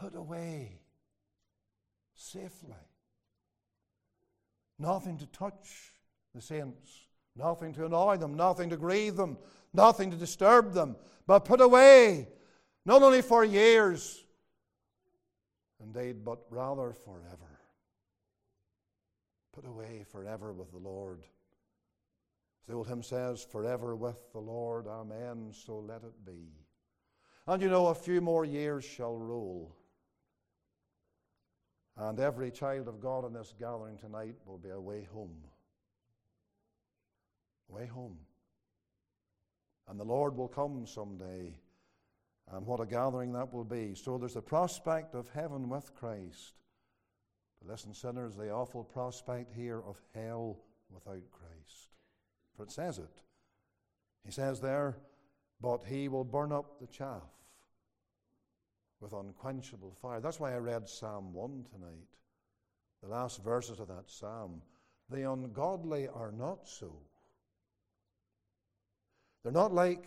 put 0.00 0.14
away 0.14 0.81
safely. 2.14 2.74
Nothing 4.78 5.18
to 5.18 5.26
touch 5.26 5.92
the 6.34 6.40
saints, 6.40 7.06
nothing 7.36 7.72
to 7.74 7.86
annoy 7.86 8.16
them, 8.16 8.34
nothing 8.34 8.70
to 8.70 8.76
grieve 8.76 9.16
them, 9.16 9.38
nothing 9.72 10.10
to 10.10 10.16
disturb 10.16 10.72
them, 10.72 10.96
but 11.26 11.44
put 11.44 11.60
away, 11.60 12.28
not 12.84 13.02
only 13.02 13.22
for 13.22 13.44
years, 13.44 14.24
indeed, 15.80 16.24
but 16.24 16.40
rather 16.50 16.92
forever. 16.92 17.60
Put 19.52 19.66
away 19.66 20.04
forever 20.10 20.52
with 20.52 20.72
the 20.72 20.78
Lord. 20.78 21.20
As 22.62 22.66
the 22.68 22.74
old 22.74 22.88
hymn 22.88 23.02
says, 23.02 23.44
forever 23.44 23.94
with 23.94 24.32
the 24.32 24.40
Lord, 24.40 24.86
amen, 24.86 25.52
so 25.52 25.78
let 25.78 26.02
it 26.04 26.24
be. 26.24 26.48
And 27.46 27.60
you 27.60 27.68
know, 27.68 27.88
a 27.88 27.94
few 27.94 28.20
more 28.20 28.44
years 28.44 28.84
shall 28.84 29.16
roll. 29.16 29.76
And 31.96 32.18
every 32.18 32.50
child 32.50 32.88
of 32.88 33.00
God 33.00 33.26
in 33.26 33.32
this 33.32 33.54
gathering 33.58 33.98
tonight 33.98 34.36
will 34.46 34.58
be 34.58 34.70
away 34.70 35.06
home. 35.12 35.36
Way 37.68 37.86
home. 37.86 38.16
And 39.88 40.00
the 40.00 40.04
Lord 40.04 40.36
will 40.36 40.48
come 40.48 40.86
someday. 40.86 41.54
And 42.50 42.66
what 42.66 42.80
a 42.80 42.86
gathering 42.86 43.32
that 43.32 43.52
will 43.52 43.64
be. 43.64 43.94
So 43.94 44.16
there's 44.16 44.34
the 44.34 44.42
prospect 44.42 45.14
of 45.14 45.28
heaven 45.28 45.68
with 45.68 45.94
Christ. 45.94 46.54
But 47.60 47.70
listen, 47.70 47.94
sinners, 47.94 48.36
the 48.36 48.50
awful 48.50 48.84
prospect 48.84 49.52
here 49.54 49.80
of 49.86 50.00
hell 50.14 50.58
without 50.90 51.30
Christ. 51.30 51.90
For 52.56 52.64
it 52.64 52.72
says 52.72 52.98
it. 52.98 53.22
He 54.24 54.32
says 54.32 54.60
there, 54.60 54.96
but 55.60 55.84
he 55.84 56.08
will 56.08 56.24
burn 56.24 56.52
up 56.52 56.80
the 56.80 56.86
chaff 56.86 57.41
with 59.02 59.12
unquenchable 59.12 59.92
fire. 60.00 60.20
That's 60.20 60.38
why 60.38 60.54
I 60.54 60.58
read 60.58 60.88
Psalm 60.88 61.34
1 61.34 61.66
tonight, 61.74 62.08
the 63.02 63.08
last 63.08 63.42
verses 63.42 63.80
of 63.80 63.88
that 63.88 64.08
psalm. 64.08 64.62
The 65.10 65.30
ungodly 65.30 66.08
are 66.08 66.30
not 66.30 66.68
so. 66.68 66.94
They're 69.42 69.52
not 69.52 69.74
like 69.74 70.06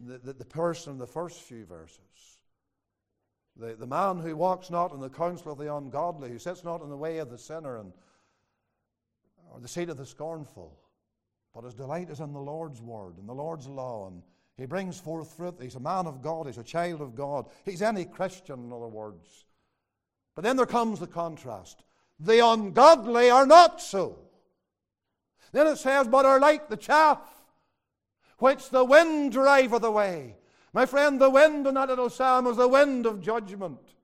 the, 0.00 0.18
the, 0.18 0.32
the 0.32 0.44
person 0.44 0.94
in 0.94 0.98
the 0.98 1.06
first 1.06 1.42
few 1.42 1.64
verses. 1.64 2.00
The, 3.56 3.76
the 3.76 3.86
man 3.86 4.18
who 4.18 4.36
walks 4.36 4.70
not 4.70 4.92
in 4.92 5.00
the 5.00 5.08
counsel 5.08 5.52
of 5.52 5.58
the 5.58 5.74
ungodly, 5.74 6.28
who 6.28 6.38
sits 6.38 6.64
not 6.64 6.82
in 6.82 6.90
the 6.90 6.96
way 6.96 7.18
of 7.18 7.30
the 7.30 7.38
sinner 7.38 7.78
and, 7.78 7.92
or 9.52 9.60
the 9.60 9.68
seat 9.68 9.88
of 9.88 9.96
the 9.96 10.04
scornful, 10.04 10.76
but 11.54 11.64
his 11.64 11.74
delight 11.74 12.10
is 12.10 12.20
in 12.20 12.32
the 12.32 12.40
Lord's 12.40 12.82
word 12.82 13.18
and 13.18 13.28
the 13.28 13.32
Lord's 13.32 13.68
law, 13.68 14.08
and 14.08 14.22
he 14.56 14.66
brings 14.66 14.98
forth 14.98 15.32
fruit. 15.36 15.56
He's 15.60 15.74
a 15.74 15.80
man 15.80 16.06
of 16.06 16.22
God. 16.22 16.46
He's 16.46 16.58
a 16.58 16.64
child 16.64 17.00
of 17.00 17.14
God. 17.14 17.46
He's 17.64 17.82
any 17.82 18.04
Christian, 18.04 18.66
in 18.66 18.72
other 18.72 18.88
words. 18.88 19.44
But 20.34 20.44
then 20.44 20.56
there 20.56 20.66
comes 20.66 20.98
the 20.98 21.06
contrast. 21.06 21.82
The 22.18 22.44
ungodly 22.44 23.30
are 23.30 23.46
not 23.46 23.80
so. 23.82 24.18
Then 25.52 25.66
it 25.66 25.76
says, 25.76 26.08
but 26.08 26.24
are 26.24 26.40
like 26.40 26.68
the 26.68 26.76
chaff 26.76 27.20
which 28.38 28.70
the 28.70 28.84
wind 28.84 29.32
driveth 29.32 29.82
away. 29.82 30.36
My 30.72 30.86
friend, 30.86 31.20
the 31.20 31.30
wind 31.30 31.66
in 31.66 31.74
that 31.74 31.88
little 31.88 32.10
psalm 32.10 32.46
is 32.46 32.56
the 32.56 32.68
wind 32.68 33.06
of 33.06 33.22
judgment 33.22 33.95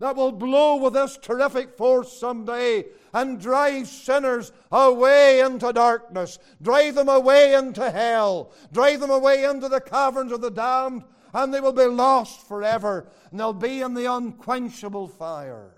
that 0.00 0.16
will 0.16 0.32
blow 0.32 0.76
with 0.76 0.94
this 0.94 1.18
terrific 1.18 1.76
force 1.76 2.18
someday 2.18 2.86
and 3.12 3.38
drive 3.38 3.86
sinners 3.86 4.50
away 4.72 5.40
into 5.40 5.72
darkness, 5.72 6.38
drive 6.60 6.94
them 6.94 7.08
away 7.08 7.54
into 7.54 7.90
hell, 7.90 8.52
drive 8.72 9.00
them 9.00 9.10
away 9.10 9.44
into 9.44 9.68
the 9.68 9.80
caverns 9.80 10.32
of 10.32 10.40
the 10.40 10.50
damned, 10.50 11.04
and 11.34 11.52
they 11.52 11.60
will 11.60 11.72
be 11.72 11.84
lost 11.84 12.48
forever, 12.48 13.08
and 13.30 13.38
they'll 13.38 13.52
be 13.52 13.82
in 13.82 13.94
the 13.94 14.12
unquenchable 14.12 15.06
fire. 15.06 15.74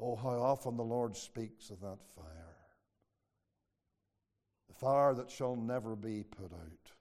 Oh, 0.00 0.16
how 0.16 0.30
often 0.30 0.76
the 0.76 0.84
Lord 0.84 1.16
speaks 1.16 1.70
of 1.70 1.80
that 1.80 1.98
fire. 2.16 2.56
The 4.68 4.74
fire 4.74 5.14
that 5.14 5.30
shall 5.30 5.54
never 5.54 5.94
be 5.96 6.22
put 6.22 6.52
out. 6.52 6.92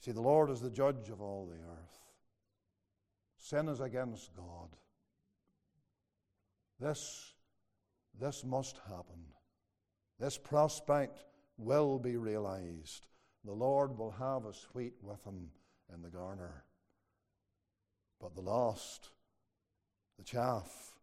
See, 0.00 0.12
the 0.12 0.20
Lord 0.20 0.50
is 0.50 0.60
the 0.60 0.70
judge 0.70 1.08
of 1.08 1.22
all 1.22 1.46
the 1.46 1.56
earth. 1.56 2.03
Sin 3.44 3.68
is 3.68 3.80
against 3.80 4.34
God. 4.34 4.70
This, 6.80 7.34
this 8.18 8.42
must 8.42 8.78
happen. 8.88 9.20
This 10.18 10.38
prospect 10.38 11.24
will 11.58 11.98
be 11.98 12.16
realized. 12.16 13.06
The 13.44 13.52
Lord 13.52 13.98
will 13.98 14.12
have 14.12 14.46
a 14.46 14.54
sweet 14.54 14.94
with 15.02 15.22
him 15.26 15.50
in 15.92 16.00
the 16.00 16.08
garner. 16.08 16.64
But 18.18 18.34
the 18.34 18.40
lost, 18.40 19.10
the 20.16 20.24
chaff, 20.24 20.94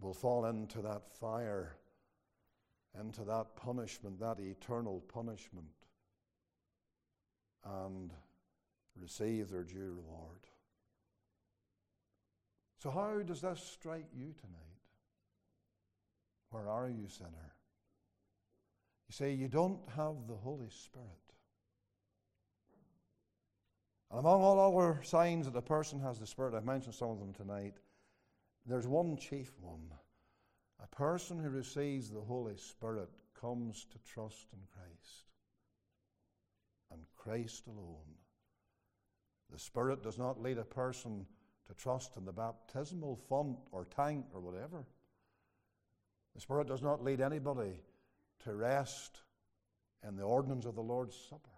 will 0.00 0.14
fall 0.14 0.46
into 0.46 0.80
that 0.82 1.02
fire, 1.18 1.78
into 2.96 3.24
that 3.24 3.56
punishment, 3.56 4.20
that 4.20 4.38
eternal 4.38 5.02
punishment. 5.12 5.66
and 7.64 8.12
receive 9.00 9.50
their 9.50 9.64
due 9.64 9.94
reward. 9.96 10.47
So, 12.78 12.90
how 12.90 13.20
does 13.26 13.40
this 13.40 13.60
strike 13.60 14.06
you 14.14 14.34
tonight? 14.40 14.68
Where 16.50 16.68
are 16.68 16.88
you, 16.88 17.08
sinner? 17.08 17.52
You 19.08 19.12
say 19.12 19.32
you 19.32 19.48
don't 19.48 19.80
have 19.96 20.14
the 20.28 20.36
Holy 20.36 20.70
Spirit. 20.70 21.08
And 24.10 24.20
among 24.20 24.42
all 24.42 24.78
other 24.78 25.02
signs 25.02 25.46
that 25.46 25.56
a 25.56 25.62
person 25.62 26.00
has 26.00 26.18
the 26.18 26.26
Spirit, 26.26 26.54
I've 26.54 26.64
mentioned 26.64 26.94
some 26.94 27.10
of 27.10 27.18
them 27.18 27.34
tonight, 27.34 27.74
there's 28.64 28.86
one 28.86 29.16
chief 29.16 29.52
one. 29.60 29.90
A 30.82 30.86
person 30.86 31.42
who 31.42 31.50
receives 31.50 32.10
the 32.10 32.20
Holy 32.20 32.56
Spirit 32.56 33.08
comes 33.38 33.86
to 33.90 33.98
trust 34.10 34.46
in 34.52 34.60
Christ 34.72 35.24
and 36.92 37.00
Christ 37.16 37.66
alone. 37.66 38.14
The 39.50 39.58
Spirit 39.58 40.02
does 40.02 40.18
not 40.18 40.40
lead 40.40 40.58
a 40.58 40.64
person 40.64 41.26
to 41.68 41.74
trust 41.74 42.16
in 42.16 42.24
the 42.24 42.32
baptismal 42.32 43.16
font 43.28 43.58
or 43.72 43.84
tank 43.84 44.26
or 44.34 44.40
whatever. 44.40 44.86
The 46.34 46.40
Spirit 46.40 46.68
does 46.68 46.82
not 46.82 47.04
lead 47.04 47.20
anybody 47.20 47.80
to 48.44 48.54
rest 48.54 49.20
in 50.06 50.16
the 50.16 50.22
ordinance 50.22 50.64
of 50.64 50.74
the 50.74 50.82
Lord's 50.82 51.16
Supper. 51.28 51.50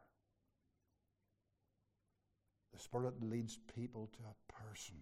The 2.72 2.80
Spirit 2.80 3.22
leads 3.22 3.58
people 3.74 4.08
to 4.12 4.18
a 4.22 4.52
person 4.64 4.96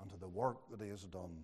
and 0.00 0.10
to 0.10 0.16
the 0.16 0.28
work 0.28 0.58
that 0.70 0.80
He 0.80 0.90
has 0.90 1.02
done. 1.02 1.42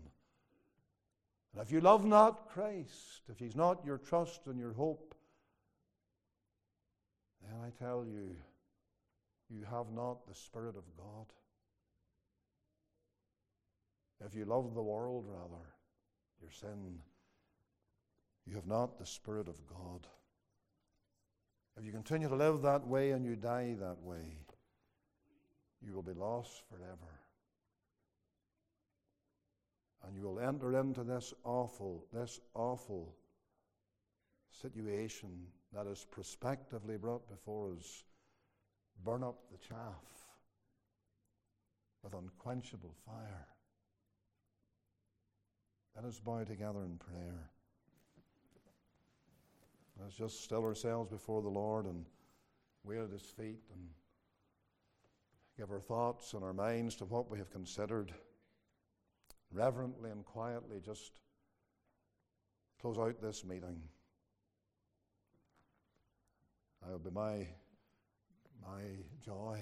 And 1.52 1.62
if 1.62 1.72
you 1.72 1.80
love 1.80 2.04
not 2.04 2.48
Christ, 2.50 3.22
if 3.28 3.38
He's 3.38 3.56
not 3.56 3.84
your 3.84 3.98
trust 3.98 4.42
and 4.46 4.58
your 4.58 4.72
hope, 4.72 5.14
then 7.42 7.58
I 7.64 7.70
tell 7.82 8.04
you, 8.06 8.36
you 9.50 9.64
have 9.70 9.90
not 9.92 10.26
the 10.26 10.34
Spirit 10.34 10.76
of 10.76 10.84
God. 10.96 11.26
If 14.24 14.34
you 14.34 14.44
love 14.44 14.74
the 14.74 14.82
world, 14.82 15.26
rather, 15.28 15.64
your 16.40 16.50
sin, 16.50 16.98
you 18.46 18.54
have 18.56 18.66
not 18.66 18.98
the 18.98 19.06
Spirit 19.06 19.48
of 19.48 19.66
God. 19.66 20.06
If 21.76 21.84
you 21.84 21.92
continue 21.92 22.28
to 22.28 22.34
live 22.34 22.62
that 22.62 22.86
way 22.86 23.12
and 23.12 23.24
you 23.24 23.36
die 23.36 23.76
that 23.78 24.02
way, 24.02 24.38
you 25.80 25.94
will 25.94 26.02
be 26.02 26.12
lost 26.12 26.62
forever. 26.68 27.20
And 30.04 30.16
you 30.16 30.22
will 30.22 30.40
enter 30.40 30.78
into 30.78 31.04
this 31.04 31.34
awful, 31.44 32.06
this 32.12 32.40
awful 32.54 33.14
situation 34.50 35.30
that 35.72 35.86
is 35.86 36.06
prospectively 36.10 36.96
brought 36.96 37.28
before 37.28 37.72
us. 37.78 38.04
Burn 39.04 39.22
up 39.22 39.38
the 39.52 39.58
chaff 39.58 40.02
with 42.02 42.14
unquenchable 42.14 42.94
fire. 43.06 43.46
Let 46.00 46.06
us 46.06 46.20
bow 46.20 46.44
together 46.44 46.84
in 46.84 46.96
prayer. 46.96 47.50
Let's 50.00 50.14
just 50.14 50.44
still 50.44 50.62
ourselves 50.62 51.10
before 51.10 51.42
the 51.42 51.48
Lord 51.48 51.86
and 51.86 52.04
wait 52.84 53.00
at 53.00 53.10
His 53.10 53.22
feet 53.22 53.58
and 53.74 53.88
give 55.58 55.72
our 55.72 55.80
thoughts 55.80 56.34
and 56.34 56.44
our 56.44 56.52
minds 56.52 56.94
to 56.96 57.04
what 57.04 57.28
we 57.28 57.38
have 57.38 57.50
considered. 57.50 58.14
Reverently 59.50 60.12
and 60.12 60.24
quietly, 60.24 60.76
just 60.84 61.10
close 62.80 62.96
out 62.96 63.20
this 63.20 63.44
meeting. 63.44 63.82
It 66.86 66.92
will 66.92 67.00
be 67.00 67.10
my, 67.10 67.48
my 68.62 68.82
joy 69.24 69.60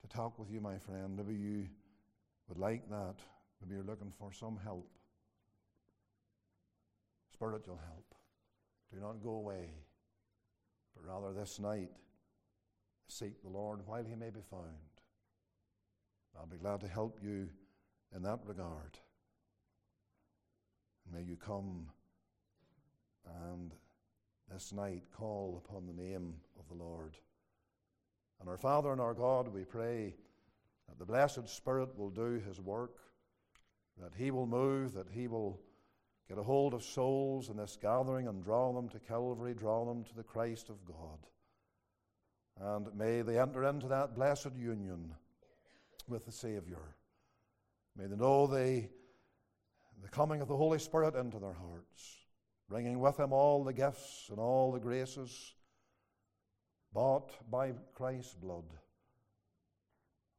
to 0.00 0.08
talk 0.08 0.38
with 0.38 0.50
you, 0.50 0.62
my 0.62 0.78
friend. 0.78 1.18
Maybe 1.18 1.34
you 1.34 1.66
would 2.48 2.56
like 2.56 2.88
that. 2.88 3.16
Maybe 3.60 3.74
you're 3.74 3.84
looking 3.84 4.14
for 4.18 4.32
some 4.32 4.58
help, 4.64 4.88
spiritual 7.38 7.78
help. 7.86 8.14
Do 8.92 9.00
not 9.00 9.22
go 9.22 9.30
away, 9.30 9.70
but 10.96 11.06
rather 11.06 11.32
this 11.32 11.60
night 11.60 11.90
seek 13.06 13.40
the 13.42 13.48
Lord 13.48 13.78
while 13.86 14.02
he 14.02 14.16
may 14.16 14.30
be 14.30 14.40
found. 14.50 14.64
I'll 16.36 16.46
be 16.46 16.56
glad 16.56 16.80
to 16.80 16.88
help 16.88 17.20
you 17.22 17.48
in 18.14 18.22
that 18.22 18.40
regard. 18.44 18.98
And 21.06 21.14
May 21.14 21.30
you 21.30 21.36
come 21.36 21.86
and 23.44 23.72
this 24.52 24.72
night 24.72 25.04
call 25.16 25.62
upon 25.64 25.86
the 25.86 26.02
name 26.02 26.34
of 26.58 26.66
the 26.68 26.82
Lord. 26.82 27.16
And 28.40 28.48
our 28.48 28.56
Father 28.56 28.90
and 28.90 29.00
our 29.00 29.14
God, 29.14 29.46
we 29.46 29.62
pray 29.62 30.16
that 30.88 30.98
the 30.98 31.04
blessed 31.04 31.48
Spirit 31.48 31.96
will 31.96 32.10
do 32.10 32.42
his 32.48 32.60
work, 32.60 32.96
that 34.02 34.12
he 34.16 34.32
will 34.32 34.46
move, 34.46 34.92
that 34.94 35.08
he 35.08 35.28
will 35.28 35.60
get 36.28 36.38
a 36.38 36.42
hold 36.42 36.74
of 36.74 36.82
souls 36.82 37.48
in 37.48 37.56
this 37.56 37.78
gathering 37.80 38.28
and 38.28 38.44
draw 38.44 38.72
them 38.72 38.88
to 38.90 38.98
Calvary, 38.98 39.54
draw 39.54 39.84
them 39.84 40.04
to 40.04 40.14
the 40.14 40.22
Christ 40.22 40.68
of 40.68 40.84
God. 40.84 41.18
And 42.60 42.94
may 42.94 43.22
they 43.22 43.38
enter 43.38 43.64
into 43.64 43.88
that 43.88 44.14
blessed 44.14 44.54
union 44.56 45.14
with 46.06 46.26
the 46.26 46.32
Savior. 46.32 46.96
May 47.96 48.06
they 48.06 48.16
know 48.16 48.46
the, 48.46 48.88
the 50.02 50.08
coming 50.08 50.40
of 50.40 50.48
the 50.48 50.56
Holy 50.56 50.78
Spirit 50.78 51.14
into 51.14 51.38
their 51.38 51.54
hearts, 51.54 52.16
bringing 52.68 52.98
with 53.00 53.18
him 53.18 53.32
all 53.32 53.64
the 53.64 53.72
gifts 53.72 54.26
and 54.30 54.38
all 54.38 54.72
the 54.72 54.80
graces 54.80 55.54
bought 56.92 57.32
by 57.50 57.72
Christ's 57.94 58.34
blood. 58.34 58.64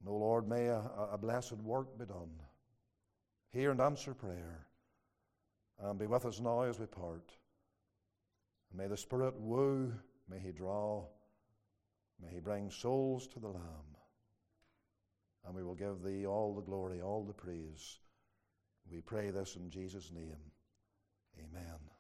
No, 0.06 0.12
Lord, 0.12 0.48
may 0.48 0.68
a, 0.68 0.82
a 1.12 1.18
blessed 1.18 1.58
work 1.58 1.98
be 1.98 2.06
done. 2.06 2.32
Hear 3.52 3.72
and 3.72 3.82
answer 3.82 4.14
prayer 4.14 4.68
and 5.82 6.00
be 6.00 6.08
with 6.08 6.26
us 6.26 6.40
now 6.40 6.62
as 6.62 6.80
we 6.80 6.86
part. 6.86 7.32
May 8.74 8.88
the 8.88 8.98
Spirit 8.98 9.40
woo, 9.40 9.94
may 10.30 10.40
He 10.40 10.52
draw, 10.52 11.06
may 12.22 12.34
He 12.34 12.40
bring 12.40 12.70
souls 12.70 13.28
to 13.28 13.40
the 13.40 13.48
Lamb. 13.48 13.96
And 15.46 15.56
we 15.56 15.64
will 15.64 15.76
give 15.76 16.04
Thee 16.04 16.28
all 16.28 16.54
the 16.54 16.62
glory, 16.62 17.02
all 17.02 17.24
the 17.24 17.34
praise. 17.34 18.00
We 18.92 19.02
pray 19.02 19.30
this 19.30 19.56
in 19.56 19.70
Jesus' 19.70 20.12
name. 20.12 20.38
Amen. 21.40 21.99